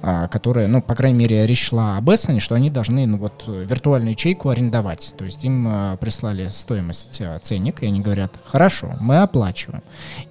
А, 0.00 0.28
которая, 0.28 0.68
ну, 0.68 0.80
по 0.80 0.94
крайней 0.94 1.18
мере, 1.18 1.44
речь 1.44 1.66
шла 1.66 1.96
об 1.96 2.08
Эссене, 2.08 2.38
что 2.38 2.54
они 2.54 2.70
должны, 2.70 3.04
ну, 3.06 3.18
вот, 3.18 3.44
виртуальную 3.46 4.12
ячейку 4.12 4.48
арендовать. 4.48 5.12
То 5.18 5.24
есть 5.24 5.42
им 5.42 5.66
а, 5.68 5.96
прислали 5.96 6.48
стоимость 6.50 7.20
а, 7.20 7.38
ценник, 7.40 7.82
и 7.82 7.86
они 7.86 8.00
говорят, 8.00 8.32
хорошо, 8.46 8.94
мы 9.00 9.18
оплачиваем. 9.18 9.82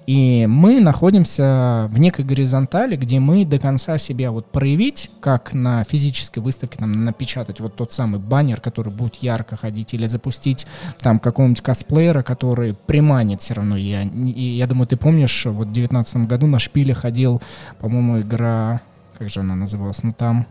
И 0.06 0.46
мы 0.48 0.80
находимся 0.80 1.86
в 1.90 1.98
некой 1.98 2.24
горизонтали, 2.24 2.96
где 2.96 3.20
мы 3.20 3.44
до 3.44 3.58
конца 3.58 3.98
себя 3.98 4.30
вот 4.30 4.50
проявить, 4.50 5.10
как 5.20 5.52
на 5.52 5.84
физической 5.84 6.38
выставке, 6.38 6.78
там, 6.78 7.04
напечатать 7.04 7.60
вот 7.60 7.76
тот 7.76 7.92
самый 7.92 8.20
баннер, 8.20 8.62
который 8.62 8.92
будет 8.92 9.16
ярко 9.16 9.56
ходить, 9.56 9.92
или 9.92 10.06
запустить 10.06 10.66
там 11.00 11.18
какого-нибудь 11.18 11.62
косплеера, 11.62 12.22
который 12.22 12.72
приманит 12.72 13.42
все 13.42 13.52
равно. 13.52 13.76
Я, 13.76 14.00
я 14.02 14.66
думаю, 14.66 14.86
ты 14.86 14.96
помнишь, 14.96 15.44
вот 15.44 15.68
в 15.68 15.72
2019 15.72 16.16
году 16.26 16.46
на 16.46 16.58
шпиле 16.58 16.94
ходил, 16.94 17.42
по-моему, 17.80 18.20
игра 18.20 18.80
как 19.18 19.28
же 19.28 19.40
она 19.40 19.54
называлась, 19.54 20.02
ну 20.02 20.12
там, 20.12 20.46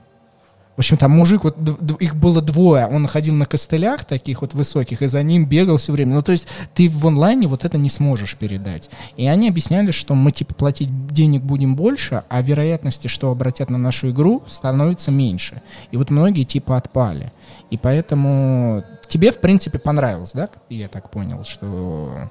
в 0.77 0.79
общем, 0.79 0.97
там 0.97 1.09
мужик, 1.09 1.43
вот 1.43 1.57
их 1.99 2.15
было 2.15 2.39
двое, 2.39 2.85
он 2.85 3.07
ходил 3.07 3.33
на 3.33 3.47
костылях 3.47 4.05
таких 4.05 4.41
вот 4.41 4.53
высоких, 4.53 5.01
и 5.01 5.07
за 5.07 5.23
ним 5.23 5.45
бегал 5.45 5.77
все 5.77 5.91
время. 5.91 6.13
Ну, 6.13 6.21
то 6.21 6.31
есть 6.31 6.47
ты 6.75 6.87
в 6.87 7.07
онлайне 7.07 7.47
вот 7.47 7.65
это 7.65 7.79
не 7.79 7.89
сможешь 7.89 8.35
передать. 8.35 8.91
И 9.15 9.25
они 9.25 9.49
объясняли, 9.49 9.89
что 9.89 10.13
мы, 10.13 10.31
типа, 10.31 10.53
платить 10.53 11.07
денег 11.07 11.41
будем 11.41 11.75
больше, 11.75 12.23
а 12.29 12.43
вероятности, 12.43 13.07
что 13.07 13.31
обратят 13.31 13.71
на 13.71 13.79
нашу 13.79 14.11
игру, 14.11 14.43
становится 14.45 15.09
меньше. 15.09 15.63
И 15.89 15.97
вот 15.97 16.11
многие, 16.11 16.43
типа, 16.43 16.77
отпали. 16.77 17.31
И 17.71 17.77
поэтому 17.79 18.83
тебе, 19.07 19.31
в 19.31 19.39
принципе, 19.39 19.79
понравилось, 19.79 20.33
да? 20.33 20.47
Я 20.69 20.89
так 20.89 21.09
понял, 21.09 21.43
что... 21.43 22.29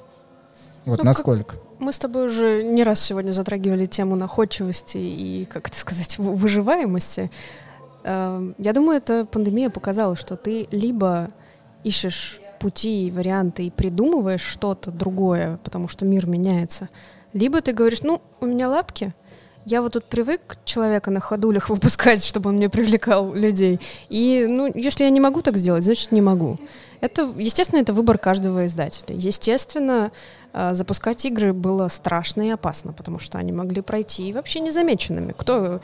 Вот 0.85 1.01
ну, 1.01 1.05
насколько? 1.05 1.57
Мы 1.79 1.93
с 1.93 1.99
тобой 1.99 2.27
уже 2.27 2.63
не 2.63 2.85
раз 2.85 3.01
сегодня 3.01 3.33
затрагивали 3.33 3.87
тему 3.87 4.17
находчивости 4.17 4.97
и, 4.97 5.45
как 5.45 5.69
это 5.69 5.79
сказать, 5.79 6.17
выживаемости. 6.19 7.31
Эм, 8.05 8.55
я 8.57 8.73
думаю, 8.73 8.97
эта 8.99 9.27
пандемия 9.27 9.69
показала, 9.69 10.17
что 10.17 10.37
ты 10.37 10.67
либо 10.71 11.29
ищешь 11.85 12.41
пути, 12.61 13.13
варианты 13.15 13.67
и 13.67 13.71
придумываешь 13.71 14.41
что-то 14.41 14.91
другое, 14.91 15.59
потому 15.63 15.89
что 15.89 16.07
мир 16.07 16.27
меняется, 16.27 16.89
либо 17.35 17.61
ты 17.61 17.73
говоришь, 17.73 18.03
ну, 18.03 18.23
у 18.41 18.47
меня 18.47 18.71
лапки, 18.71 19.13
я 19.67 19.83
вот 19.83 19.95
тут 19.95 20.05
привык 20.05 20.57
человека 20.65 21.11
на 21.11 21.21
ходулях 21.21 21.69
выпускать, 21.71 22.25
чтобы 22.25 22.51
он 22.51 22.57
мне 22.57 22.71
привлекал 22.71 23.35
людей. 23.35 23.81
И, 24.09 24.47
ну, 24.49 24.71
если 24.75 25.05
я 25.05 25.11
не 25.11 25.21
могу 25.21 25.43
так 25.43 25.59
сделать, 25.59 25.85
значит, 25.85 26.13
не 26.13 26.23
могу. 26.23 26.57
Это, 27.01 27.31
естественно, 27.37 27.81
это 27.81 27.93
выбор 27.93 28.17
каждого 28.17 28.65
издателя. 28.67 29.15
Естественно, 29.17 30.13
запускать 30.73 31.25
игры 31.27 31.53
было 31.53 31.89
страшно 31.89 32.43
и 32.43 32.51
опасно, 32.51 32.93
потому 32.93 33.19
что 33.19 33.37
они 33.39 33.53
могли 33.53 33.83
пройти 33.83 34.33
вообще 34.33 34.61
незамеченными. 34.61 35.35
Кто 35.37 35.81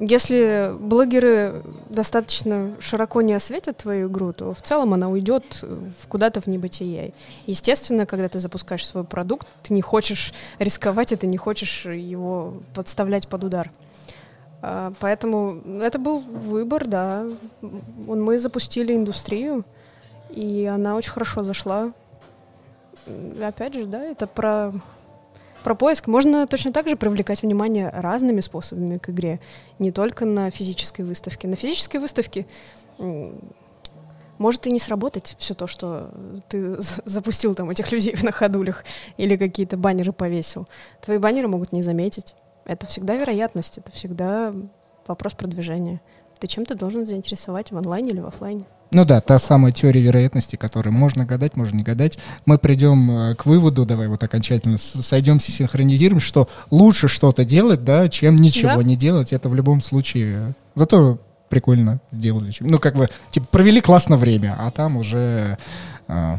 Если 0.00 0.72
блогеры 0.80 1.62
достаточно 1.90 2.74
широко 2.80 3.20
не 3.20 3.34
осветят 3.34 3.76
твою 3.76 4.08
игру, 4.08 4.32
то 4.32 4.54
в 4.54 4.62
целом 4.62 4.94
она 4.94 5.10
уйдет 5.10 5.62
куда-то 6.08 6.40
в 6.40 6.46
небытие. 6.46 7.12
Естественно, 7.46 8.06
когда 8.06 8.30
ты 8.30 8.38
запускаешь 8.38 8.86
свой 8.86 9.04
продукт, 9.04 9.46
ты 9.62 9.74
не 9.74 9.82
хочешь 9.82 10.32
рисковать, 10.58 11.12
и 11.12 11.16
ты 11.16 11.26
не 11.26 11.36
хочешь 11.36 11.84
его 11.84 12.54
подставлять 12.74 13.28
под 13.28 13.44
удар. 13.44 13.70
А, 14.62 14.94
поэтому 15.00 15.60
это 15.82 15.98
был 15.98 16.20
выбор, 16.20 16.86
да. 16.86 17.26
Мы 17.60 18.38
запустили 18.38 18.96
индустрию, 18.96 19.64
и 20.30 20.64
она 20.72 20.96
очень 20.96 21.12
хорошо 21.12 21.44
зашла. 21.44 21.92
Опять 23.42 23.74
же, 23.74 23.86
да, 23.86 24.02
это 24.02 24.26
про 24.26 24.72
про 25.62 25.74
поиск 25.74 26.06
можно 26.06 26.46
точно 26.46 26.72
так 26.72 26.88
же 26.88 26.96
привлекать 26.96 27.42
внимание 27.42 27.90
разными 27.90 28.40
способами 28.40 28.96
к 28.96 29.10
игре, 29.10 29.40
не 29.78 29.92
только 29.92 30.24
на 30.24 30.50
физической 30.50 31.02
выставке. 31.02 31.48
На 31.48 31.56
физической 31.56 31.98
выставке 31.98 32.46
может 34.38 34.66
и 34.66 34.70
не 34.70 34.78
сработать 34.78 35.36
все 35.38 35.54
то, 35.54 35.66
что 35.66 36.10
ты 36.48 36.78
запустил 37.04 37.54
там 37.54 37.68
этих 37.70 37.92
людей 37.92 38.16
на 38.22 38.32
ходулях 38.32 38.84
или 39.18 39.36
какие-то 39.36 39.76
баннеры 39.76 40.12
повесил. 40.12 40.66
Твои 41.02 41.18
баннеры 41.18 41.48
могут 41.48 41.72
не 41.72 41.82
заметить. 41.82 42.34
Это 42.64 42.86
всегда 42.86 43.16
вероятность, 43.16 43.78
это 43.78 43.92
всегда 43.92 44.54
вопрос 45.06 45.34
продвижения. 45.34 46.00
Ты 46.40 46.46
чем-то 46.46 46.74
должен 46.74 47.06
заинтересовать 47.06 47.70
в 47.70 47.76
онлайне 47.76 48.10
или 48.10 48.20
в 48.20 48.26
офлайне. 48.26 48.64
Ну 48.92 49.04
да, 49.04 49.20
та 49.20 49.38
самая 49.38 49.72
теория 49.72 50.00
вероятности, 50.00 50.56
которую 50.56 50.92
можно 50.92 51.24
гадать, 51.24 51.56
можно 51.56 51.76
не 51.76 51.84
гадать. 51.84 52.18
Мы 52.44 52.58
придем 52.58 53.10
э, 53.10 53.34
к 53.36 53.46
выводу, 53.46 53.84
давай 53.84 54.08
вот 54.08 54.24
окончательно 54.24 54.78
сойдемся, 54.78 55.52
синхронизируем, 55.52 56.18
что 56.18 56.48
лучше 56.70 57.06
что-то 57.06 57.44
делать, 57.44 57.84
да, 57.84 58.08
чем 58.08 58.36
ничего 58.36 58.76
да? 58.76 58.82
не 58.82 58.96
делать. 58.96 59.32
Это 59.32 59.48
в 59.48 59.54
любом 59.54 59.80
случае... 59.80 60.54
Зато 60.74 61.18
прикольно 61.50 62.00
сделали. 62.10 62.52
Ну, 62.60 62.78
как 62.78 62.94
бы, 62.94 63.08
типа, 63.30 63.46
провели 63.50 63.80
классно 63.80 64.16
время, 64.16 64.56
а 64.58 64.70
там 64.70 64.96
уже 64.96 65.58
а, 66.08 66.38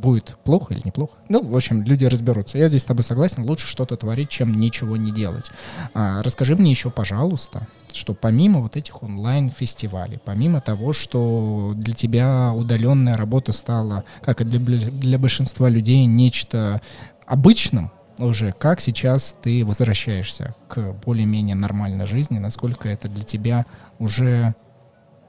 будет 0.00 0.36
плохо 0.44 0.74
или 0.74 0.82
неплохо. 0.84 1.14
Ну, 1.28 1.42
в 1.42 1.56
общем, 1.56 1.82
люди 1.82 2.04
разберутся. 2.04 2.58
Я 2.58 2.68
здесь 2.68 2.82
с 2.82 2.84
тобой 2.84 3.04
согласен, 3.04 3.44
лучше 3.44 3.66
что-то 3.66 3.96
творить, 3.96 4.28
чем 4.28 4.54
ничего 4.54 4.96
не 4.96 5.10
делать. 5.10 5.50
А, 5.94 6.22
расскажи 6.22 6.54
мне 6.56 6.70
еще, 6.70 6.90
пожалуйста, 6.90 7.66
что 7.92 8.14
помимо 8.14 8.60
вот 8.60 8.76
этих 8.76 9.02
онлайн-фестивалей, 9.02 10.20
помимо 10.24 10.60
того, 10.60 10.92
что 10.92 11.72
для 11.74 11.94
тебя 11.94 12.52
удаленная 12.54 13.16
работа 13.16 13.52
стала, 13.52 14.04
как 14.22 14.40
и 14.40 14.44
для, 14.44 14.90
для 14.90 15.18
большинства 15.18 15.68
людей, 15.68 16.04
нечто 16.06 16.80
обычным, 17.26 17.90
уже 18.18 18.52
как 18.52 18.80
сейчас 18.80 19.36
ты 19.42 19.64
возвращаешься 19.64 20.54
к 20.68 20.92
более-менее 21.04 21.54
нормальной 21.54 22.06
жизни, 22.06 22.38
насколько 22.38 22.88
это 22.88 23.08
для 23.08 23.24
тебя 23.24 23.66
уже 23.98 24.54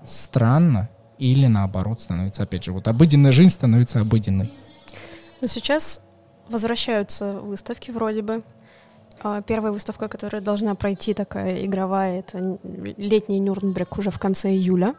странно 0.06 0.90
или 1.18 1.48
наоборот 1.48 2.02
становится, 2.02 2.44
опять 2.44 2.64
же, 2.64 2.72
вот 2.72 2.88
обыденная 2.88 3.32
жизнь 3.32 3.52
становится 3.52 4.02
обыденной? 4.02 4.52
Ну, 5.42 5.48
сейчас 5.48 6.02
возвращаются 6.50 7.34
выставки 7.34 7.92
вроде 7.92 8.22
бы. 8.22 8.42
А, 9.22 9.42
первая 9.42 9.72
выставка, 9.72 10.08
которая 10.08 10.42
должна 10.42 10.76
пройти 10.76 11.14
такая 11.14 11.66
игровая, 11.66 12.20
это 12.20 12.60
летний 12.98 13.40
Нюрнберг 13.40 13.98
уже 13.98 14.12
в 14.12 14.20
конце 14.20 14.50
июля. 14.52 14.96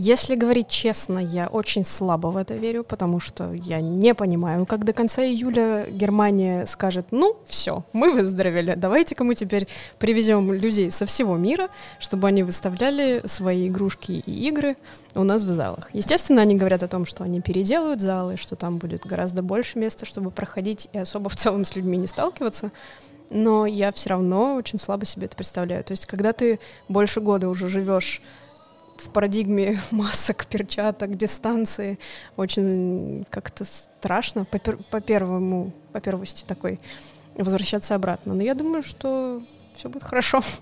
Если 0.00 0.36
говорить 0.36 0.68
честно, 0.68 1.18
я 1.18 1.48
очень 1.48 1.84
слабо 1.84 2.28
в 2.28 2.36
это 2.36 2.54
верю, 2.54 2.84
потому 2.84 3.18
что 3.18 3.52
я 3.52 3.80
не 3.80 4.14
понимаю, 4.14 4.64
как 4.64 4.84
до 4.84 4.92
конца 4.92 5.24
июля 5.24 5.86
Германия 5.90 6.66
скажет, 6.66 7.06
ну, 7.10 7.36
все, 7.48 7.82
мы 7.92 8.12
выздоровели, 8.12 8.74
давайте-ка 8.76 9.24
мы 9.24 9.34
теперь 9.34 9.66
привезем 9.98 10.52
людей 10.52 10.92
со 10.92 11.04
всего 11.04 11.36
мира, 11.36 11.68
чтобы 11.98 12.28
они 12.28 12.44
выставляли 12.44 13.22
свои 13.24 13.66
игрушки 13.66 14.22
и 14.24 14.46
игры 14.46 14.76
у 15.16 15.24
нас 15.24 15.42
в 15.42 15.50
залах. 15.50 15.90
Естественно, 15.92 16.42
они 16.42 16.54
говорят 16.54 16.84
о 16.84 16.88
том, 16.88 17.04
что 17.04 17.24
они 17.24 17.40
переделают 17.40 18.00
залы, 18.00 18.36
что 18.36 18.54
там 18.54 18.78
будет 18.78 19.04
гораздо 19.04 19.42
больше 19.42 19.80
места, 19.80 20.06
чтобы 20.06 20.30
проходить 20.30 20.88
и 20.92 20.98
особо 20.98 21.28
в 21.28 21.34
целом 21.34 21.64
с 21.64 21.74
людьми 21.74 21.98
не 21.98 22.06
сталкиваться, 22.06 22.70
но 23.30 23.66
я 23.66 23.90
все 23.90 24.10
равно 24.10 24.54
очень 24.54 24.78
слабо 24.78 25.06
себе 25.06 25.26
это 25.26 25.34
представляю. 25.34 25.82
То 25.82 25.90
есть, 25.90 26.06
когда 26.06 26.32
ты 26.32 26.60
больше 26.88 27.20
года 27.20 27.48
уже 27.48 27.66
живешь 27.66 28.22
в 29.00 29.10
парадигме 29.10 29.78
масок, 29.90 30.46
перчаток, 30.46 31.16
дистанции. 31.16 31.98
Очень 32.36 33.26
как-то 33.30 33.64
страшно 33.64 34.44
по, 34.44 34.58
пер 34.58 34.78
по 34.90 35.00
первому, 35.00 35.72
по 35.92 36.00
первости 36.00 36.44
такой 36.46 36.78
возвращаться 37.36 37.94
обратно. 37.94 38.34
Но 38.34 38.42
я 38.42 38.54
думаю, 38.54 38.82
что 38.82 39.42
все 39.76 39.88
будет 39.88 40.04
хорошо. 40.04 40.42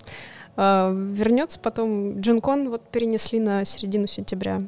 А, 0.59 0.91
вернется 0.91 1.59
потом. 1.59 2.19
Джинкон 2.19 2.71
вот 2.71 2.89
перенесли 2.89 3.39
на 3.39 3.63
середину 3.63 4.07
сентября. 4.07 4.59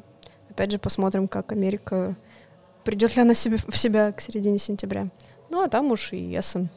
Опять 0.48 0.70
же, 0.70 0.78
посмотрим, 0.78 1.26
как 1.26 1.50
Америка 1.50 2.14
придет 2.84 3.16
ли 3.16 3.22
она 3.22 3.34
себе, 3.34 3.56
в 3.56 3.76
себя 3.76 4.12
к 4.12 4.20
середине 4.20 4.58
сентября. 4.58 5.06
Ну, 5.48 5.62
а 5.62 5.68
там 5.68 5.90
уж 5.90 6.12
и 6.12 6.38
Эссен, 6.38 6.68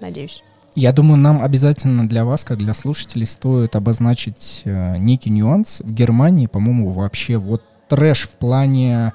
надеюсь. 0.00 0.42
Я 0.74 0.92
думаю, 0.92 1.18
нам 1.18 1.42
обязательно 1.42 2.08
для 2.08 2.24
вас, 2.24 2.44
как 2.44 2.58
для 2.58 2.72
слушателей, 2.72 3.26
стоит 3.26 3.76
обозначить 3.76 4.62
э, 4.64 4.96
некий 4.96 5.30
нюанс. 5.30 5.82
В 5.84 5.92
Германии, 5.92 6.46
по-моему, 6.46 6.90
вообще 6.90 7.36
вот 7.36 7.62
трэш 7.88 8.22
в 8.22 8.30
плане 8.30 9.12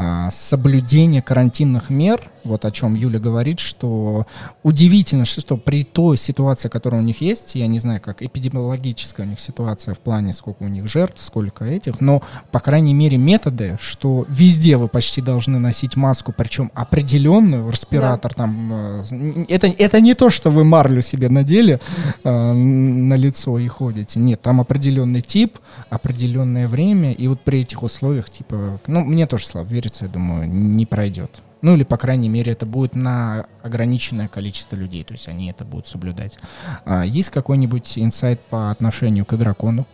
а, 0.00 0.30
соблюдение 0.30 1.20
карантинных 1.20 1.90
мер, 1.90 2.20
вот 2.48 2.64
о 2.64 2.70
чем 2.70 2.94
Юля 2.94 3.18
говорит, 3.18 3.60
что 3.60 4.26
удивительно, 4.62 5.24
что 5.24 5.56
при 5.56 5.84
той 5.84 6.16
ситуации, 6.16 6.68
которая 6.68 7.00
у 7.00 7.04
них 7.04 7.20
есть, 7.20 7.54
я 7.54 7.66
не 7.66 7.78
знаю, 7.78 8.00
как 8.00 8.22
эпидемиологическая 8.22 9.26
у 9.26 9.28
них 9.28 9.40
ситуация 9.40 9.94
в 9.94 9.98
плане, 9.98 10.32
сколько 10.32 10.62
у 10.62 10.68
них 10.68 10.86
жертв, 10.88 11.22
сколько 11.22 11.64
этих, 11.64 12.00
но, 12.00 12.22
по 12.50 12.60
крайней 12.60 12.94
мере, 12.94 13.16
методы, 13.16 13.76
что 13.80 14.24
везде 14.28 14.76
вы 14.76 14.88
почти 14.88 15.20
должны 15.20 15.58
носить 15.58 15.96
маску, 15.96 16.32
причем 16.32 16.70
определенную, 16.74 17.70
респиратор 17.70 18.32
да. 18.36 18.44
там, 18.44 18.72
э, 18.72 19.44
это, 19.48 19.66
это 19.66 20.00
не 20.00 20.14
то, 20.14 20.30
что 20.30 20.50
вы 20.50 20.64
марлю 20.64 21.02
себе 21.02 21.28
надели 21.28 21.80
э, 22.24 22.52
на 22.52 23.14
лицо 23.14 23.58
и 23.58 23.68
ходите, 23.68 24.20
нет, 24.20 24.40
там 24.40 24.60
определенный 24.60 25.20
тип, 25.20 25.58
определенное 25.90 26.68
время, 26.68 27.12
и 27.12 27.28
вот 27.28 27.40
при 27.40 27.60
этих 27.60 27.82
условиях, 27.82 28.30
типа, 28.30 28.80
ну, 28.86 29.04
мне 29.04 29.26
тоже, 29.26 29.44
верить 29.64 29.88
верится, 29.88 30.04
я 30.04 30.10
думаю, 30.10 30.48
не 30.48 30.86
пройдет. 30.86 31.30
Ну 31.60 31.74
или, 31.74 31.84
по 31.84 31.96
крайней 31.96 32.28
мере, 32.28 32.52
это 32.52 32.66
будет 32.66 32.94
на 32.94 33.46
ограниченное 33.62 34.28
количество 34.28 34.76
людей, 34.76 35.02
то 35.04 35.12
есть 35.12 35.28
они 35.28 35.50
это 35.50 35.64
будут 35.64 35.88
соблюдать. 35.88 36.38
А 36.84 37.04
есть 37.04 37.30
какой-нибудь 37.30 37.98
инсайт 37.98 38.40
по 38.40 38.70
отношению 38.70 39.24
к 39.24 39.34
игрокону? 39.34 39.86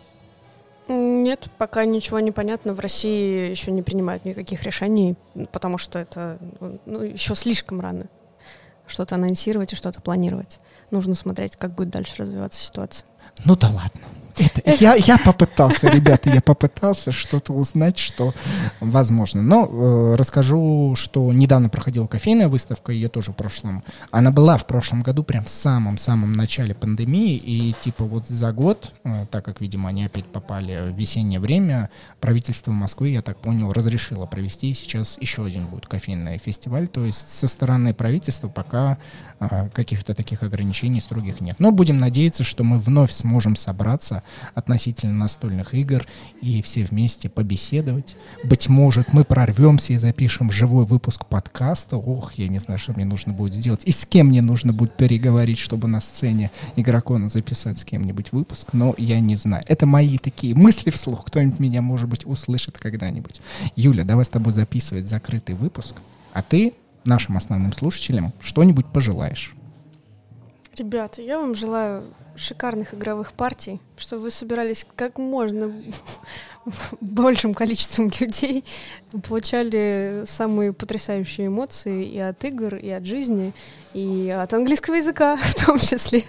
Нет, 0.87 1.49
пока 1.57 1.85
ничего 1.85 2.19
не 2.19 2.31
понятно. 2.31 2.73
В 2.73 2.79
России 2.79 3.49
еще 3.49 3.71
не 3.71 3.81
принимают 3.81 4.25
никаких 4.25 4.61
решений, 4.63 5.15
потому 5.51 5.79
что 5.79 5.97
это 5.97 6.37
ну, 6.85 7.01
еще 7.01 7.33
слишком 7.33 7.81
рано 7.81 8.05
что-то 8.87 9.15
анонсировать 9.15 9.73
и 9.73 9.75
что-то 9.75 9.99
планировать. 9.99 10.59
Нужно 10.91 11.15
смотреть, 11.15 11.55
как 11.55 11.73
будет 11.73 11.89
дальше 11.89 12.13
развиваться 12.19 12.61
ситуация. 12.61 13.07
Ну 13.43 13.55
да 13.55 13.67
ладно. 13.69 14.01
Это, 14.37 14.61
я, 14.79 14.95
я 14.95 15.17
попытался, 15.17 15.89
ребята, 15.89 16.29
я 16.29 16.41
попытался 16.41 17.11
что-то 17.11 17.53
узнать, 17.53 17.97
что 17.97 18.33
возможно. 18.79 19.41
Но 19.41 19.65
э, 19.65 20.15
расскажу, 20.15 20.93
что 20.95 21.31
недавно 21.33 21.69
проходила 21.69 22.07
кофейная 22.07 22.47
выставка, 22.47 22.91
ее 22.91 23.09
тоже 23.09 23.31
в 23.31 23.35
прошлом. 23.35 23.83
Она 24.11 24.31
была 24.31 24.57
в 24.57 24.67
прошлом 24.67 25.03
году, 25.03 25.23
прям 25.23 25.45
в 25.45 25.49
самом-самом 25.49 26.33
начале 26.33 26.73
пандемии, 26.73 27.35
и 27.35 27.73
типа 27.81 28.03
вот 28.03 28.27
за 28.27 28.51
год, 28.51 28.91
э, 29.03 29.25
так 29.31 29.45
как, 29.45 29.61
видимо, 29.61 29.89
они 29.89 30.05
опять 30.05 30.25
попали 30.25 30.91
в 30.91 30.95
весеннее 30.95 31.39
время, 31.39 31.89
правительство 32.19 32.71
Москвы, 32.71 33.09
я 33.09 33.21
так 33.21 33.37
понял, 33.37 33.71
разрешило 33.71 34.25
провести 34.25 34.73
сейчас 34.73 35.17
еще 35.19 35.45
один 35.45 35.65
будет 35.67 35.87
кофейный 35.87 36.37
фестиваль. 36.37 36.87
То 36.87 37.05
есть 37.05 37.29
со 37.29 37.47
стороны 37.47 37.93
правительства 37.93 38.47
пока 38.47 38.97
э, 39.39 39.69
каких-то 39.69 40.13
таких 40.13 40.43
ограничений 40.43 41.01
строгих 41.01 41.41
нет. 41.41 41.55
Но 41.59 41.71
будем 41.71 41.99
надеяться, 41.99 42.43
что 42.43 42.63
мы 42.63 42.79
вновь 42.79 43.11
сможем 43.11 43.55
собраться 43.55 44.23
относительно 44.53 45.13
настольных 45.13 45.73
игр 45.73 46.05
и 46.41 46.61
все 46.61 46.85
вместе 46.85 47.29
побеседовать. 47.29 48.15
Быть 48.43 48.69
может, 48.69 49.13
мы 49.13 49.23
прорвемся 49.23 49.93
и 49.93 49.97
запишем 49.97 50.51
живой 50.51 50.85
выпуск 50.85 51.25
подкаста. 51.25 51.97
Ох, 51.97 52.33
я 52.33 52.47
не 52.47 52.59
знаю, 52.59 52.79
что 52.79 52.93
мне 52.93 53.05
нужно 53.05 53.33
будет 53.33 53.53
сделать. 53.53 53.81
И 53.85 53.91
с 53.91 54.05
кем 54.05 54.27
мне 54.27 54.41
нужно 54.41 54.73
будет 54.73 54.95
переговорить, 54.97 55.59
чтобы 55.59 55.87
на 55.87 56.01
сцене 56.01 56.51
игрокона 56.75 57.29
записать 57.29 57.79
с 57.79 57.85
кем-нибудь 57.85 58.31
выпуск. 58.31 58.69
Но 58.73 58.95
я 58.97 59.19
не 59.19 59.35
знаю. 59.35 59.63
Это 59.67 59.85
мои 59.85 60.17
такие 60.17 60.55
мысли 60.55 60.89
вслух. 60.89 61.25
Кто-нибудь 61.25 61.59
меня, 61.59 61.81
может 61.81 62.09
быть, 62.09 62.25
услышит 62.25 62.77
когда-нибудь. 62.77 63.41
Юля, 63.75 64.03
давай 64.03 64.25
с 64.25 64.29
тобой 64.29 64.53
записывать 64.53 65.07
закрытый 65.07 65.55
выпуск. 65.55 65.95
А 66.33 66.41
ты 66.41 66.73
нашим 67.05 67.37
основным 67.37 67.73
слушателям 67.73 68.33
что-нибудь 68.39 68.87
пожелаешь? 68.87 69.55
Ребята, 70.77 71.21
я 71.21 71.39
вам 71.39 71.55
желаю 71.55 72.03
шикарных 72.35 72.93
игровых 72.93 73.33
партий, 73.33 73.79
чтобы 73.97 74.23
вы 74.23 74.31
собирались 74.31 74.85
как 74.95 75.17
можно 75.17 75.73
большим 77.01 77.53
количеством 77.53 78.11
людей, 78.19 78.63
получали 79.27 80.23
самые 80.25 80.73
потрясающие 80.73 81.47
эмоции 81.47 82.05
и 82.05 82.19
от 82.19 82.43
игр, 82.43 82.75
и 82.75 82.89
от 82.89 83.05
жизни, 83.05 83.53
и 83.93 84.29
от 84.29 84.53
английского 84.53 84.95
языка 84.95 85.37
в 85.41 85.65
том 85.65 85.79
числе. 85.79 86.23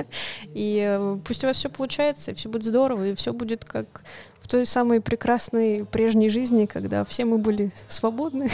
И 0.54 0.82
э, 0.86 1.18
пусть 1.24 1.44
у 1.44 1.46
вас 1.46 1.57
все 1.57 1.68
получается, 1.68 2.30
и 2.30 2.34
все 2.34 2.48
будет 2.48 2.64
здорово, 2.64 3.09
и 3.09 3.14
все 3.14 3.32
будет 3.32 3.64
как 3.64 4.04
в 4.40 4.48
той 4.48 4.66
самой 4.66 5.00
прекрасной 5.00 5.84
прежней 5.84 6.28
жизни, 6.28 6.66
когда 6.66 7.04
все 7.04 7.24
мы 7.24 7.38
были 7.38 7.72
свободны 7.88 8.48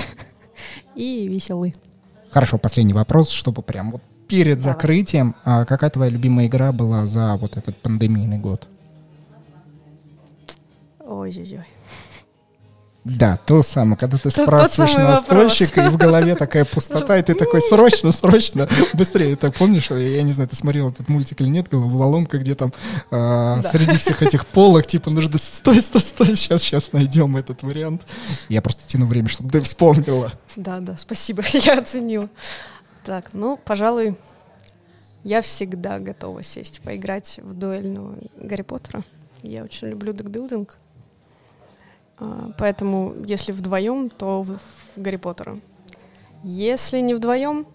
и 0.95 1.29
веселы. 1.29 1.75
Хорошо, 2.31 2.57
последний 2.57 2.95
вопрос, 2.95 3.31
чтобы 3.31 3.63
прям 3.63 3.91
вот 3.91 4.03
перед 4.33 4.59
Давай. 4.59 4.73
закрытием, 4.73 5.35
а 5.45 5.67
какая 5.67 5.91
твоя 5.91 6.11
любимая 6.11 6.47
игра 6.47 6.73
была 6.73 7.05
за 7.05 7.37
вот 7.37 7.59
этот 7.59 7.77
пандемийный 7.77 8.39
год? 8.39 8.67
Ой-ой-ой. 11.01 11.67
Да, 13.05 13.39
то 13.45 13.63
самое, 13.63 13.99
когда 13.99 14.17
ты 14.17 14.31
спрашиваешь 14.31 14.97
настольщика, 14.97 15.85
и 15.85 15.89
в 15.89 15.99
голове 15.99 16.35
такая 16.35 16.65
пустота, 16.65 17.19
и 17.19 17.23
ты 17.23 17.35
такой, 17.35 17.61
срочно, 17.61 18.11
срочно, 18.11 18.69
быстрее. 18.95 19.37
Так 19.37 19.55
помнишь, 19.55 19.91
я 19.91 20.23
не 20.23 20.33
знаю, 20.33 20.49
ты 20.49 20.57
смотрел 20.57 20.89
этот 20.89 21.09
мультик 21.09 21.43
или 21.43 21.49
нет, 21.49 21.69
головоломка, 21.69 22.39
где 22.39 22.55
там 22.55 22.73
э, 23.11 23.11
да. 23.11 23.63
среди 23.65 23.99
всех 23.99 24.23
этих 24.23 24.47
полок, 24.47 24.87
типа, 24.87 25.11
нужно, 25.11 25.37
стой, 25.37 25.83
стой, 25.83 26.01
стой, 26.01 26.37
сейчас, 26.37 26.63
сейчас 26.63 26.93
найдем 26.93 27.37
этот 27.37 27.63
вариант. 27.65 28.03
Я 28.49 28.63
просто 28.63 28.89
тяну 28.89 29.05
время, 29.05 29.29
чтобы 29.29 29.51
ты 29.51 29.61
вспомнила. 29.61 30.33
Да, 30.57 30.81
да, 30.81 30.97
спасибо, 30.97 31.43
я 31.53 31.81
оценила. 31.81 32.31
Так, 33.05 33.33
ну, 33.33 33.57
пожалуй, 33.57 34.17
я 35.25 35.41
всегда 35.41 35.99
готова 35.99 36.43
сесть, 36.43 36.81
поиграть 36.83 37.39
в 37.43 37.53
дуэльного 37.53 38.17
Гарри 38.37 38.63
Поттера. 38.63 39.03
Я 39.43 39.65
очень 39.65 39.89
люблю 39.89 40.13
декбилдинг. 40.13 40.77
А, 42.19 42.53
поэтому, 42.59 43.15
если 43.27 43.51
вдвоем, 43.51 44.09
то 44.09 44.43
в 44.43 44.59
Гарри 44.95 45.17
Поттера. 45.17 45.59
Если 46.45 47.01
не 47.01 47.15
вдвоем, 47.15 47.67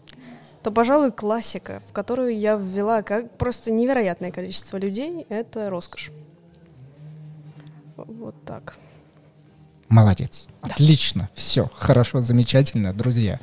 то, 0.64 0.72
пожалуй, 0.72 1.12
классика, 1.12 1.82
в 1.90 1.94
которую 1.94 2.38
я 2.38 2.56
ввела 2.56 3.02
как 3.02 3.32
просто 3.38 3.72
невероятное 3.72 4.32
количество 4.32 4.78
людей, 4.78 5.26
это 5.30 5.70
роскошь. 5.70 6.12
Вот 7.98 8.36
так. 8.46 8.78
Молодец. 9.90 10.48
Да. 10.62 10.70
Отлично. 10.70 11.30
Все. 11.34 11.72
Хорошо, 11.74 12.22
замечательно. 12.22 12.94
Друзья, 12.94 13.40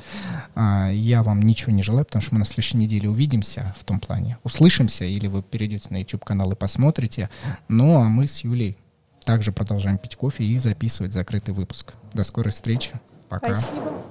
а, 0.53 0.89
я 0.91 1.23
вам 1.23 1.41
ничего 1.41 1.71
не 1.71 1.81
желаю, 1.81 2.05
потому 2.05 2.21
что 2.21 2.35
мы 2.35 2.39
на 2.39 2.45
следующей 2.45 2.77
неделе 2.77 3.09
увидимся 3.09 3.73
в 3.79 3.83
том 3.83 3.99
плане. 3.99 4.37
Услышимся, 4.43 5.05
или 5.05 5.27
вы 5.27 5.41
перейдете 5.41 5.87
на 5.89 5.97
YouTube-канал 5.97 6.51
и 6.51 6.55
посмотрите. 6.55 7.29
Ну, 7.67 7.99
а 7.99 8.03
мы 8.03 8.27
с 8.27 8.43
Юлей 8.43 8.77
также 9.23 9.51
продолжаем 9.51 9.97
пить 9.97 10.15
кофе 10.15 10.43
и 10.43 10.57
записывать 10.59 11.13
закрытый 11.13 11.53
выпуск. 11.53 11.93
До 12.13 12.23
скорой 12.23 12.51
встречи. 12.51 12.93
Пока. 13.27 13.55
Спасибо. 13.55 14.03